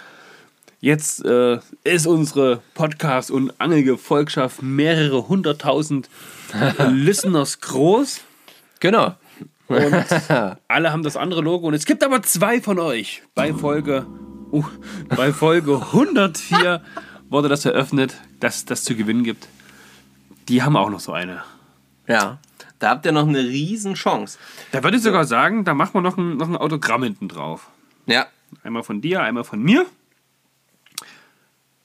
Jetzt 0.80 1.24
äh, 1.24 1.58
ist 1.82 2.06
unsere 2.06 2.60
Podcast- 2.74 3.30
und 3.30 3.52
Angelgefolgschaft 3.58 4.62
mehrere 4.62 5.28
hunderttausend 5.28 6.08
Listeners 6.90 7.60
groß 7.60 8.20
Genau. 8.80 9.14
und 9.68 9.94
alle 10.68 10.92
haben 10.92 11.02
das 11.02 11.16
andere 11.16 11.40
Logo. 11.40 11.66
Und 11.68 11.74
es 11.74 11.86
gibt 11.86 12.04
aber 12.04 12.22
zwei 12.22 12.60
von 12.60 12.78
euch. 12.78 13.22
Bei 13.34 13.54
Folge, 13.54 14.06
uh, 14.54 14.64
bei 15.08 15.32
Folge 15.32 15.74
104 15.74 16.80
wurde 17.28 17.48
das 17.48 17.64
eröffnet, 17.64 18.16
dass 18.40 18.64
das 18.64 18.84
zu 18.84 18.94
gewinnen 18.94 19.24
gibt. 19.24 19.48
Die 20.48 20.62
haben 20.62 20.76
auch 20.76 20.90
noch 20.90 21.00
so 21.00 21.12
eine. 21.12 21.42
Ja. 22.06 22.38
Da 22.78 22.90
habt 22.90 23.06
ihr 23.06 23.12
noch 23.12 23.26
eine 23.26 23.38
riesen 23.38 23.94
Chance. 23.94 24.38
Da 24.72 24.84
würde 24.84 24.96
ich 24.96 25.02
sogar 25.02 25.24
sagen, 25.24 25.64
da 25.64 25.74
machen 25.74 25.94
wir 25.94 26.02
noch 26.02 26.18
ein, 26.18 26.36
noch 26.36 26.48
ein 26.48 26.56
Autogramm 26.56 27.02
hinten 27.02 27.28
drauf. 27.28 27.68
Ja. 28.06 28.26
Einmal 28.62 28.82
von 28.82 29.00
dir, 29.00 29.22
einmal 29.22 29.44
von 29.44 29.62
mir. 29.62 29.86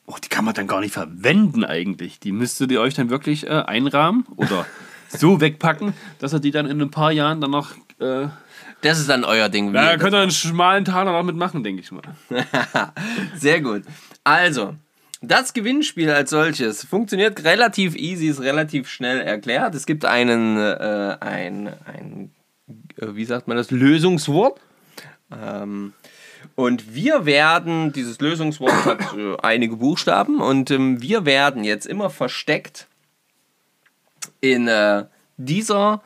Oh, 0.05 0.15
die 0.23 0.27
kann 0.27 0.45
man 0.45 0.53
dann 0.53 0.67
gar 0.67 0.81
nicht 0.81 0.93
verwenden 0.93 1.63
eigentlich. 1.63 2.19
Die 2.19 2.31
müsstet 2.31 2.71
ihr 2.71 2.81
euch 2.81 2.95
dann 2.95 3.09
wirklich 3.09 3.47
äh, 3.47 3.49
einrahmen 3.49 4.25
oder 4.35 4.65
so 5.07 5.41
wegpacken, 5.41 5.93
dass 6.19 6.33
ihr 6.33 6.39
die 6.39 6.51
dann 6.51 6.65
in 6.65 6.81
ein 6.81 6.91
paar 6.91 7.11
Jahren 7.11 7.41
dann 7.41 7.51
noch. 7.51 7.71
Äh, 7.99 8.27
Das 8.81 8.99
ist 8.99 9.09
dann 9.09 9.23
euer 9.23 9.49
Ding. 9.49 9.73
da 9.73 9.97
könnt 9.97 10.13
ihr 10.13 10.21
einen 10.21 10.31
schmalen 10.31 10.85
Taler 10.85 11.11
noch 11.11 11.23
mitmachen, 11.23 11.63
denke 11.63 11.81
ich 11.81 11.91
mal. 11.91 12.01
Sehr 13.35 13.61
gut. 13.61 13.83
Also, 14.23 14.75
das 15.21 15.53
Gewinnspiel 15.53 16.09
als 16.09 16.29
solches 16.29 16.85
funktioniert 16.85 17.43
relativ 17.43 17.95
easy, 17.95 18.27
ist 18.27 18.41
relativ 18.41 18.87
schnell 18.87 19.19
erklärt. 19.19 19.75
Es 19.75 19.85
gibt 19.85 20.05
einen, 20.05 20.57
äh, 20.57 21.17
ein, 21.19 21.67
ein, 21.85 22.31
äh, 22.97 23.15
wie 23.15 23.25
sagt 23.25 23.47
man 23.47 23.57
das, 23.57 23.71
Lösungswort. 23.71 24.59
Ähm, 25.31 25.93
und 26.55 26.93
wir 26.93 27.25
werden, 27.25 27.91
dieses 27.91 28.19
Lösungswort 28.19 28.85
hat 28.85 29.13
äh, 29.17 29.35
einige 29.41 29.75
Buchstaben 29.75 30.39
und 30.39 30.71
ähm, 30.71 31.01
wir 31.01 31.25
werden 31.25 31.63
jetzt 31.63 31.85
immer 31.85 32.09
versteckt 32.09 32.87
in 34.41 34.67
äh, 34.67 35.05
dieser 35.37 36.01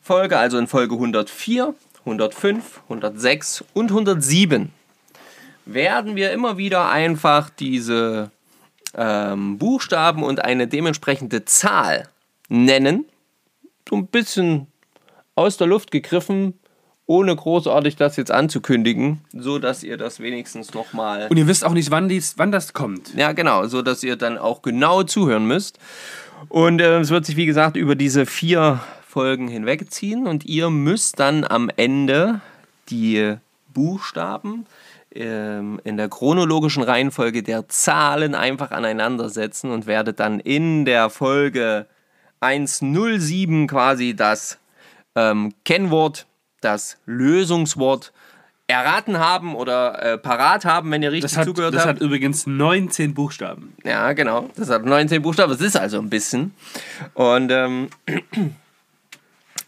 Folge, 0.00 0.38
also 0.38 0.58
in 0.58 0.68
Folge 0.68 0.94
104, 0.94 1.74
105, 2.04 2.82
106 2.84 3.64
und 3.72 3.90
107 3.90 4.70
werden 5.66 6.16
wir 6.16 6.32
immer 6.32 6.58
wieder 6.58 6.90
einfach 6.90 7.48
diese 7.50 8.30
ähm, 8.94 9.58
Buchstaben 9.58 10.22
und 10.22 10.44
eine 10.44 10.68
dementsprechende 10.68 11.44
Zahl 11.44 12.08
nennen. 12.48 13.06
So 13.88 13.96
ein 13.96 14.06
bisschen 14.06 14.66
aus 15.34 15.56
der 15.56 15.66
Luft 15.66 15.90
gegriffen, 15.90 16.54
ohne 17.06 17.34
großartig 17.34 17.96
das 17.96 18.16
jetzt 18.16 18.30
anzukündigen, 18.30 19.20
so 19.32 19.58
dass 19.58 19.82
ihr 19.82 19.96
das 19.96 20.20
wenigstens 20.20 20.72
nochmal. 20.72 21.28
Und 21.28 21.36
ihr 21.36 21.46
wisst 21.46 21.64
auch 21.64 21.72
nicht, 21.72 21.90
wann, 21.90 22.08
dies, 22.08 22.34
wann 22.38 22.52
das 22.52 22.72
kommt. 22.72 23.14
Ja, 23.14 23.32
genau, 23.32 23.66
so 23.66 23.82
dass 23.82 24.02
ihr 24.02 24.16
dann 24.16 24.38
auch 24.38 24.62
genau 24.62 25.02
zuhören 25.02 25.46
müsst. 25.46 25.78
Und 26.48 26.80
äh, 26.80 26.98
es 27.00 27.10
wird 27.10 27.26
sich, 27.26 27.36
wie 27.36 27.46
gesagt, 27.46 27.76
über 27.76 27.94
diese 27.94 28.26
vier 28.26 28.80
Folgen 29.14 29.46
hinwegziehen 29.46 30.26
und 30.26 30.44
ihr 30.44 30.70
müsst 30.70 31.20
dann 31.20 31.44
am 31.44 31.70
Ende 31.76 32.40
die 32.88 33.36
Buchstaben 33.72 34.66
ähm, 35.14 35.80
in 35.84 35.96
der 35.96 36.08
chronologischen 36.08 36.82
Reihenfolge 36.82 37.44
der 37.44 37.68
Zahlen 37.68 38.34
einfach 38.34 38.72
aneinander 38.72 39.28
setzen 39.28 39.70
und 39.70 39.86
werdet 39.86 40.18
dann 40.18 40.40
in 40.40 40.84
der 40.84 41.10
Folge 41.10 41.86
107 42.40 43.68
quasi 43.68 44.16
das 44.16 44.58
ähm, 45.14 45.54
Kennwort, 45.64 46.26
das 46.60 46.96
Lösungswort 47.06 48.12
erraten 48.66 49.20
haben 49.20 49.54
oder 49.54 50.02
äh, 50.02 50.18
parat 50.18 50.64
haben, 50.64 50.90
wenn 50.90 51.04
ihr 51.04 51.12
richtig 51.12 51.30
Das, 51.30 51.38
hat, 51.38 51.46
zugehört 51.46 51.74
das 51.74 51.86
habt. 51.86 52.00
hat 52.00 52.02
übrigens 52.02 52.48
19 52.48 53.14
Buchstaben. 53.14 53.76
Ja, 53.84 54.12
genau. 54.12 54.50
Das 54.56 54.70
hat 54.70 54.84
19 54.84 55.22
Buchstaben. 55.22 55.52
Das 55.52 55.60
ist 55.60 55.76
also 55.76 56.00
ein 56.00 56.10
bisschen. 56.10 56.52
Und, 57.14 57.52
ähm, 57.52 57.90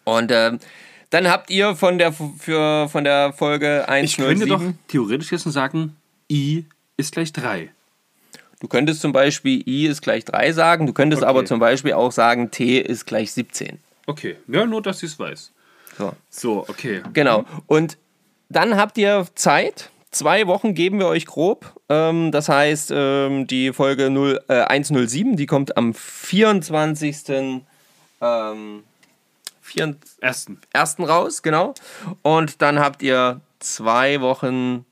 und 0.06 0.30
ähm, 0.32 0.60
dann 1.10 1.28
habt 1.28 1.50
ihr 1.50 1.74
von 1.76 1.98
der, 1.98 2.12
für, 2.12 2.88
von 2.88 3.04
der 3.04 3.32
Folge 3.32 3.86
Ich 4.02 4.16
könnte 4.16 4.46
doch 4.46 4.60
107. 4.60 4.78
theoretisch 4.88 5.32
jetzt 5.32 5.44
sagen, 5.44 5.96
I 6.30 6.64
ist 6.96 7.12
gleich 7.12 7.32
3. 7.32 7.70
Du 8.60 8.68
könntest 8.68 9.00
zum 9.02 9.12
Beispiel 9.12 9.62
I 9.68 9.86
ist 9.86 10.00
gleich 10.00 10.24
3 10.24 10.52
sagen. 10.52 10.86
Du 10.86 10.92
könntest 10.92 11.22
Okay. 11.22 11.28
aber 11.28 11.44
zum 11.44 11.58
Beispiel 11.60 11.92
auch 11.92 12.12
sagen 12.12 12.50
T 12.50 12.78
ist 12.78 13.04
gleich 13.06 13.32
17. 13.32 13.78
Okay, 14.06 14.36
ja, 14.48 14.64
nur, 14.64 14.80
dass 14.80 15.02
ich 15.02 15.10
es 15.12 15.18
weiß. 15.18 15.52
So. 15.98 16.12
So, 16.30 16.64
okay. 16.68 17.02
Genau. 17.12 17.44
Und 17.66 17.98
dann 18.48 18.76
habt 18.76 18.96
ihr 18.98 19.26
Zeit, 19.34 19.90
zwei 20.12 20.46
Wochen 20.46 20.74
geben 20.74 20.98
wir 21.00 21.06
euch 21.08 21.26
grob. 21.26 21.72
Ähm, 21.88 22.30
das 22.32 22.48
heißt, 22.48 22.92
ähm, 22.94 23.46
die 23.46 23.72
Folge 23.72 24.10
0, 24.10 24.40
äh, 24.48 24.60
107, 24.62 25.36
die 25.36 25.46
kommt 25.46 25.76
am 25.76 25.92
24. 25.94 27.16
Ähm, 27.28 27.62
24 28.20 28.84
Ersten. 30.20 30.60
ersten 30.72 31.04
raus, 31.04 31.42
genau. 31.42 31.74
Und 32.22 32.62
dann 32.62 32.78
habt 32.78 33.02
ihr 33.02 33.40
zwei 33.58 34.20
Wochen 34.20 34.84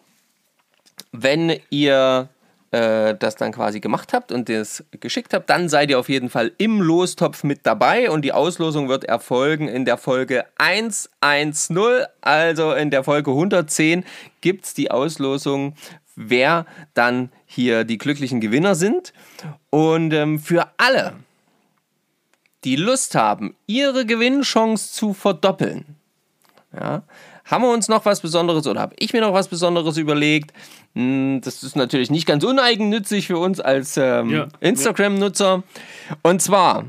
wenn 1.13 1.59
ihr 1.71 2.29
äh, 2.71 3.17
das 3.17 3.35
dann 3.37 3.53
quasi 3.53 3.81
gemacht 3.81 4.13
habt 4.13 4.31
und 4.31 4.49
das 4.49 4.85
geschickt 4.93 5.35
habt, 5.35 5.51
dann 5.51 5.69
seid 5.69 5.91
ihr 5.91 5.99
auf 5.99 6.09
jeden 6.09 6.31
Fall 6.31 6.53
im 6.59 6.81
Lostopf 6.81 7.43
mit 7.43 7.61
dabei 7.65 8.11
und 8.11 8.23
die 8.23 8.33
Auslosung 8.33 8.89
wird 8.89 9.05
erfolgen 9.05 9.67
in 9.67 9.85
der 9.85 9.99
Folge 9.99 10.45
110. 10.59 12.07
Also 12.21 12.73
in 12.73 12.91
der 12.91 13.03
Folge 13.03 13.33
110 13.33 14.05
gibt 14.41 14.67
es 14.67 14.75
die 14.75 14.91
Auslosung, 14.91 15.75
wer 16.15 16.65
dann 16.95 17.31
hier 17.47 17.85
die 17.85 17.99
glücklichen 17.99 18.41
Gewinner 18.41 18.77
sind. 18.77 19.13
Und 19.71 20.13
ähm, 20.13 20.39
für 20.39 20.69
alle, 20.77 21.15
die 22.63 22.77
Lust 22.77 23.15
haben, 23.17 23.57
ihre 23.67 24.07
Gewinnchance 24.07 24.93
zu 24.93 25.13
verdoppeln, 25.15 25.97
ja, 26.73 27.03
haben 27.51 27.63
wir 27.63 27.73
uns 27.73 27.89
noch 27.89 28.05
was 28.05 28.21
Besonderes 28.21 28.67
oder 28.67 28.81
habe 28.81 28.95
ich 28.99 29.13
mir 29.13 29.21
noch 29.21 29.35
was 29.35 29.49
Besonderes 29.49 29.97
überlegt? 29.97 30.53
Hm, 30.95 31.41
Das 31.45 31.63
ist 31.63 31.77
natürlich 31.77 32.11
nicht 32.11 32.27
ganz 32.27 32.45
uneigennützig 32.45 33.27
für 33.27 33.39
uns 33.39 33.61
als 33.61 33.97
ähm, 33.97 34.31
Ja. 34.31 34.49
Instagram-Nutzer. 34.61 35.63
Und 36.23 36.41
zwar, 36.43 36.85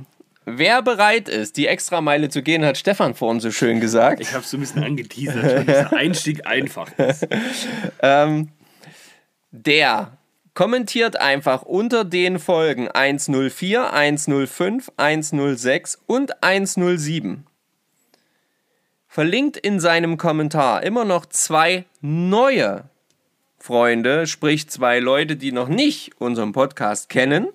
wer 0.45 0.81
bereit 0.81 1.29
ist, 1.29 1.57
die 1.57 1.67
Extrameile 1.67 2.29
zu 2.29 2.41
gehen, 2.43 2.63
hat 2.65 2.77
Stefan 2.77 3.15
vorhin 3.15 3.39
so 3.39 3.51
schön 3.51 3.79
gesagt. 3.79 4.19
Ich 4.21 4.33
habe 4.33 4.43
so 4.45 4.57
ein 4.57 4.61
bisschen 4.61 4.83
angeteasert, 4.83 5.43
weil 5.43 5.63
dieser 5.65 5.93
Einstieg 5.97 6.45
einfach 6.45 6.89
ist. 6.97 7.27
Der 9.51 10.17
kommentiert 10.53 11.15
einfach 11.19 11.61
unter 11.63 12.03
den 12.05 12.39
Folgen 12.39 12.87
104, 12.89 13.93
105, 13.93 14.91
106 14.97 15.99
und 16.07 16.43
107. 16.43 17.45
Verlinkt 19.13 19.57
in 19.57 19.81
seinem 19.81 20.15
Kommentar 20.15 20.83
immer 20.83 21.03
noch 21.03 21.25
zwei 21.25 21.83
neue 21.99 22.85
Freunde, 23.59 24.25
sprich 24.25 24.69
zwei 24.69 24.99
Leute, 24.99 25.35
die 25.35 25.51
noch 25.51 25.67
nicht 25.67 26.11
unseren 26.17 26.53
Podcast 26.53 27.09
kennen. 27.09 27.49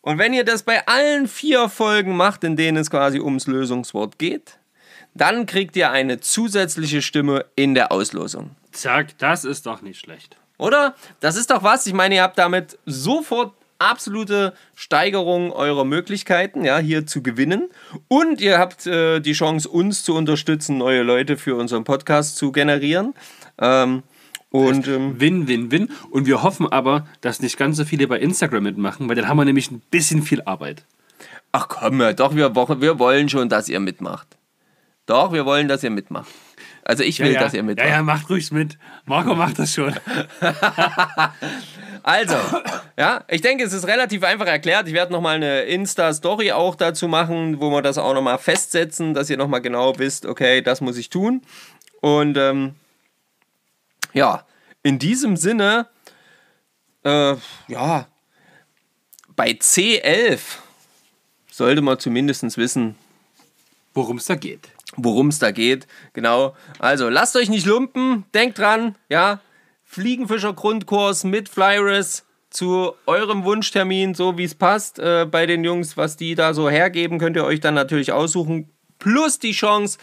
Und 0.00 0.16
wenn 0.16 0.32
ihr 0.32 0.44
das 0.44 0.62
bei 0.62 0.86
allen 0.86 1.28
vier 1.28 1.68
Folgen 1.68 2.16
macht, 2.16 2.42
in 2.42 2.56
denen 2.56 2.78
es 2.78 2.90
quasi 2.90 3.20
ums 3.20 3.46
Lösungswort 3.46 4.18
geht, 4.18 4.58
dann 5.12 5.44
kriegt 5.44 5.76
ihr 5.76 5.90
eine 5.90 6.20
zusätzliche 6.20 7.02
Stimme 7.02 7.44
in 7.54 7.74
der 7.74 7.92
Auslosung. 7.92 8.52
Zack, 8.72 9.18
das 9.18 9.44
ist 9.44 9.66
doch 9.66 9.82
nicht 9.82 10.00
schlecht. 10.00 10.38
Oder? 10.56 10.94
Das 11.20 11.36
ist 11.36 11.50
doch 11.50 11.64
was. 11.64 11.86
Ich 11.86 11.92
meine, 11.92 12.14
ihr 12.14 12.22
habt 12.22 12.38
damit 12.38 12.78
sofort 12.86 13.52
absolute 13.78 14.54
Steigerung 14.74 15.52
eurer 15.52 15.84
Möglichkeiten, 15.84 16.64
ja, 16.64 16.78
hier 16.78 17.06
zu 17.06 17.22
gewinnen. 17.22 17.68
Und 18.08 18.40
ihr 18.40 18.58
habt 18.58 18.86
äh, 18.86 19.20
die 19.20 19.32
Chance, 19.32 19.68
uns 19.68 20.02
zu 20.02 20.14
unterstützen, 20.14 20.78
neue 20.78 21.02
Leute 21.02 21.36
für 21.36 21.56
unseren 21.56 21.84
Podcast 21.84 22.36
zu 22.36 22.52
generieren. 22.52 23.14
Ähm, 23.58 24.02
und 24.50 24.88
ähm, 24.88 25.20
Win, 25.20 25.48
win, 25.48 25.70
win. 25.70 25.90
Und 26.10 26.26
wir 26.26 26.42
hoffen 26.42 26.70
aber, 26.70 27.06
dass 27.20 27.40
nicht 27.40 27.58
ganz 27.58 27.76
so 27.76 27.84
viele 27.84 28.06
bei 28.06 28.18
Instagram 28.18 28.62
mitmachen, 28.62 29.08
weil 29.08 29.16
dann 29.16 29.28
haben 29.28 29.36
wir 29.36 29.44
nämlich 29.44 29.70
ein 29.70 29.82
bisschen 29.90 30.22
viel 30.22 30.42
Arbeit. 30.42 30.84
ach 31.52 31.68
komm, 31.68 32.00
ja, 32.00 32.12
doch, 32.12 32.34
wir, 32.34 32.54
wir 32.54 32.98
wollen 32.98 33.28
schon, 33.28 33.48
dass 33.48 33.68
ihr 33.68 33.80
mitmacht. 33.80 34.28
Doch, 35.06 35.32
wir 35.32 35.44
wollen, 35.46 35.68
dass 35.68 35.82
ihr 35.84 35.90
mitmacht. 35.90 36.28
Also 36.82 37.02
ich 37.02 37.18
will, 37.20 37.32
ja, 37.32 37.40
dass 37.40 37.54
ihr 37.54 37.62
mitmacht. 37.62 37.88
Ja, 37.88 37.96
ja, 37.96 38.02
macht 38.02 38.30
ruhig 38.30 38.50
mit. 38.52 38.78
Marco 39.06 39.34
macht 39.34 39.58
das 39.58 39.74
schon. 39.74 39.94
Also, 42.06 42.36
ja, 42.96 43.24
ich 43.28 43.40
denke, 43.40 43.64
es 43.64 43.72
ist 43.72 43.88
relativ 43.88 44.22
einfach 44.22 44.46
erklärt. 44.46 44.86
Ich 44.86 44.94
werde 44.94 45.12
nochmal 45.12 45.34
eine 45.34 45.62
Insta-Story 45.62 46.52
auch 46.52 46.76
dazu 46.76 47.08
machen, 47.08 47.60
wo 47.60 47.70
wir 47.70 47.82
das 47.82 47.98
auch 47.98 48.14
nochmal 48.14 48.38
festsetzen, 48.38 49.12
dass 49.12 49.28
ihr 49.28 49.36
nochmal 49.36 49.60
genau 49.60 49.98
wisst, 49.98 50.24
okay, 50.24 50.62
das 50.62 50.80
muss 50.80 50.98
ich 50.98 51.10
tun. 51.10 51.42
Und 52.00 52.36
ähm, 52.36 52.76
ja, 54.12 54.46
in 54.84 55.00
diesem 55.00 55.36
Sinne, 55.36 55.88
äh, 57.02 57.34
ja, 57.66 58.06
bei 59.34 59.50
C11 59.50 60.38
sollte 61.50 61.82
man 61.82 61.98
zumindest 61.98 62.56
wissen, 62.56 62.94
Worum 63.94 64.18
es 64.18 64.26
da 64.26 64.36
geht. 64.36 64.68
worum 64.96 65.26
es 65.28 65.40
da 65.40 65.50
geht. 65.50 65.88
Genau. 66.12 66.54
Also 66.78 67.08
lasst 67.08 67.34
euch 67.34 67.48
nicht 67.48 67.66
lumpen, 67.66 68.26
denkt 68.32 68.58
dran, 68.58 68.94
ja. 69.08 69.40
Fliegenfischer 69.86 70.52
Grundkurs 70.52 71.24
mit 71.24 71.48
Flyris 71.48 72.24
zu 72.50 72.92
eurem 73.06 73.44
Wunschtermin, 73.44 74.14
so 74.14 74.36
wie 74.36 74.44
es 74.44 74.54
passt 74.54 74.98
äh, 74.98 75.26
bei 75.30 75.46
den 75.46 75.64
Jungs, 75.64 75.96
was 75.96 76.16
die 76.16 76.34
da 76.34 76.52
so 76.52 76.68
hergeben, 76.68 77.18
könnt 77.18 77.36
ihr 77.36 77.44
euch 77.44 77.60
dann 77.60 77.74
natürlich 77.74 78.12
aussuchen. 78.12 78.70
Plus 78.98 79.38
die 79.38 79.52
Chance, 79.52 79.98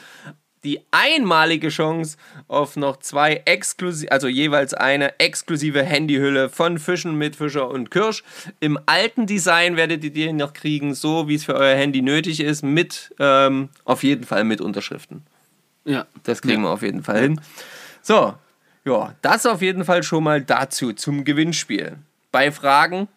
die 0.64 0.80
einmalige 0.92 1.70
Chance 1.70 2.18
auf 2.48 2.76
noch 2.78 2.98
zwei 2.98 3.42
exklusiv, 3.46 4.10
also 4.12 4.28
jeweils 4.28 4.74
eine 4.74 5.20
exklusive 5.20 5.84
Handyhülle 5.84 6.50
von 6.50 6.80
Fischen 6.80 7.16
mit 7.18 7.36
Fischer 7.36 7.70
und 7.70 7.92
Kirsch. 7.92 8.24
Im 8.60 8.80
alten 8.86 9.26
Design 9.26 9.76
werdet 9.76 10.04
ihr 10.04 10.12
die 10.12 10.32
noch 10.32 10.54
kriegen, 10.54 10.96
so 10.96 11.28
wie 11.28 11.36
es 11.36 11.44
für 11.44 11.56
euer 11.56 11.76
Handy 11.76 12.02
nötig 12.02 12.40
ist, 12.40 12.64
mit 12.64 13.14
ähm, 13.20 13.70
auf 13.84 14.04
jeden 14.04 14.24
Fall 14.24 14.44
mit 14.44 14.62
Unterschriften. 14.62 15.24
Ja. 15.86 16.06
Das 16.24 16.42
kriegen 16.42 16.62
wir 16.62 16.70
auf 16.70 16.82
jeden 16.82 17.04
Fall 17.04 17.20
hin. 17.20 17.42
So, 18.02 18.34
ja, 18.86 19.16
das 19.22 19.46
auf 19.46 19.62
jeden 19.62 19.86
Fall 19.86 20.04
schon 20.04 20.24
mal 20.24 20.42
dazu 20.42 20.94
zum 20.94 21.24
Gewinnspiel. 21.24 21.98
Bei 22.32 22.52
Fragen. 22.52 23.08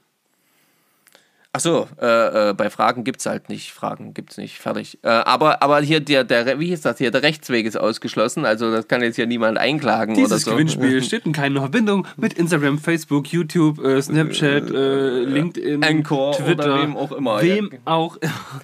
Achso, 1.57 1.89
äh, 1.99 2.51
äh, 2.51 2.53
bei 2.53 2.69
Fragen 2.69 3.03
gibt 3.03 3.21
es 3.21 3.25
halt 3.25 3.49
nicht. 3.49 3.73
Fragen 3.73 4.13
gibt 4.13 4.33
es 4.33 4.37
nicht. 4.37 4.59
Fertig. 4.59 4.99
Äh, 5.03 5.09
aber, 5.09 5.63
aber 5.63 5.81
hier, 5.81 6.01
der, 6.01 6.23
der, 6.23 6.61
wie 6.61 6.67
hieß 6.67 6.83
das 6.83 6.99
hier? 6.99 7.11
Der 7.11 7.23
Rechtsweg 7.23 7.65
ist 7.65 7.79
ausgeschlossen. 7.79 8.45
Also, 8.45 8.71
das 8.71 8.89
kann 8.89 9.01
jetzt 9.01 9.17
hier 9.17 9.27
niemand 9.27 9.57
einklagen 9.57 10.15
Dieses 10.15 10.33
oder 10.33 10.39
so. 10.39 10.51
Gewinnspiel 10.51 11.03
steht 11.03 11.25
in 11.25 11.33
keiner 11.33 11.61
Verbindung 11.61 12.07
mit 12.19 12.35
Instagram, 12.35 12.77
Facebook, 12.77 13.29
YouTube, 13.29 13.83
äh, 13.83 14.03
Snapchat, 14.03 14.71
äh, 14.71 15.21
LinkedIn, 15.21 15.83
Anchor 15.83 16.37
oder 16.37 16.45
Twitter, 16.45 16.83
wem 16.83 16.95
auch 16.95 17.13
immer. 17.13 17.41
Wem 17.41 17.71
Ja. 17.73 17.79
auch 17.87 18.19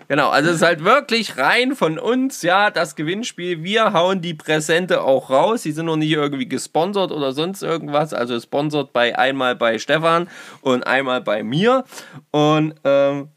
Genau, 0.09 0.29
also 0.29 0.51
es 0.51 0.57
ist 0.57 0.63
halt 0.63 0.85
wirklich 0.85 1.39
rein 1.39 1.75
von 1.75 1.99
uns, 1.99 2.43
ja, 2.43 2.71
das 2.71 2.95
Gewinnspiel. 2.95 3.65
Wir 3.65 3.95
hauen 3.95 4.21
die 4.21 4.35
Präsente 4.35 5.01
auch 5.01 5.31
raus. 5.31 5.63
Die 5.63 5.73
sind 5.73 5.87
noch 5.87 5.97
nicht 5.97 6.13
irgendwie 6.13 6.47
gesponsert 6.47 7.11
oder 7.11 7.33
sonst 7.33 7.63
irgendwas. 7.63 8.13
Also 8.13 8.39
sponsert 8.39 8.93
bei 8.93 9.19
einmal 9.19 9.57
bei 9.57 9.79
Stefan 9.79 10.29
und 10.61 10.87
einmal 10.87 11.23
bei 11.23 11.43
mir. 11.43 11.85
Und 12.33 12.75
ähm, 12.85 13.29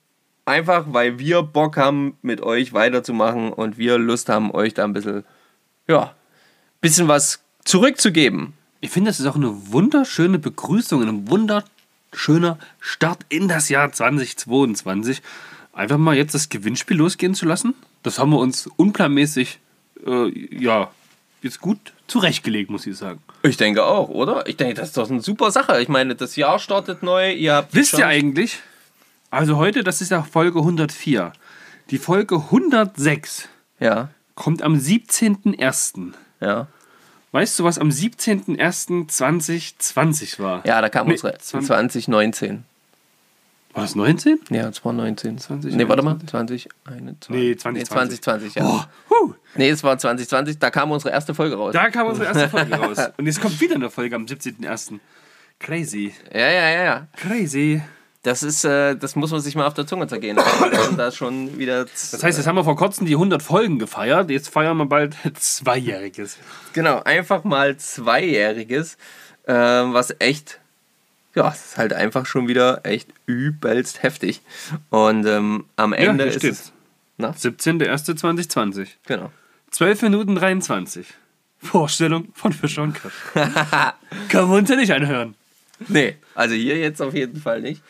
einfach, 0.45 0.85
weil 0.87 1.19
wir 1.19 1.41
Bock 1.43 1.77
haben, 1.77 2.17
mit 2.21 2.41
euch 2.41 2.73
weiterzumachen 2.73 3.51
und 3.51 3.77
wir 3.77 3.97
Lust 3.97 4.29
haben, 4.29 4.51
euch 4.51 4.73
da 4.73 4.83
ein 4.83 4.93
bisschen, 4.93 5.23
ja, 5.87 6.13
bisschen 6.81 7.07
was 7.07 7.41
zurückzugeben. 7.63 8.53
Ich 8.81 8.91
finde, 8.91 9.09
das 9.09 9.19
ist 9.19 9.25
auch 9.25 9.35
eine 9.35 9.71
wunderschöne 9.71 10.39
Begrüßung, 10.39 11.01
ein 11.01 11.27
wunderschöner 11.27 12.59
Start 12.79 13.25
in 13.29 13.47
das 13.47 13.69
Jahr 13.69 13.91
2022. 13.91 15.21
Einfach 15.73 15.97
mal 15.97 16.15
jetzt 16.15 16.35
das 16.35 16.49
Gewinnspiel 16.49 16.97
losgehen 16.97 17.33
zu 17.33 17.45
lassen. 17.45 17.73
Das 18.03 18.19
haben 18.19 18.29
wir 18.29 18.37
uns 18.37 18.67
unplanmäßig, 18.77 19.59
äh, 20.05 20.29
ja, 20.55 20.91
jetzt 21.41 21.59
gut 21.59 21.93
zurechtgelegt, 22.07 22.69
muss 22.69 22.85
ich 22.85 22.97
sagen. 22.97 23.21
Ich 23.43 23.57
denke 23.57 23.83
auch, 23.83 24.09
oder? 24.09 24.47
Ich 24.47 24.57
denke, 24.57 24.75
das 24.75 24.89
ist 24.89 24.97
doch 24.97 25.09
eine 25.09 25.21
super 25.21 25.51
Sache. 25.51 25.81
Ich 25.81 25.89
meine, 25.89 26.15
das 26.15 26.35
Jahr 26.35 26.59
startet 26.59 27.03
neu. 27.03 27.31
Ihr 27.31 27.55
habt 27.55 27.73
Wisst 27.73 27.97
ihr 27.97 28.07
eigentlich, 28.07 28.59
also 29.35 29.57
heute, 29.57 29.83
das 29.83 30.01
ist 30.01 30.11
ja 30.11 30.21
Folge 30.23 30.59
104. 30.59 31.31
Die 31.91 31.97
Folge 31.97 32.35
106 32.35 33.47
Ja, 33.79 34.09
kommt 34.35 34.61
am 34.61 34.75
17.01. 34.75 36.13
ja. 36.41 36.67
Weißt 37.31 37.57
du, 37.59 37.63
was 37.65 37.77
am 37.79 37.89
17.01.2020 37.89 40.39
war? 40.39 40.65
Ja, 40.65 40.79
da 40.81 40.87
kam 40.89 41.07
Nee, 41.07 41.13
unsere 41.13 41.37
20 41.37 41.67
2019. 41.67 42.63
War 43.73 43.83
das 43.83 43.95
19? 43.95 44.39
Ja, 44.51 44.71
2019. 44.71 45.37
20, 45.37 45.75
nee, 45.75 45.85
warte 45.89 46.01
mal. 46.01 46.17
2021. 46.25 47.29
Nee, 47.29 47.57
2020. 47.57 47.73
Nee, 47.73 47.83
2020, 47.83 48.55
ja. 48.55 48.63
Oh, 48.65 48.81
huh. 49.09 49.33
Nee, 49.55 49.67
es 49.69 49.83
war 49.83 49.97
2020. 49.97 50.59
Da 50.59 50.71
kam 50.71 50.91
unsere 50.91 51.11
erste 51.11 51.35
Folge 51.35 51.57
raus. 51.57 51.73
Da 51.73 51.89
kam 51.89 52.07
unsere 52.07 52.27
erste 52.27 52.47
Folge 52.47 52.73
raus. 52.77 52.99
Und 53.17 53.25
jetzt 53.25 53.41
kommt 53.41 53.59
wieder 53.59 53.75
eine 53.75 53.89
Folge 53.89 54.15
am 54.15 54.23
17.01. 54.27 54.97
Crazy. 55.59 56.13
Ja, 56.33 56.49
ja, 56.49 56.69
ja, 56.69 56.83
ja. 56.85 57.07
Crazy. 57.17 57.81
Das 58.25 58.41
ist, 58.41 58.65
äh, 58.65 58.95
das 58.95 59.15
muss 59.15 59.29
man 59.29 59.39
sich 59.39 59.55
mal 59.55 59.67
auf 59.67 59.75
der 59.75 59.85
Zunge 59.85 60.07
zergehen 60.07 60.35
lassen. 60.37 60.71
Wir 60.71 60.97
da 60.97 61.11
schon 61.11 61.59
wieder. 61.59 61.85
Das 61.85 62.23
heißt, 62.23 62.39
jetzt 62.39 62.47
haben 62.47 62.55
wir 62.55 62.63
vor 62.63 62.75
kurzem 62.75 63.05
die 63.05 63.13
100 63.13 63.43
Folgen 63.43 63.77
gefeiert, 63.77 64.31
jetzt 64.31 64.49
feiern 64.49 64.77
wir 64.77 64.87
bald 64.87 65.15
Zweijähriges. 65.35 66.37
Genau, 66.73 67.03
einfach 67.03 67.43
mal 67.43 67.77
Zweijähriges, 67.77 68.97
äh, 69.43 69.53
was 69.53 70.15
echt, 70.17 70.59
ja, 71.35 71.49
ist 71.49 71.77
halt 71.77 71.93
einfach 71.93 72.25
schon 72.25 72.47
wieder 72.47 72.81
echt 72.83 73.09
übelst 73.27 74.01
heftig. 74.01 74.41
Und 74.89 75.27
ähm, 75.27 75.65
am 75.75 75.93
Ende 75.93 76.23
hier 76.23 76.33
ist 76.33 76.39
steht's. 76.39 76.59
es. 76.61 76.71
Na, 77.17 77.29
17.01.2020. 77.29 78.87
genau. 79.05 79.31
12 79.69 80.01
Minuten 80.03 80.35
23. 80.35 81.05
Vorstellung 81.59 82.29
von 82.33 82.53
Fischer 82.53 82.81
und 82.81 82.93
Kirsch. 82.93 83.13
Kann 84.29 84.47
man 84.47 84.59
uns 84.59 84.69
ja 84.69 84.77
nicht 84.77 84.91
anhören. 84.93 85.35
Nee, 85.87 86.15
also 86.33 86.55
hier 86.55 86.77
jetzt 86.77 87.01
auf 87.01 87.13
jeden 87.13 87.39
Fall 87.39 87.61
nicht. 87.61 87.81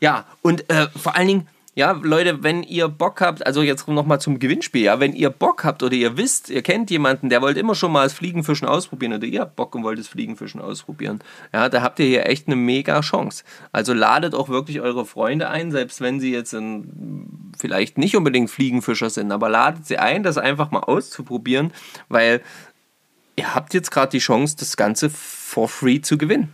Ja, 0.00 0.26
und 0.42 0.68
äh, 0.70 0.88
vor 0.96 1.16
allen 1.16 1.28
Dingen, 1.28 1.48
ja, 1.74 1.92
Leute, 1.92 2.42
wenn 2.42 2.62
ihr 2.64 2.88
Bock 2.88 3.20
habt, 3.20 3.46
also 3.46 3.62
jetzt 3.62 3.86
nochmal 3.86 4.20
zum 4.20 4.40
Gewinnspiel, 4.40 4.82
ja, 4.82 4.98
wenn 4.98 5.12
ihr 5.12 5.30
Bock 5.30 5.62
habt 5.64 5.82
oder 5.82 5.94
ihr 5.94 6.16
wisst, 6.16 6.50
ihr 6.50 6.62
kennt 6.62 6.90
jemanden, 6.90 7.28
der 7.28 7.42
wollte 7.42 7.60
immer 7.60 7.76
schon 7.76 7.92
mal 7.92 8.02
das 8.02 8.12
Fliegenfischen 8.12 8.66
ausprobieren 8.66 9.12
oder 9.12 9.24
ihr 9.24 9.40
habt 9.42 9.56
Bock 9.56 9.74
und 9.74 9.84
wollt 9.84 9.98
das 9.98 10.08
Fliegenfischen 10.08 10.60
ausprobieren, 10.60 11.20
ja, 11.52 11.68
da 11.68 11.80
habt 11.82 12.00
ihr 12.00 12.06
hier 12.06 12.26
echt 12.26 12.48
eine 12.48 12.56
mega 12.56 13.00
Chance. 13.00 13.44
Also 13.70 13.94
ladet 13.94 14.34
auch 14.34 14.48
wirklich 14.48 14.80
eure 14.80 15.06
Freunde 15.06 15.48
ein, 15.48 15.70
selbst 15.70 16.00
wenn 16.00 16.18
sie 16.18 16.32
jetzt 16.32 16.52
in, 16.54 17.52
vielleicht 17.56 17.98
nicht 17.98 18.16
unbedingt 18.16 18.50
Fliegenfischer 18.50 19.08
sind, 19.08 19.30
aber 19.30 19.48
ladet 19.48 19.86
sie 19.86 19.98
ein, 19.98 20.24
das 20.24 20.38
einfach 20.38 20.72
mal 20.72 20.80
auszuprobieren, 20.80 21.72
weil 22.08 22.42
ihr 23.36 23.54
habt 23.54 23.74
jetzt 23.74 23.90
gerade 23.92 24.10
die 24.10 24.18
Chance, 24.18 24.56
das 24.58 24.76
Ganze 24.76 25.08
for 25.08 25.68
free 25.68 26.00
zu 26.00 26.18
gewinnen. 26.18 26.52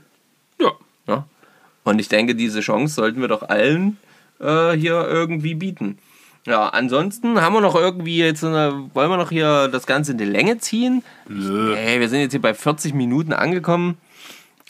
Und 1.87 2.01
ich 2.01 2.09
denke, 2.09 2.35
diese 2.35 2.61
Chance 2.61 2.95
sollten 2.95 3.21
wir 3.21 3.29
doch 3.29 3.49
allen 3.49 3.97
äh, 4.41 4.73
hier 4.73 5.07
irgendwie 5.09 5.55
bieten. 5.55 5.99
Ja, 6.45 6.69
ansonsten 6.69 7.41
haben 7.41 7.55
wir 7.55 7.61
noch 7.61 7.77
irgendwie 7.77 8.19
jetzt, 8.19 8.43
eine, 8.43 8.91
wollen 8.93 9.09
wir 9.09 9.17
noch 9.17 9.31
hier 9.31 9.69
das 9.69 9.87
Ganze 9.87 10.13
in 10.13 10.19
die 10.19 10.25
Länge 10.25 10.59
ziehen? 10.59 11.05
Nö. 11.29 11.77
Hey, 11.77 12.01
wir 12.01 12.09
sind 12.09 12.21
jetzt 12.21 12.33
hier 12.33 12.43
bei 12.43 12.55
40 12.55 12.93
Minuten 12.93 13.33
angekommen. 13.33 13.99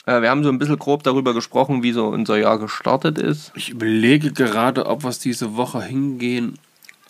Äh, 0.04 0.20
wir 0.20 0.28
haben 0.28 0.44
so 0.44 0.50
ein 0.50 0.58
bisschen 0.58 0.78
grob 0.78 1.04
darüber 1.04 1.32
gesprochen, 1.32 1.82
wie 1.82 1.92
so 1.92 2.06
unser 2.06 2.36
Jahr 2.36 2.58
gestartet 2.58 3.18
ist. 3.18 3.50
Ich 3.54 3.70
überlege 3.70 4.32
gerade, 4.32 4.84
ob 4.84 5.02
wir 5.02 5.08
es 5.08 5.18
diese 5.18 5.56
Woche 5.56 5.82
hingehen 5.82 6.58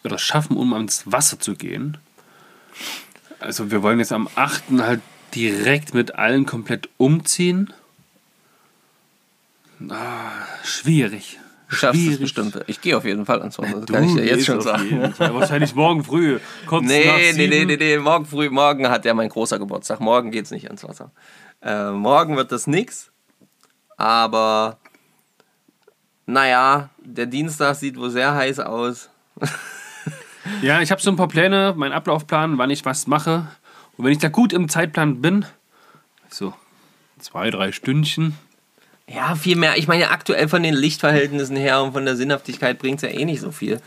oder 0.04 0.18
schaffen, 0.18 0.56
um 0.56 0.72
ans 0.72 1.02
Wasser 1.06 1.40
zu 1.40 1.56
gehen. 1.56 1.98
Also 3.40 3.72
wir 3.72 3.82
wollen 3.82 3.98
jetzt 3.98 4.12
am 4.12 4.28
8. 4.36 4.64
halt 4.78 5.00
direkt 5.34 5.94
mit 5.94 6.14
allen 6.14 6.46
komplett 6.46 6.88
umziehen. 6.96 7.72
Ah, 9.90 10.30
schwierig. 10.64 11.38
Du 11.68 11.74
schaffst 11.74 11.96
es 11.96 12.02
Schwierig. 12.04 12.20
bestimmt. 12.20 12.60
Ich 12.68 12.80
gehe 12.80 12.96
auf 12.96 13.04
jeden 13.04 13.26
Fall 13.26 13.40
ans 13.40 13.58
Wasser. 13.58 13.78
Das 13.78 13.86
Du 13.86 13.92
kann 13.92 14.04
ich 14.04 14.14
dir 14.14 14.24
jetzt 14.24 14.46
schon 14.46 14.60
sagen. 14.60 15.12
Wahrscheinlich 15.18 15.74
morgen 15.74 16.04
früh. 16.04 16.38
Kurz 16.66 16.84
Nee, 16.86 17.32
nee, 17.34 17.48
nee, 17.48 17.64
nee, 17.64 17.76
nee, 17.76 17.98
morgen 17.98 18.24
früh, 18.24 18.48
morgen 18.50 18.88
hat 18.88 19.04
ja 19.04 19.14
mein 19.14 19.28
großer 19.28 19.58
Geburtstag. 19.58 19.98
Morgen 20.00 20.30
geht's 20.30 20.52
nicht 20.52 20.66
ans 20.66 20.84
Wasser. 20.84 21.10
Äh, 21.62 21.90
morgen 21.90 22.36
wird 22.36 22.52
das 22.52 22.68
nix. 22.68 23.10
Aber 23.96 24.78
naja, 26.26 26.90
der 27.02 27.26
Dienstag 27.26 27.74
sieht 27.74 27.96
wohl 27.96 28.10
sehr 28.10 28.34
heiß 28.34 28.60
aus. 28.60 29.10
Ja, 30.62 30.80
ich 30.80 30.92
habe 30.92 31.00
so 31.02 31.10
ein 31.10 31.16
paar 31.16 31.28
Pläne, 31.28 31.74
meinen 31.76 31.92
Ablaufplan, 31.92 32.58
wann 32.58 32.70
ich 32.70 32.84
was 32.84 33.08
mache. 33.08 33.48
Und 33.96 34.04
wenn 34.04 34.12
ich 34.12 34.18
da 34.18 34.28
gut 34.28 34.52
im 34.52 34.68
Zeitplan 34.68 35.20
bin, 35.20 35.44
so 36.28 36.54
zwei, 37.18 37.50
drei 37.50 37.72
Stündchen, 37.72 38.36
Ja, 39.08 39.36
viel 39.36 39.56
mehr. 39.56 39.76
Ich 39.76 39.86
meine, 39.86 40.10
aktuell 40.10 40.48
von 40.48 40.62
den 40.62 40.74
Lichtverhältnissen 40.74 41.56
her 41.56 41.82
und 41.82 41.92
von 41.92 42.04
der 42.04 42.16
Sinnhaftigkeit 42.16 42.78
bringt 42.78 43.02
es 43.02 43.08
ja 43.08 43.16
eh 43.16 43.24
nicht 43.24 43.40
so 43.40 43.52
viel. 43.52 43.80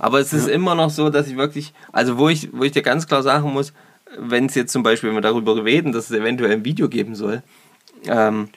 Aber 0.00 0.18
es 0.18 0.32
ist 0.32 0.48
immer 0.48 0.74
noch 0.74 0.90
so, 0.90 1.10
dass 1.10 1.28
ich 1.28 1.36
wirklich, 1.36 1.72
also 1.92 2.18
wo 2.18 2.28
ich, 2.28 2.48
wo 2.52 2.64
ich 2.64 2.72
dir 2.72 2.82
ganz 2.82 3.06
klar 3.06 3.22
sagen 3.22 3.52
muss, 3.52 3.72
wenn 4.18 4.46
es 4.46 4.54
jetzt 4.56 4.72
zum 4.72 4.82
Beispiel, 4.82 5.10
wenn 5.10 5.16
wir 5.16 5.22
darüber 5.22 5.64
reden, 5.64 5.92
dass 5.92 6.10
es 6.10 6.16
eventuell 6.16 6.50
ein 6.50 6.64
Video 6.64 6.88
geben 6.88 7.14
soll, 7.14 7.42
ähm, 8.06 8.48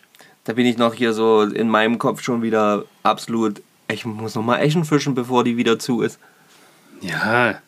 da 0.44 0.54
bin 0.54 0.66
ich 0.66 0.78
noch 0.78 0.96
hier 0.96 1.14
so 1.14 1.44
in 1.44 1.70
meinem 1.70 2.00
Kopf 2.00 2.24
schon 2.24 2.42
wieder 2.42 2.86
absolut, 3.04 3.62
ich 3.88 4.06
muss 4.06 4.34
noch 4.34 4.44
mal 4.44 4.58
Eschen 4.58 4.86
fischen, 4.86 5.14
bevor 5.14 5.44
die 5.44 5.58
wieder 5.58 5.78
zu 5.78 6.02
ist. 6.02 6.20
ja, 7.02 7.60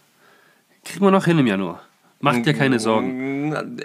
kriegen 0.86 1.06
wir 1.06 1.12
noch 1.12 1.26
hin 1.26 1.38
im 1.38 1.48
Januar. 1.48 1.82
Macht 2.20 2.46
dir 2.46 2.54
keine 2.54 2.80
Sorgen. 2.80 3.80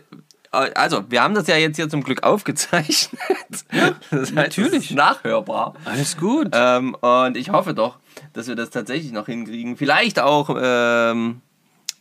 Also, 0.54 1.04
wir 1.10 1.22
haben 1.22 1.34
das 1.34 1.46
ja 1.46 1.56
jetzt 1.56 1.76
hier 1.76 1.88
zum 1.88 2.02
Glück 2.02 2.22
aufgezeichnet. 2.22 3.20
das 3.50 3.64
heißt, 4.10 4.34
natürlich. 4.34 4.90
Nachhörbar. 4.92 5.74
Alles 5.84 6.16
gut. 6.16 6.48
Ähm, 6.52 6.94
und 6.94 7.36
ich 7.36 7.50
hoffe 7.50 7.74
doch, 7.74 7.98
dass 8.32 8.48
wir 8.48 8.54
das 8.54 8.70
tatsächlich 8.70 9.12
noch 9.12 9.26
hinkriegen. 9.26 9.76
Vielleicht 9.76 10.18
auch 10.20 10.56
ähm, 10.60 11.40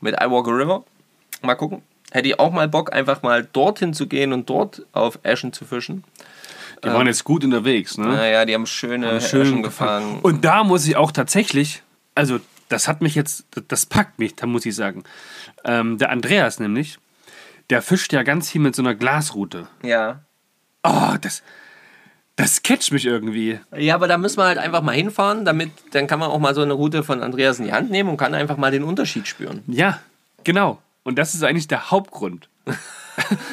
mit 0.02 0.16
I 0.16 0.30
Walk 0.30 0.48
a 0.48 0.52
River. 0.52 0.84
Mal 1.42 1.56
gucken. 1.56 1.82
Hätte 2.12 2.28
ich 2.28 2.40
auch 2.40 2.52
mal 2.52 2.68
Bock, 2.68 2.94
einfach 2.94 3.24
mal 3.24 3.44
dorthin 3.44 3.94
zu 3.94 4.08
gehen 4.08 4.34
und 4.34 4.50
dort 4.50 4.86
auf 4.92 5.20
Eschen 5.24 5.52
zu 5.52 5.66
fischen. 5.66 6.04
Die 6.84 6.90
waren 6.90 7.08
jetzt 7.08 7.24
gut 7.24 7.44
unterwegs, 7.46 7.98
ne? 7.98 8.08
Naja, 8.08 8.46
die 8.46 8.54
haben 8.54 8.66
schöne 8.66 9.22
Schön 9.22 9.42
Eschen 9.42 9.64
gefangen. 9.64 10.20
Und 10.22 10.44
da 10.44 10.64
muss 10.64 10.86
ich 10.86 10.98
auch 10.98 11.12
tatsächlich, 11.12 11.82
also 12.14 12.40
das 12.68 12.88
hat 12.88 13.02
mich 13.02 13.16
jetzt, 13.16 13.46
das 13.68 13.86
packt 13.86 14.20
mich, 14.20 14.36
da 14.36 14.46
muss 14.48 14.66
ich 14.66 14.76
sagen. 14.76 15.04
Ähm, 15.64 15.98
der 15.98 16.10
Andreas 16.10 16.60
nämlich, 16.60 17.00
der 17.74 17.82
fischt 17.82 18.14
ja 18.14 18.22
ganz 18.22 18.52
viel 18.52 18.62
mit 18.62 18.76
so 18.76 18.84
einer 18.84 18.94
Glasrute. 18.94 19.68
Ja. 19.82 20.22
Oh, 20.84 21.16
das, 21.20 21.42
das 22.36 22.62
catcht 22.62 22.92
mich 22.92 23.04
irgendwie. 23.04 23.60
Ja, 23.76 23.96
aber 23.96 24.08
da 24.08 24.20
müssen 24.20 24.38
wir 24.38 24.44
halt 24.44 24.60
einfach 24.60 24.84
mal 24.84 24.92
hinfahren, 24.92 25.44
damit 25.44 25.72
dann 25.90 26.06
kann 26.06 26.20
man 26.20 26.30
auch 26.30 26.38
mal 26.38 26.54
so 26.54 26.62
eine 26.62 26.74
Route 26.74 27.02
von 27.02 27.24
Andreas 27.24 27.58
in 27.58 27.66
die 27.66 27.74
Hand 27.74 27.90
nehmen 27.90 28.10
und 28.10 28.18
kann 28.18 28.36
einfach 28.36 28.58
mal 28.58 28.70
den 28.70 28.84
Unterschied 28.84 29.28
spüren. 29.28 29.64
Ja, 29.66 29.98
genau. 30.44 30.84
Und 31.02 31.18
das 31.18 31.34
ist 31.34 31.44
eigentlich 31.44 31.68
der 31.68 31.90
Hauptgrund. 31.90 32.48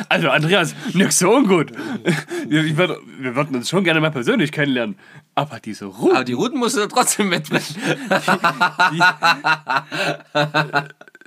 Also 0.08 0.30
Andreas, 0.30 0.74
nix 0.94 1.18
so 1.18 1.30
ungut. 1.30 1.70
Ich 2.48 2.78
würd, 2.78 2.98
wir 3.18 3.36
würden 3.36 3.56
uns 3.56 3.68
schon 3.68 3.84
gerne 3.84 4.00
mal 4.00 4.10
persönlich 4.10 4.52
kennenlernen. 4.52 4.98
Aber 5.34 5.60
diese 5.60 5.84
Route. 5.84 6.14
Aber 6.14 6.24
die 6.24 6.32
Routen 6.32 6.58
musst 6.58 6.78
du 6.78 6.86
trotzdem 6.86 7.28
mitbringen. 7.28 7.66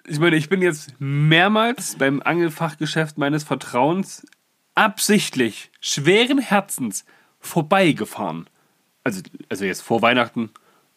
Ich 0.06 0.20
meine, 0.20 0.36
ich 0.36 0.49
bin 0.49 0.62
jetzt 0.62 0.93
mehrmals 0.99 1.95
beim 1.95 2.22
Angelfachgeschäft 2.22 3.18
meines 3.18 3.43
Vertrauens 3.43 4.26
absichtlich, 4.76 5.72
schweren 5.80 6.39
Herzens 6.39 7.06
vorbeigefahren. 7.39 8.47
Also, 9.04 9.22
also 9.49 9.66
jetzt 9.66 9.82
vor 9.82 10.01
Weihnachten 10.01 10.49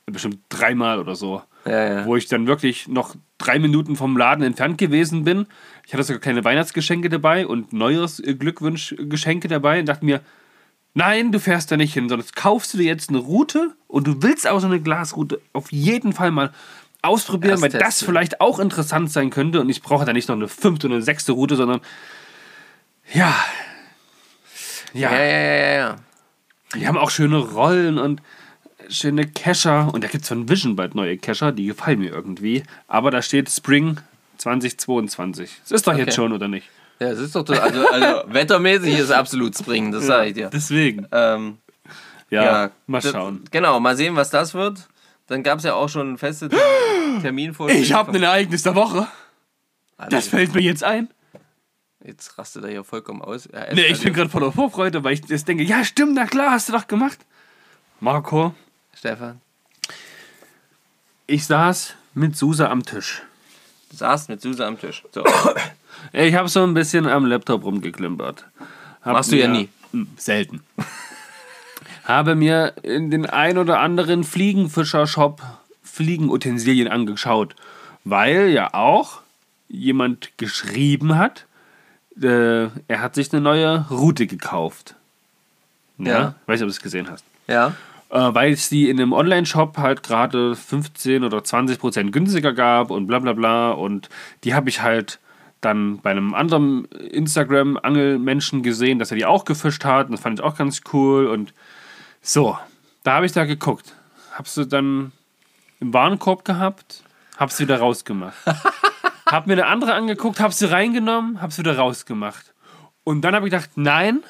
bestimmt 0.06 0.40
dreimal 0.48 0.98
oder 0.98 1.14
so. 1.14 1.42
Ja, 1.64 1.94
ja. 1.94 2.06
Wo 2.06 2.16
ich 2.16 2.26
dann 2.26 2.46
wirklich 2.46 2.86
noch 2.88 3.16
drei 3.38 3.58
Minuten 3.58 3.96
vom 3.96 4.16
Laden 4.16 4.44
entfernt 4.44 4.78
gewesen 4.78 5.24
bin. 5.24 5.46
Ich 5.84 5.92
hatte 5.92 6.04
sogar 6.04 6.20
kleine 6.20 6.44
Weihnachtsgeschenke 6.44 7.08
dabei 7.08 7.46
und 7.46 7.72
neues 7.72 8.20
äh, 8.20 8.34
Glückwunschgeschenke 8.34 9.48
dabei 9.48 9.80
und 9.80 9.86
dachte 9.86 10.04
mir, 10.04 10.20
nein, 10.94 11.32
du 11.32 11.40
fährst 11.40 11.70
da 11.70 11.76
nicht 11.76 11.94
hin, 11.94 12.08
sondern 12.08 12.26
kaufst 12.34 12.74
du 12.74 12.78
dir 12.78 12.86
jetzt 12.86 13.08
eine 13.08 13.18
Route 13.18 13.74
und 13.88 14.06
du 14.06 14.22
willst 14.22 14.46
auch 14.46 14.60
so 14.60 14.66
eine 14.68 14.80
Glasroute 14.80 15.40
auf 15.52 15.72
jeden 15.72 16.12
Fall 16.12 16.30
mal 16.30 16.52
ausprobieren, 17.06 17.52
Erst 17.52 17.62
weil 17.62 17.70
das 17.70 17.80
testen. 17.80 18.06
vielleicht 18.06 18.40
auch 18.40 18.58
interessant 18.58 19.10
sein 19.10 19.30
könnte 19.30 19.60
und 19.60 19.68
ich 19.70 19.82
brauche 19.82 20.04
da 20.04 20.12
nicht 20.12 20.28
noch 20.28 20.36
eine 20.36 20.48
fünfte 20.48 20.86
oder 20.86 20.96
eine 20.96 21.04
sechste 21.04 21.32
Route, 21.32 21.56
sondern 21.56 21.80
ja. 23.12 23.34
Ja, 24.92 25.10
Ja, 25.12 25.18
ja, 25.18 25.24
ja, 25.24 25.76
ja. 25.76 25.96
die 26.74 26.86
haben 26.88 26.96
auch 26.98 27.10
schöne 27.10 27.38
Rollen 27.38 27.98
und 27.98 28.22
schöne 28.88 29.26
Kescher. 29.26 29.92
Und 29.92 30.02
da 30.04 30.08
gibt 30.08 30.22
es 30.22 30.28
von 30.28 30.48
Vision 30.48 30.76
bald 30.76 30.94
neue 30.94 31.18
Kescher, 31.18 31.52
die 31.52 31.66
gefallen 31.66 31.98
mir 31.98 32.12
irgendwie. 32.12 32.62
Aber 32.88 33.10
da 33.10 33.20
steht 33.22 33.50
Spring 33.50 33.98
2022. 34.38 35.50
Das 35.62 35.70
ist 35.72 35.86
doch 35.86 35.92
jetzt 35.94 36.08
Okay. 36.08 36.12
schon, 36.14 36.32
oder 36.32 36.48
nicht? 36.48 36.68
Ja, 36.98 37.08
es 37.08 37.18
ist 37.18 37.34
doch, 37.36 37.44
total- 37.44 37.60
also, 37.62 37.86
also 37.88 38.22
wettermäßig 38.32 38.98
ist 38.98 39.10
absolut 39.10 39.56
Springen, 39.58 39.92
das 39.92 40.06
sage 40.06 40.28
ich 40.28 40.34
dir. 40.34 40.48
Deswegen. 40.50 41.06
Ähm, 41.12 41.58
Ja, 42.30 42.42
ja, 42.44 42.70
mal 42.86 43.00
das- 43.00 43.12
schauen. 43.12 43.44
Genau, 43.50 43.78
mal 43.80 43.96
sehen, 43.96 44.16
was 44.16 44.30
das 44.30 44.54
wird. 44.54 44.88
Dann 45.28 45.42
gab 45.42 45.58
es 45.58 45.64
ja 45.64 45.74
auch 45.74 45.88
schon 45.88 46.18
feste 46.18 46.48
Termin- 46.48 47.20
Terminvorschläge. 47.22 47.82
Ich 47.82 47.92
habe 47.92 48.12
ein 48.12 48.22
Ereignis 48.22 48.62
der 48.62 48.74
Woche. 48.74 49.08
Also, 49.96 50.10
Das 50.10 50.28
fällt 50.28 50.54
mir 50.54 50.60
jetzt 50.60 50.84
ein. 50.84 51.08
Jetzt 52.04 52.38
rastet 52.38 52.62
er 52.64 52.70
hier 52.70 52.84
vollkommen 52.84 53.22
aus. 53.22 53.46
Er 53.46 53.74
Nee, 53.74 53.80
ich 53.82 53.92
eskaliert. 53.92 54.02
bin 54.04 54.12
gerade 54.14 54.30
voller 54.30 54.52
Vorfreude, 54.52 55.02
weil 55.02 55.14
ich 55.14 55.24
jetzt 55.28 55.48
denke, 55.48 55.64
ja 55.64 55.84
stimmt, 55.84 56.14
na 56.14 56.26
klar, 56.26 56.52
hast 56.52 56.68
du 56.68 56.72
doch 56.72 56.86
gemacht. 56.86 57.18
Marco, 57.98 58.54
Stefan, 58.94 59.40
ich 61.26 61.44
saß 61.46 61.94
mit 62.14 62.36
Susa 62.36 62.68
am 62.70 62.82
Tisch. 62.84 63.22
du 63.90 63.96
saßt 63.96 64.28
mit 64.28 64.40
Suse 64.40 64.64
am 64.64 64.78
Tisch. 64.78 65.02
So. 65.12 65.24
Ich 66.12 66.34
habe 66.34 66.48
so 66.48 66.62
ein 66.62 66.74
bisschen 66.74 67.08
am 67.08 67.24
Laptop 67.26 67.64
rumgeklimpert. 67.64 68.44
Hab 69.02 69.14
Machst 69.14 69.32
du 69.32 69.36
ja 69.36 69.48
nie. 69.48 69.68
Selten. 70.16 70.62
Habe 72.06 72.34
mir 72.34 72.74
in 72.82 73.10
den 73.10 73.26
ein 73.26 73.58
oder 73.58 73.80
anderen 73.80 74.24
Fliegenfischer-Shop 74.24 75.42
Fliegenutensilien 75.82 76.88
angeschaut, 76.88 77.54
weil 78.04 78.48
ja 78.50 78.72
auch 78.74 79.20
jemand 79.68 80.30
geschrieben 80.38 81.18
hat, 81.18 81.46
äh, 82.20 82.64
er 82.88 83.00
hat 83.00 83.14
sich 83.14 83.32
eine 83.32 83.42
neue 83.42 83.86
Route 83.90 84.26
gekauft. 84.26 84.94
Ja. 85.98 86.06
Ja. 86.06 86.34
Weiß 86.46 86.60
nicht, 86.60 86.62
ob 86.62 86.68
du 86.68 86.72
es 86.72 86.80
gesehen 86.80 87.10
hast. 87.10 87.24
Ja, 87.48 87.74
äh, 88.10 88.34
weil 88.34 88.52
es 88.52 88.68
die 88.68 88.88
in 88.88 89.00
einem 89.00 89.12
Online-Shop 89.12 89.78
halt 89.78 90.02
gerade 90.02 90.54
15 90.54 91.24
oder 91.24 91.42
20 91.42 91.78
Prozent 91.78 92.12
günstiger 92.12 92.52
gab 92.52 92.90
und 92.90 93.06
bla 93.06 93.18
bla 93.18 93.32
bla. 93.32 93.70
Und 93.72 94.08
die 94.44 94.54
habe 94.54 94.68
ich 94.68 94.82
halt 94.82 95.18
dann 95.60 95.98
bei 95.98 96.10
einem 96.10 96.34
anderen 96.34 96.84
Instagram-Angelmenschen 96.84 98.62
gesehen, 98.62 98.98
dass 98.98 99.10
er 99.10 99.16
die 99.16 99.26
auch 99.26 99.44
gefischt 99.44 99.84
hat. 99.84 100.06
Und 100.06 100.12
das 100.12 100.20
fand 100.20 100.38
ich 100.38 100.44
auch 100.44 100.56
ganz 100.56 100.82
cool. 100.92 101.26
Und 101.26 101.52
so, 102.26 102.58
da 103.04 103.14
habe 103.14 103.26
ich 103.26 103.30
da 103.30 103.44
geguckt. 103.44 103.94
Hab's 104.32 104.54
du 104.54 104.64
dann 104.64 105.12
im 105.78 105.94
Warenkorb 105.94 106.44
gehabt, 106.44 107.04
hab's 107.36 107.60
wieder 107.60 107.78
rausgemacht. 107.78 108.36
hab 109.26 109.46
mir 109.46 109.52
eine 109.52 109.66
andere 109.66 109.94
angeguckt, 109.94 110.40
hab 110.40 110.52
sie 110.52 110.68
reingenommen, 110.68 111.40
hab's 111.40 111.56
wieder 111.56 111.76
rausgemacht. 111.76 112.52
Und 113.04 113.22
dann 113.22 113.36
habe 113.36 113.46
ich 113.46 113.52
gedacht, 113.52 113.70
nein, 113.76 114.24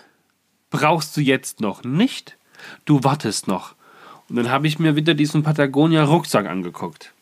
brauchst 0.68 1.16
du 1.16 1.22
jetzt 1.22 1.62
noch 1.62 1.84
nicht. 1.84 2.36
Du 2.84 3.02
wartest 3.02 3.48
noch. 3.48 3.74
Und 4.28 4.36
dann 4.36 4.50
habe 4.50 4.66
ich 4.66 4.78
mir 4.78 4.94
wieder 4.94 5.14
diesen 5.14 5.42
Patagonia 5.42 6.04
Rucksack 6.04 6.46
angeguckt, 6.46 7.14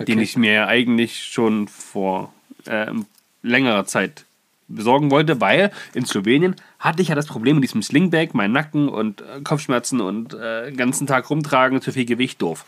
den 0.00 0.18
ich 0.18 0.36
mir 0.36 0.68
eigentlich 0.68 1.24
schon 1.24 1.66
vor 1.66 2.30
äh, 2.66 2.92
längerer 3.40 3.86
Zeit 3.86 4.25
besorgen 4.68 5.10
wollte, 5.10 5.40
weil 5.40 5.72
in 5.94 6.04
Slowenien 6.04 6.56
hatte 6.78 7.02
ich 7.02 7.08
ja 7.08 7.14
das 7.14 7.26
Problem 7.26 7.56
mit 7.56 7.64
diesem 7.64 7.82
Slingbag, 7.82 8.28
mein 8.32 8.52
Nacken 8.52 8.88
und 8.88 9.20
äh, 9.20 9.40
Kopfschmerzen 9.42 10.00
und 10.00 10.34
äh, 10.34 10.66
den 10.66 10.76
ganzen 10.76 11.06
Tag 11.06 11.30
rumtragen, 11.30 11.80
zu 11.80 11.92
viel 11.92 12.04
Gewicht, 12.04 12.42
doof. 12.42 12.64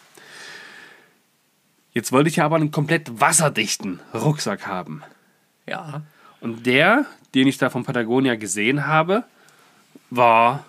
Jetzt 1.92 2.12
wollte 2.12 2.28
ich 2.28 2.36
ja 2.36 2.44
aber 2.44 2.56
einen 2.56 2.70
komplett 2.70 3.20
wasserdichten 3.20 4.00
Rucksack 4.14 4.66
haben. 4.66 5.02
Ja. 5.66 6.02
Und 6.40 6.66
der, 6.66 7.06
den 7.34 7.48
ich 7.48 7.58
da 7.58 7.70
von 7.70 7.84
Patagonia 7.84 8.36
gesehen 8.36 8.86
habe, 8.86 9.24
war 10.10 10.64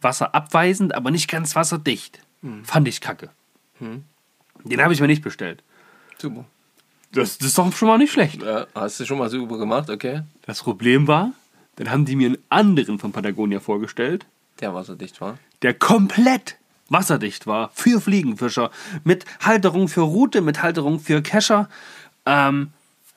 wasserabweisend, 0.00 0.94
aber 0.94 1.10
nicht 1.10 1.30
ganz 1.30 1.56
wasserdicht. 1.56 2.20
Fand 2.64 2.86
ich 2.88 3.00
kacke. 3.00 3.30
Den 4.64 4.82
habe 4.82 4.92
ich 4.92 5.00
mir 5.00 5.06
nicht 5.06 5.22
bestellt. 5.22 5.62
Super. 6.18 6.44
Das, 7.14 7.38
das 7.38 7.48
ist 7.48 7.58
doch 7.58 7.72
schon 7.72 7.88
mal 7.88 7.98
nicht 7.98 8.12
schlecht. 8.12 8.42
Ja, 8.42 8.66
hast 8.74 9.00
du 9.00 9.04
schon 9.06 9.18
mal 9.18 9.30
super 9.30 9.56
gemacht, 9.58 9.88
okay? 9.90 10.22
Das 10.46 10.62
Problem 10.62 11.06
war, 11.06 11.30
dann 11.76 11.90
haben 11.90 12.04
die 12.04 12.16
mir 12.16 12.26
einen 12.28 12.38
anderen 12.48 12.98
von 12.98 13.12
Patagonia 13.12 13.60
vorgestellt, 13.60 14.26
Der 14.60 14.74
wasserdicht 14.74 15.20
war. 15.20 15.38
der 15.62 15.74
komplett 15.74 16.56
wasserdicht 16.88 17.46
war 17.46 17.70
für 17.74 18.00
Fliegenfischer. 18.00 18.70
Mit 19.04 19.24
Halterung 19.40 19.88
für 19.88 20.02
Rute, 20.02 20.40
mit 20.42 20.62
Halterung 20.62 21.00
für 21.00 21.22
Kescher. 21.22 21.68
Ähm, 22.26 22.70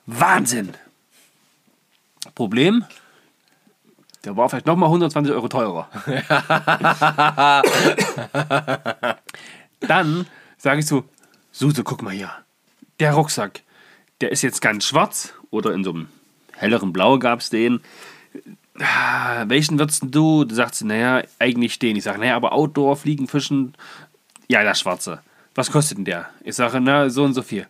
Wahnsinn. 0.06 0.74
Problem, 2.36 2.86
der 4.24 4.36
war 4.38 4.48
vielleicht 4.50 4.66
nochmal 4.68 4.88
120 4.88 5.34
Euro 5.34 5.48
teurer. 5.48 5.89
Dann 9.82 10.26
sage 10.58 10.80
ich 10.80 10.86
so, 10.88 11.04
Suse, 11.52 11.84
guck 11.84 12.02
mal 12.02 12.14
hier. 12.14 12.32
Der 13.00 13.14
Rucksack, 13.14 13.62
der 14.22 14.32
ist 14.32 14.41
jetzt 14.41 14.61
ganz 14.61 14.86
schwarz 14.86 15.34
oder 15.49 15.74
in 15.74 15.84
so 15.84 15.91
einem 15.91 16.07
helleren 16.53 16.93
Blau 16.93 17.20
gab 17.20 17.39
es 17.39 17.49
den. 17.49 17.82
Ah, 18.80 19.45
Welchen 19.47 19.80
würdest 19.80 20.03
du? 20.05 20.43
Du 20.45 20.53
sagst, 20.55 20.84
naja, 20.84 21.24
eigentlich 21.39 21.80
den. 21.80 21.95
Ich 21.95 22.03
sage, 22.03 22.20
naja, 22.20 22.36
aber 22.36 22.53
Outdoor, 22.53 22.95
Fliegen, 22.95 23.28
Fischen, 23.28 23.76
ja, 24.47 24.63
der 24.63 24.76
schwarze. 24.76 25.22
Was 25.55 25.72
kostet 25.72 25.97
denn 25.97 26.05
der? 26.05 26.30
Ich 26.43 26.55
sage, 26.55 26.80
na, 26.80 27.09
so 27.09 27.24
und 27.24 27.34
so 27.34 27.41
viel. 27.41 27.65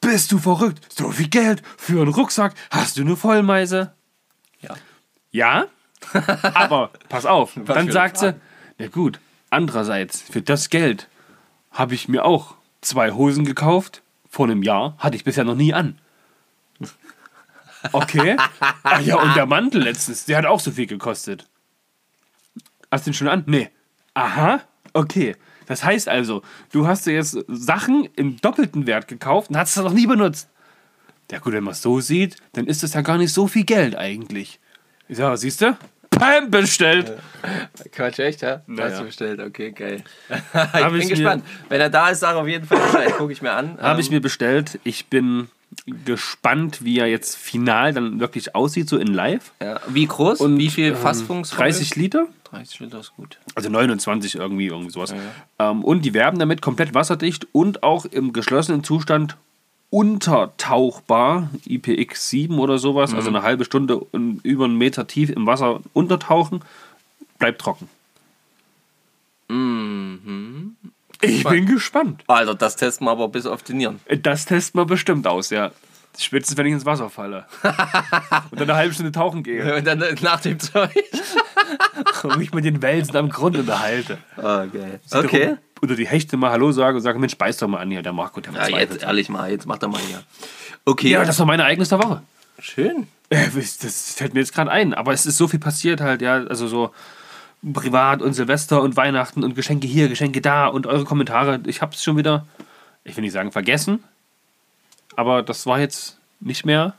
Bist 0.00 0.30
du 0.30 0.38
verrückt? 0.38 0.86
So 0.92 1.10
viel 1.10 1.28
Geld 1.28 1.62
für 1.76 2.00
einen 2.00 2.12
Rucksack? 2.14 2.54
Hast 2.70 2.96
du 2.96 3.02
eine 3.02 3.16
Vollmeise? 3.16 3.92
Ja. 4.60 4.74
Ja, 5.32 5.66
aber 6.54 6.90
pass 7.08 7.26
auf. 7.26 7.52
für 7.52 7.60
Dann 7.64 7.90
sagt 7.90 8.18
sie, 8.18 8.34
na 8.78 8.86
gut, 8.86 9.18
andererseits, 9.50 10.22
für 10.22 10.42
das 10.42 10.70
Geld 10.70 11.08
habe 11.72 11.94
ich 11.94 12.06
mir 12.08 12.24
auch 12.24 12.54
zwei 12.82 13.10
Hosen 13.10 13.44
gekauft. 13.44 14.02
Vor 14.34 14.46
einem 14.46 14.64
Jahr 14.64 14.96
hatte 14.98 15.14
ich 15.14 15.22
bisher 15.22 15.44
noch 15.44 15.54
nie 15.54 15.72
an. 15.72 15.96
Okay. 17.92 18.36
Ach 18.82 19.00
ja, 19.00 19.14
und 19.14 19.36
der 19.36 19.46
Mantel 19.46 19.84
letztens, 19.84 20.24
der 20.24 20.38
hat 20.38 20.44
auch 20.44 20.58
so 20.58 20.72
viel 20.72 20.88
gekostet. 20.88 21.48
Hast 22.90 23.06
du 23.06 23.10
den 23.10 23.14
schon 23.14 23.28
an? 23.28 23.44
Nee. 23.46 23.70
Aha, 24.14 24.60
okay. 24.92 25.36
Das 25.66 25.84
heißt 25.84 26.08
also, 26.08 26.42
du 26.72 26.88
hast 26.88 27.06
dir 27.06 27.14
jetzt 27.14 27.38
Sachen 27.46 28.08
im 28.16 28.40
doppelten 28.40 28.88
Wert 28.88 29.06
gekauft 29.06 29.50
und 29.50 29.56
hast 29.56 29.76
es 29.76 29.84
noch 29.84 29.92
nie 29.92 30.08
benutzt. 30.08 30.48
Ja 31.30 31.38
gut, 31.38 31.52
wenn 31.52 31.62
man 31.62 31.70
es 31.70 31.82
so 31.82 32.00
sieht, 32.00 32.38
dann 32.54 32.66
ist 32.66 32.82
das 32.82 32.94
ja 32.94 33.02
gar 33.02 33.18
nicht 33.18 33.32
so 33.32 33.46
viel 33.46 33.64
Geld 33.64 33.94
eigentlich. 33.94 34.58
Ich 35.06 35.18
sag, 35.18 35.36
siehst 35.38 35.60
du? 35.60 35.78
Pam, 36.18 36.50
bestellt. 36.50 37.12
Quatsch, 37.92 38.18
echt, 38.18 38.42
ja? 38.42 38.62
Naja. 38.66 38.90
Hast 38.90 39.00
du 39.00 39.04
bestellt, 39.06 39.40
okay, 39.40 39.72
geil. 39.72 40.02
ich 40.30 40.72
bin 40.72 41.00
ich 41.00 41.04
mir- 41.04 41.08
gespannt. 41.10 41.44
Wenn 41.68 41.80
er 41.80 41.90
da 41.90 42.08
ist, 42.08 42.20
sag 42.20 42.36
auf 42.36 42.48
jeden 42.48 42.66
Fall 42.66 42.78
Bescheid. 42.80 43.14
Guck 43.18 43.30
ich 43.30 43.42
mir 43.42 43.52
an. 43.52 43.78
Habe 43.80 44.00
ich 44.00 44.08
Ähm, 44.08 44.14
mir 44.14 44.20
bestellt. 44.20 44.78
Ich 44.84 45.06
bin 45.06 45.48
gespannt, 46.04 46.84
wie 46.84 46.98
er 47.00 47.06
jetzt 47.06 47.36
final 47.36 47.92
dann 47.92 48.20
wirklich 48.20 48.54
aussieht, 48.54 48.88
so 48.88 48.96
in 48.96 49.08
live. 49.08 49.52
ja. 49.60 49.80
Wie 49.88 50.06
groß? 50.06 50.40
Und, 50.40 50.58
Wie 50.58 50.70
viel 50.70 50.88
ähm, 50.90 50.96
Fassungsvermögen? 50.96 51.72
30 51.72 51.96
Liter? 51.96 52.26
30 52.50 52.80
Liter 52.80 53.00
ist 53.00 53.14
gut. 53.16 53.38
Also 53.56 53.68
29 53.68 54.36
irgendwie, 54.36 54.66
irgendwie 54.68 54.90
sowas. 54.92 55.12
Ähm, 55.58 55.82
und 55.84 56.02
die 56.04 56.14
werben 56.14 56.38
damit 56.38 56.62
komplett 56.62 56.94
wasserdicht 56.94 57.48
und 57.52 57.82
auch 57.82 58.04
im 58.04 58.32
geschlossenen 58.32 58.84
Zustand 58.84 59.36
untertauchbar. 59.94 61.50
IPX7 61.68 62.58
oder 62.58 62.78
sowas. 62.78 63.14
Also 63.14 63.28
eine 63.28 63.42
halbe 63.42 63.64
Stunde 63.64 63.96
und 63.96 64.40
über 64.42 64.64
einen 64.64 64.76
Meter 64.76 65.06
tief 65.06 65.30
im 65.30 65.46
Wasser 65.46 65.78
untertauchen. 65.92 66.62
Bleibt 67.38 67.60
trocken. 67.60 67.88
Ich 71.20 71.44
bin 71.44 71.66
gespannt. 71.66 72.24
Alter, 72.26 72.56
das 72.56 72.74
testen 72.74 73.06
wir 73.06 73.12
aber 73.12 73.28
bis 73.28 73.46
auf 73.46 73.62
die 73.62 73.74
Nieren. 73.74 74.00
Das 74.22 74.46
testen 74.46 74.80
wir 74.80 74.84
bestimmt 74.84 75.28
aus, 75.28 75.50
ja. 75.50 75.70
Spätestens, 76.18 76.56
wenn 76.58 76.66
ich 76.66 76.72
ins 76.72 76.86
Wasser 76.86 77.08
falle. 77.08 77.46
und 77.62 78.60
dann 78.60 78.70
eine 78.70 78.74
halbe 78.74 78.94
Stunde 78.94 79.12
tauchen 79.12 79.44
gehe. 79.44 79.76
Und 79.76 79.86
dann 79.86 80.02
äh, 80.02 80.16
nach 80.22 80.40
dem 80.40 80.58
Zeug. 80.58 80.90
und 82.24 82.38
mich 82.38 82.52
mit 82.52 82.64
den 82.64 82.82
Welsen 82.82 83.16
am 83.16 83.28
Grund 83.28 83.56
unterhalte. 83.56 84.18
Okay. 84.36 84.98
Okay. 85.12 85.56
Oder 85.84 85.96
die 85.96 86.06
Hechte 86.06 86.36
mal 86.38 86.50
Hallo 86.50 86.72
sage 86.72 86.96
und 86.96 87.02
sage, 87.02 87.18
Mensch, 87.18 87.36
beiß 87.36 87.58
doch 87.58 87.68
mal 87.68 87.78
an 87.80 87.90
hier, 87.90 88.02
der 88.02 88.14
Marco, 88.14 88.40
der 88.40 88.52
Ja, 88.54 88.78
jetzt 88.78 89.02
ehrlich 89.02 89.28
mal, 89.28 89.50
jetzt 89.50 89.66
macht 89.66 89.82
er 89.82 89.88
mal 89.88 90.00
hier. 90.00 90.22
Okay. 90.86 91.10
Ja, 91.10 91.24
das 91.24 91.38
war 91.38 91.44
meine 91.46 91.62
Ereignis 91.62 91.90
der 91.90 91.98
Woche. 92.02 92.22
schön. 92.58 93.06
Äh, 93.28 93.48
Das 93.54 94.14
fällt 94.14 94.32
mir 94.34 94.40
jetzt 94.40 94.54
gerade 94.54 94.70
ein, 94.70 94.94
aber 94.94 95.12
es 95.12 95.26
ist 95.26 95.36
so 95.36 95.46
viel 95.46 95.60
passiert 95.60 96.00
halt, 96.00 96.22
ja, 96.22 96.34
also 96.44 96.66
so 96.68 96.94
privat 97.72 98.22
und 98.22 98.32
Silvester 98.34 98.80
und 98.82 98.96
Weihnachten 98.96 99.44
und 99.44 99.54
Geschenke 99.54 99.86
hier, 99.86 100.08
Geschenke 100.08 100.40
da 100.40 100.66
und 100.66 100.86
eure 100.86 101.04
Kommentare. 101.04 101.60
Ich 101.66 101.82
habe 101.82 101.94
es 101.94 102.02
schon 102.02 102.16
wieder, 102.16 102.46
ich 103.04 103.16
will 103.16 103.22
nicht 103.22 103.32
sagen 103.32 103.52
vergessen, 103.52 104.02
aber 105.16 105.42
das 105.42 105.66
war 105.66 105.78
jetzt 105.80 106.18
nicht 106.40 106.64
mehr, 106.66 106.94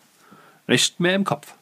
nicht 0.67 0.99
mehr 0.99 1.15
im 1.15 1.23
Kopf. 1.23 1.53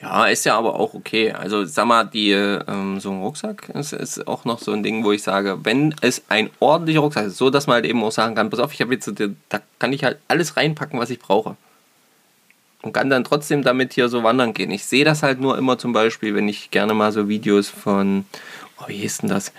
Ja, 0.00 0.26
ist 0.26 0.44
ja 0.44 0.56
aber 0.58 0.74
auch 0.74 0.94
okay. 0.94 1.32
Also 1.32 1.64
sag 1.64 1.86
mal, 1.86 2.04
die, 2.04 2.30
ähm, 2.32 3.00
so 3.00 3.10
ein 3.10 3.22
Rucksack 3.22 3.70
ist, 3.70 3.92
ist 3.92 4.28
auch 4.28 4.44
noch 4.44 4.58
so 4.58 4.72
ein 4.72 4.82
Ding, 4.82 5.04
wo 5.04 5.12
ich 5.12 5.22
sage, 5.22 5.58
wenn 5.64 5.94
es 6.02 6.22
ein 6.28 6.50
ordentlicher 6.60 7.00
Rucksack 7.00 7.26
ist, 7.26 7.38
so 7.38 7.48
dass 7.48 7.66
man 7.66 7.74
halt 7.76 7.86
eben 7.86 8.02
auch 8.04 8.12
sagen 8.12 8.34
kann, 8.34 8.50
pass 8.50 8.60
auf, 8.60 8.74
ich 8.74 8.82
habe 8.82 8.92
jetzt, 8.92 9.10
da 9.48 9.60
kann 9.78 9.92
ich 9.92 10.04
halt 10.04 10.18
alles 10.28 10.56
reinpacken, 10.56 10.98
was 11.00 11.10
ich 11.10 11.18
brauche. 11.18 11.56
Und 12.82 12.92
kann 12.92 13.08
dann 13.08 13.24
trotzdem 13.24 13.62
damit 13.62 13.94
hier 13.94 14.08
so 14.08 14.22
wandern 14.22 14.52
gehen. 14.52 14.70
Ich 14.70 14.84
sehe 14.84 15.04
das 15.04 15.22
halt 15.22 15.40
nur 15.40 15.56
immer 15.56 15.78
zum 15.78 15.92
Beispiel, 15.92 16.34
wenn 16.34 16.46
ich 16.48 16.70
gerne 16.70 16.92
mal 16.92 17.10
so 17.10 17.26
Videos 17.28 17.68
von, 17.68 18.26
oh, 18.78 18.88
wie 18.88 18.98
hieß 18.98 19.18
denn 19.18 19.30
das? 19.30 19.52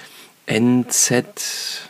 NZ 0.46 1.90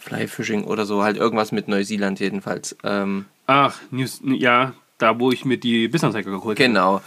Flyfishing 0.00 0.64
oder 0.64 0.86
so, 0.86 1.02
halt 1.02 1.18
irgendwas 1.18 1.52
mit 1.52 1.68
Neuseeland 1.68 2.18
jedenfalls. 2.20 2.74
Ähm, 2.82 3.26
Ach, 3.46 3.78
News, 3.90 4.20
ja, 4.24 4.72
da 5.00 5.18
wo 5.18 5.32
ich 5.32 5.44
mir 5.44 5.56
die 5.58 5.88
Bissanzeiger 5.88 6.30
geholt 6.30 6.58
habe. 6.58 6.68
Genau. 6.68 7.00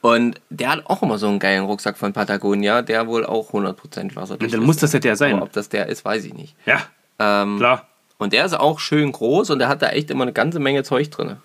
Und 0.00 0.40
der 0.50 0.70
hat 0.70 0.86
auch 0.86 1.02
immer 1.02 1.16
so 1.18 1.28
einen 1.28 1.38
geilen 1.38 1.64
Rucksack 1.64 1.96
von 1.96 2.12
Patagonia, 2.12 2.82
der 2.82 3.06
wohl 3.06 3.24
auch 3.24 3.52
100% 3.52 4.16
wasserdicht 4.16 4.52
Dann 4.52 4.60
ist. 4.62 4.66
muss 4.66 4.76
das 4.78 4.92
ja 4.92 4.98
der 4.98 5.14
sein. 5.16 5.34
Aber 5.36 5.44
ob 5.44 5.52
das 5.52 5.68
der 5.68 5.86
ist, 5.86 6.04
weiß 6.04 6.24
ich 6.24 6.34
nicht. 6.34 6.56
Ja, 6.66 6.82
Ähm, 7.20 7.58
klar. 7.58 7.86
Und 8.18 8.32
der 8.32 8.44
ist 8.44 8.54
auch 8.54 8.78
schön 8.78 9.10
groß 9.12 9.50
und 9.50 9.58
der 9.58 9.68
hat 9.68 9.82
da 9.82 9.88
echt 9.90 10.10
immer 10.10 10.22
eine 10.22 10.32
ganze 10.32 10.58
Menge 10.60 10.82
Zeug 10.84 11.10
drin. 11.10 11.36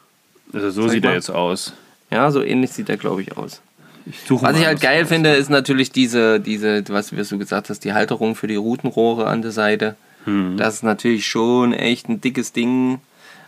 Also 0.53 0.69
so 0.71 0.81
Zeig 0.83 0.91
sieht 0.91 1.03
mal. 1.03 1.09
er 1.09 1.15
jetzt 1.15 1.29
aus. 1.29 1.73
Ja, 2.11 2.31
so 2.31 2.41
ähnlich 2.41 2.71
sieht 2.71 2.87
er, 2.89 2.97
glaube 2.97 3.21
ich, 3.21 3.35
aus. 3.37 3.61
Ich 4.05 4.19
suche 4.21 4.43
Was 4.45 4.53
mal 4.53 4.59
ich 4.61 4.65
halt 4.65 4.79
geil 4.81 5.01
raus. 5.01 5.09
finde, 5.09 5.31
ist 5.35 5.49
natürlich 5.49 5.91
diese, 5.91 6.39
diese, 6.39 6.83
was 6.89 7.11
wie 7.15 7.21
du 7.21 7.37
gesagt 7.37 7.69
hast, 7.69 7.83
die 7.83 7.93
Halterung 7.93 8.35
für 8.35 8.47
die 8.47 8.55
Routenrohre 8.55 9.27
an 9.27 9.41
der 9.41 9.51
Seite. 9.51 9.95
Hm. 10.23 10.55
Das 10.57 10.75
ist 10.75 10.83
natürlich 10.83 11.27
schon 11.27 11.73
echt 11.73 12.07
ein 12.09 12.21
dickes 12.21 12.53
Ding. 12.53 13.01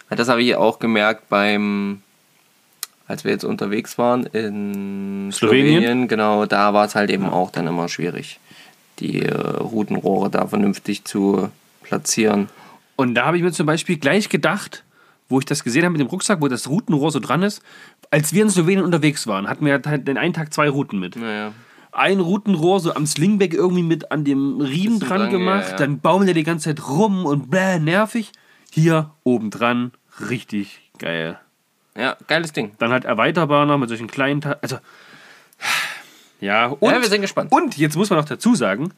Das 0.09 0.27
habe 0.27 0.41
ich 0.43 0.55
auch 0.55 0.79
gemerkt 0.79 1.29
beim, 1.29 2.01
als 3.09 3.23
wir 3.23 3.31
jetzt 3.31 3.43
unterwegs 3.43 3.97
waren 3.97 4.27
in 4.27 5.31
Slowenien? 5.33 5.81
Slowenien. 5.81 6.07
Genau, 6.07 6.45
da 6.45 6.73
war 6.73 6.85
es 6.85 6.93
halt 6.93 7.09
eben 7.09 7.25
auch 7.25 7.51
dann 7.51 7.65
immer 7.65 7.89
schwierig, 7.89 8.39
die 8.99 9.23
äh, 9.23 9.33
Routenrohre 9.33 10.29
da 10.29 10.47
vernünftig 10.47 11.05
zu 11.05 11.49
platzieren. 11.81 12.49
Und 12.95 13.15
da 13.15 13.25
habe 13.25 13.37
ich 13.37 13.43
mir 13.43 13.51
zum 13.51 13.65
Beispiel 13.65 13.97
gleich 13.97 14.29
gedacht, 14.29 14.83
wo 15.27 15.39
ich 15.39 15.45
das 15.45 15.63
gesehen 15.63 15.83
habe 15.83 15.93
mit 15.93 16.01
dem 16.01 16.07
Rucksack, 16.07 16.39
wo 16.39 16.47
das 16.47 16.69
Routenrohr 16.69 17.11
so 17.11 17.19
dran 17.19 17.41
ist, 17.41 17.63
als 18.11 18.31
wir 18.31 18.43
in 18.43 18.51
Slowenien 18.51 18.85
unterwegs 18.85 19.25
waren, 19.25 19.49
hatten 19.49 19.65
wir 19.65 19.81
halt 19.83 20.07
den 20.07 20.17
einen 20.17 20.33
Tag 20.33 20.53
zwei 20.53 20.69
Routen 20.69 20.99
mit. 20.99 21.15
Naja. 21.15 21.51
ein 21.91 22.19
Routenrohr 22.19 22.79
so 22.79 22.93
am 22.93 23.07
Slingback 23.07 23.55
irgendwie 23.55 23.83
mit 23.83 24.11
an 24.11 24.23
dem 24.23 24.61
Riemen 24.61 24.99
dran 24.99 25.21
dran, 25.21 25.31
gemacht. 25.31 25.65
ja, 25.65 25.71
ja. 25.71 25.77
Dann 25.77 25.99
baumelt 25.99 26.29
er 26.29 26.35
die 26.35 26.43
ganze 26.43 26.75
Zeit 26.75 26.87
rum 26.87 27.25
und 27.25 27.49
bläh, 27.49 27.79
nervig. 27.79 28.31
Hier 28.71 29.09
oben 29.23 29.49
dran, 29.49 29.93
richtig 30.29 30.91
geil. 30.99 31.39
Ja, 31.99 32.15
geiles 32.27 32.53
Ding. 32.53 32.71
Dann 32.79 32.91
halt 32.91 33.05
erweiterbar 33.05 33.65
noch 33.65 33.77
mit 33.77 33.89
solchen 33.89 34.07
kleinen 34.07 34.41
Teilen. 34.41 34.57
Also, 34.61 34.77
ja, 36.39 36.67
und, 36.67 36.89
Ja, 36.91 37.01
wir 37.01 37.09
sind 37.09 37.21
gespannt. 37.21 37.51
Und 37.51 37.77
jetzt 37.77 37.95
muss 37.97 38.09
man 38.09 38.19
noch 38.19 38.25
dazu 38.25 38.55
sagen, 38.55 38.93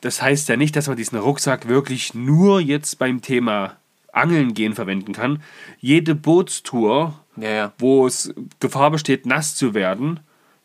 das 0.00 0.22
heißt 0.22 0.48
ja 0.48 0.56
nicht, 0.56 0.74
dass 0.74 0.88
man 0.88 0.96
diesen 0.96 1.18
Rucksack 1.18 1.68
wirklich 1.68 2.14
nur 2.14 2.60
jetzt 2.60 2.98
beim 2.98 3.20
Thema 3.20 3.76
Angeln 4.12 4.54
gehen 4.54 4.74
verwenden 4.74 5.12
kann. 5.12 5.42
Jede 5.80 6.14
Bootstour, 6.14 7.14
Ja, 7.36 7.48
ja. 7.50 7.72
wo 7.78 8.06
es 8.06 8.32
Gefahr 8.60 8.90
besteht, 8.90 9.26
nass 9.26 9.54
zu 9.54 9.74
werden, 9.74 10.20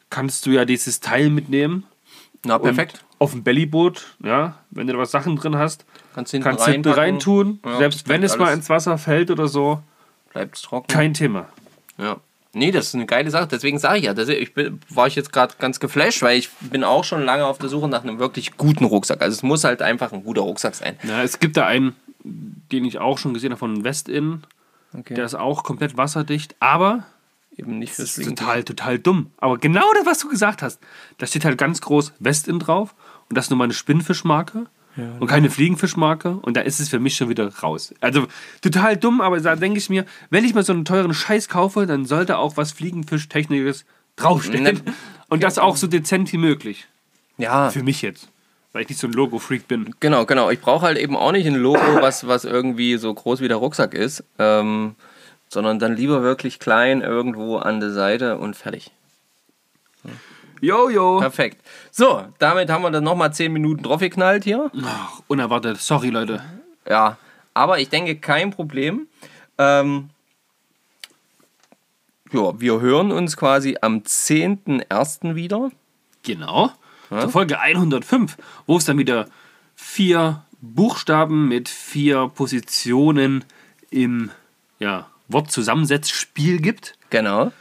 kannst 0.10 0.46
du 0.46 0.52
ja 0.52 0.66
dieses 0.66 1.00
Teil 1.02 1.30
mitnehmen. 1.30 1.84
Na, 2.46 2.58
perfekt. 2.60 3.04
Auf 3.20 3.32
dem 3.32 3.44
Bellyboot, 3.44 4.16
ja, 4.24 4.58
wenn 4.70 4.88
du 4.88 4.94
da 4.94 5.00
was 5.00 5.12
Sachen 5.12 5.36
drin 5.36 5.58
hast, 5.58 5.86
Kannst 6.14 6.32
hinten 6.32 6.44
kannst 6.44 6.68
du 6.68 6.72
hinten 6.72 6.90
reinpacken. 6.90 7.14
reintun. 7.14 7.60
Ja, 7.66 7.78
Selbst 7.78 8.08
wenn 8.08 8.24
es 8.24 8.38
mal 8.38 8.46
alles- 8.46 8.58
ins 8.60 8.70
Wasser 8.70 8.98
fällt 8.98 9.32
oder 9.32 9.48
so, 9.48 9.82
Bleibt 10.34 10.62
trocken. 10.62 10.88
kein 10.88 11.14
Thema. 11.14 11.48
Ja. 11.98 12.18
Nee, 12.54 12.72
das 12.72 12.88
ist 12.88 12.96
eine 12.96 13.06
geile 13.06 13.30
Sache. 13.30 13.48
Deswegen 13.48 13.78
sage 13.78 14.00
ich 14.00 14.06
ja, 14.06 14.14
das, 14.14 14.30
ich 14.30 14.54
bin, 14.54 14.80
war 14.90 15.08
ich 15.08 15.16
jetzt 15.16 15.32
gerade 15.32 15.54
ganz 15.60 15.80
geflasht, 15.80 16.22
weil 16.22 16.40
ich 16.40 16.50
bin 16.60 16.84
auch 16.84 17.04
schon 17.04 17.24
lange 17.24 17.46
auf 17.46 17.58
der 17.60 17.70
Suche 17.70 17.88
nach 17.88 18.04
einem 18.04 18.20
wirklich 18.20 18.58
guten 18.58 18.86
Rucksack. 18.86 19.22
Also 19.22 19.36
es 19.36 19.44
muss 19.44 19.64
halt 19.64 19.82
einfach 19.82 20.12
ein 20.12 20.24
guter 20.24 20.42
Rucksack 20.42 20.74
sein. 20.76 20.98
Ja, 21.04 21.22
es 21.22 21.40
gibt 21.40 21.58
da 21.58 21.68
einen, 21.68 21.96
den 22.24 22.86
ich 22.86 22.98
auch 23.00 23.18
schon 23.18 23.34
gesehen 23.34 23.52
habe 23.52 23.60
von 23.60 23.84
Westin. 23.84 24.44
Okay. 24.98 25.14
Der 25.14 25.26
ist 25.26 25.36
auch 25.36 25.64
komplett 25.64 25.98
wasserdicht, 25.98 26.56
aber 26.60 27.06
Eben 27.58 27.80
nicht 27.80 27.94
fürs 27.94 28.16
total, 28.16 28.64
total 28.64 29.00
dumm. 29.00 29.32
Aber 29.38 29.58
genau 29.58 29.92
das, 29.96 30.06
was 30.06 30.20
du 30.20 30.30
gesagt 30.30 30.62
hast, 30.62 30.80
da 31.18 31.26
steht 31.26 31.44
halt 31.44 31.58
ganz 31.58 31.82
groß 31.82 32.14
Westin 32.20 32.60
drauf 32.60 32.94
und 33.30 33.38
das 33.38 33.46
ist 33.46 33.50
nur 33.50 33.58
mal 33.58 33.64
eine 33.64 33.74
Spinnfischmarke 34.98 35.22
und 35.22 35.28
keine 35.28 35.50
Fliegenfischmarke 35.50 36.30
und 36.42 36.58
da 36.58 36.62
ist 36.62 36.80
es 36.80 36.90
für 36.90 37.00
mich 37.00 37.16
schon 37.16 37.30
wieder 37.30 37.54
raus. 37.60 37.94
Also 38.02 38.28
total 38.62 38.98
dumm, 38.98 39.22
aber 39.22 39.40
da 39.40 39.56
denke 39.56 39.78
ich 39.78 39.90
mir, 39.90 40.06
wenn 40.30 40.44
ich 40.44 40.54
mal 40.54 40.64
so 40.64 40.74
einen 40.74 40.86
teuren 40.86 41.14
Scheiß 41.14 41.50
kaufe, 41.50 41.86
dann 41.86 42.06
sollte 42.06 42.38
auch 42.38 42.58
was 42.58 42.72
Fliegenfischtechnisches 42.72 43.86
draufstehen. 44.16 44.64
Ne. 44.64 44.74
Und 45.30 45.44
das 45.44 45.58
auch 45.58 45.76
so 45.76 45.88
dezent 45.88 46.32
wie 46.32 46.38
möglich. 46.38 46.88
Ja, 47.38 47.70
Für 47.70 47.84
mich 47.84 48.02
jetzt. 48.02 48.30
Weil 48.72 48.84
ich 48.84 48.90
nicht 48.90 49.00
so 49.00 49.08
ein 49.08 49.14
Logo-Freak 49.14 49.68
bin. 49.68 49.94
genau, 50.00 50.26
genau. 50.26 50.50
Ich 50.50 50.60
brauche 50.60 50.86
halt 50.86 50.98
eben 50.98 51.16
auch 51.16 51.32
nicht 51.32 51.46
ein 51.46 51.56
Logo, 51.56 51.80
was, 52.02 52.28
was 52.28 52.46
irgendwie 52.46 52.98
so 52.98 53.14
groß 53.14 53.42
wie 53.42 53.48
der 53.48 53.58
Rucksack 53.58 53.94
ist, 53.94 54.24
ähm, 54.40 54.96
sondern 55.50 55.80
dann 55.80 55.96
lieber 55.96 56.24
wirklich 56.24 56.60
klein 56.60 57.02
irgendwo 57.02 57.58
an 57.58 57.80
der 57.80 57.92
Seite 57.92 58.38
und 58.38 58.56
fertig. 58.56 58.92
Jojo. 60.62 61.20
Perfekt. 61.20 61.62
So, 61.92 62.26
damit 62.40 62.70
haben 62.70 62.84
wir 62.84 62.92
dann 62.92 63.04
nochmal 63.04 63.34
10 63.34 63.52
Minuten 63.52 63.84
draufgeknallt 63.84 64.44
hier. 64.44 64.72
Ach, 64.84 65.22
unerwartet. 65.28 65.78
Sorry, 65.78 66.10
Leute. 66.10 66.42
Ja, 66.88 67.18
aber 67.54 67.80
ich 67.80 67.90
denke, 67.90 68.16
kein 68.18 68.52
Problem. 68.52 69.08
Ähm, 69.58 70.10
ja, 72.32 72.60
wir 72.60 72.82
hören 72.82 73.12
uns 73.12 73.38
quasi 73.38 73.78
am 73.82 74.00
10.01. 74.00 75.36
wieder. 75.36 75.72
Genau. 76.24 76.72
Zur 77.10 77.30
Folge 77.30 77.60
105, 77.60 78.38
wo 78.66 78.78
es 78.78 78.86
dann 78.86 78.98
wieder 78.98 79.28
vier 79.76 80.44
Buchstaben 80.60 81.48
mit 81.48 81.70
vier 81.70 82.28
Positionen 82.28 83.46
im 83.90 84.32
ja, 84.80 85.08
Wortzusammensetzspiel 85.30 86.60
gibt. 86.60 86.96
Genau. 87.10 87.52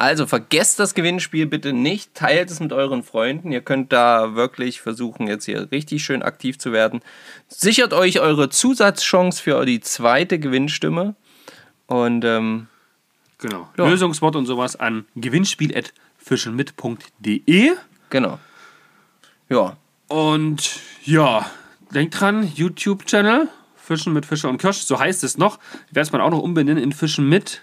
Also 0.00 0.26
vergesst 0.26 0.78
das 0.78 0.94
Gewinnspiel 0.94 1.46
bitte 1.46 1.74
nicht, 1.74 2.14
teilt 2.14 2.50
es 2.50 2.58
mit 2.58 2.72
euren 2.72 3.02
Freunden. 3.02 3.52
Ihr 3.52 3.60
könnt 3.60 3.92
da 3.92 4.34
wirklich 4.34 4.80
versuchen, 4.80 5.28
jetzt 5.28 5.44
hier 5.44 5.70
richtig 5.70 6.02
schön 6.02 6.22
aktiv 6.22 6.58
zu 6.58 6.72
werden. 6.72 7.02
Sichert 7.48 7.92
euch 7.92 8.20
eure 8.20 8.48
Zusatzchance 8.48 9.42
für 9.42 9.62
die 9.66 9.80
zweite 9.80 10.38
Gewinnstimme. 10.38 11.16
Und 11.86 12.24
ähm, 12.24 12.68
Genau. 13.40 13.68
Ja. 13.76 13.88
Lösungswort 13.88 14.36
und 14.36 14.46
sowas 14.46 14.76
an 14.76 15.06
gewinnspiel.fischenmit.de. 15.16 17.72
genau. 18.10 18.38
Ja, 19.48 19.76
Und 20.08 20.78
ja, 21.04 21.50
denkt 21.92 22.20
dran, 22.20 22.48
YouTube-Channel, 22.54 23.48
Fischen 23.76 24.12
mit 24.12 24.26
Fischer 24.26 24.48
und 24.48 24.58
Kirsch, 24.58 24.78
so 24.78 25.00
heißt 25.00 25.24
es 25.24 25.38
noch. 25.38 25.58
Ich 25.88 25.96
werde 25.96 26.06
es 26.06 26.12
mal 26.12 26.20
auch 26.20 26.30
noch 26.30 26.42
umbenennen 26.42 26.80
in 26.82 26.92
Fischen 26.92 27.28
mit, 27.28 27.62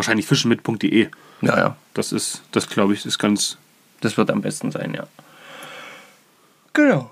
wahrscheinlich 0.00 0.26
fischenmit.de. 0.26 1.08
ja, 1.42 1.58
ja. 1.58 1.76
Das 1.94 2.12
ist, 2.12 2.42
das 2.52 2.68
glaube 2.68 2.94
ich, 2.94 3.04
ist 3.04 3.18
ganz. 3.18 3.58
Das 4.00 4.16
wird 4.16 4.30
am 4.30 4.40
besten 4.40 4.70
sein, 4.70 4.94
ja. 4.94 5.06
Genau. 6.72 7.10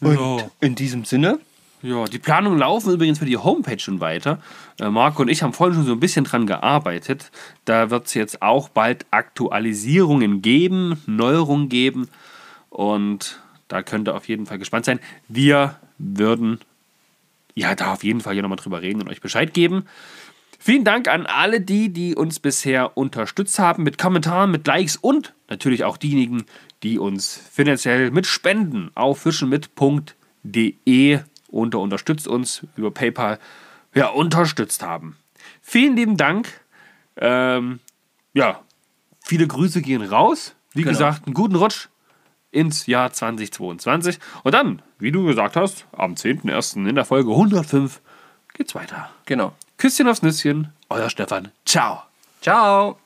Und 0.00 0.50
In 0.60 0.74
diesem 0.74 1.04
Sinne. 1.04 1.38
Ja, 1.82 2.04
die 2.04 2.18
Planungen 2.18 2.58
laufen 2.60 2.92
übrigens 2.92 3.18
für 3.18 3.26
die 3.26 3.36
Homepage 3.36 3.78
schon 3.78 3.98
weiter. 3.98 4.40
Äh, 4.78 4.88
Marco 4.88 5.22
und 5.22 5.28
ich 5.28 5.42
haben 5.42 5.52
vorhin 5.52 5.74
schon 5.74 5.84
so 5.84 5.92
ein 5.92 6.00
bisschen 6.00 6.24
dran 6.24 6.46
gearbeitet. 6.46 7.32
Da 7.64 7.90
wird 7.90 8.06
es 8.06 8.14
jetzt 8.14 8.40
auch 8.40 8.68
bald 8.68 9.04
Aktualisierungen 9.10 10.42
geben, 10.42 11.02
Neuerungen 11.06 11.68
geben. 11.68 12.08
Und 12.70 13.40
da 13.66 13.82
könnt 13.82 14.08
ihr 14.08 14.14
auf 14.14 14.28
jeden 14.28 14.46
Fall 14.46 14.58
gespannt 14.58 14.84
sein. 14.84 15.00
Wir 15.26 15.76
würden 15.98 16.60
ja 17.54 17.74
da 17.74 17.92
auf 17.92 18.04
jeden 18.04 18.20
Fall 18.20 18.34
hier 18.34 18.42
nochmal 18.42 18.58
drüber 18.58 18.80
reden 18.80 19.02
und 19.02 19.08
euch 19.08 19.20
Bescheid 19.20 19.52
geben. 19.52 19.84
Vielen 20.64 20.84
Dank 20.84 21.08
an 21.08 21.26
alle 21.26 21.60
die, 21.60 21.88
die 21.92 22.14
uns 22.14 22.38
bisher 22.38 22.96
unterstützt 22.96 23.58
haben 23.58 23.82
mit 23.82 23.98
Kommentaren, 23.98 24.52
mit 24.52 24.64
Likes 24.64 24.94
und 24.94 25.34
natürlich 25.48 25.82
auch 25.82 25.96
diejenigen, 25.96 26.44
die 26.84 27.00
uns 27.00 27.36
finanziell 27.50 28.12
mit 28.12 28.28
Spenden 28.28 28.92
auf 28.94 29.22
fischenmit.de 29.22 31.18
unter 31.48 31.80
unterstützt 31.80 32.28
uns 32.28 32.64
über 32.76 32.92
PayPal 32.92 33.40
ja, 33.92 34.06
unterstützt 34.06 34.84
haben. 34.84 35.16
Vielen 35.62 35.96
lieben 35.96 36.16
Dank. 36.16 36.46
Ähm, 37.16 37.80
ja, 38.32 38.60
viele 39.24 39.48
Grüße 39.48 39.82
gehen 39.82 40.02
raus. 40.02 40.54
Wie 40.74 40.82
Genau. 40.82 40.92
gesagt, 40.92 41.26
einen 41.26 41.34
guten 41.34 41.56
Rutsch 41.56 41.88
ins 42.52 42.86
Jahr 42.86 43.12
2022. 43.12 44.20
Und 44.44 44.54
dann, 44.54 44.80
wie 45.00 45.10
du 45.10 45.24
gesagt 45.24 45.56
hast, 45.56 45.88
am 45.90 46.14
10.01. 46.14 46.88
in 46.88 46.94
der 46.94 47.04
Folge 47.04 47.32
105 47.32 48.00
geht's 48.54 48.76
weiter. 48.76 49.10
Genau. 49.26 49.56
Küsschen 49.82 50.06
aufs 50.06 50.22
Nüsschen, 50.22 50.72
euer 50.90 51.10
Stefan. 51.10 51.50
Ciao. 51.66 52.04
Ciao. 52.40 53.00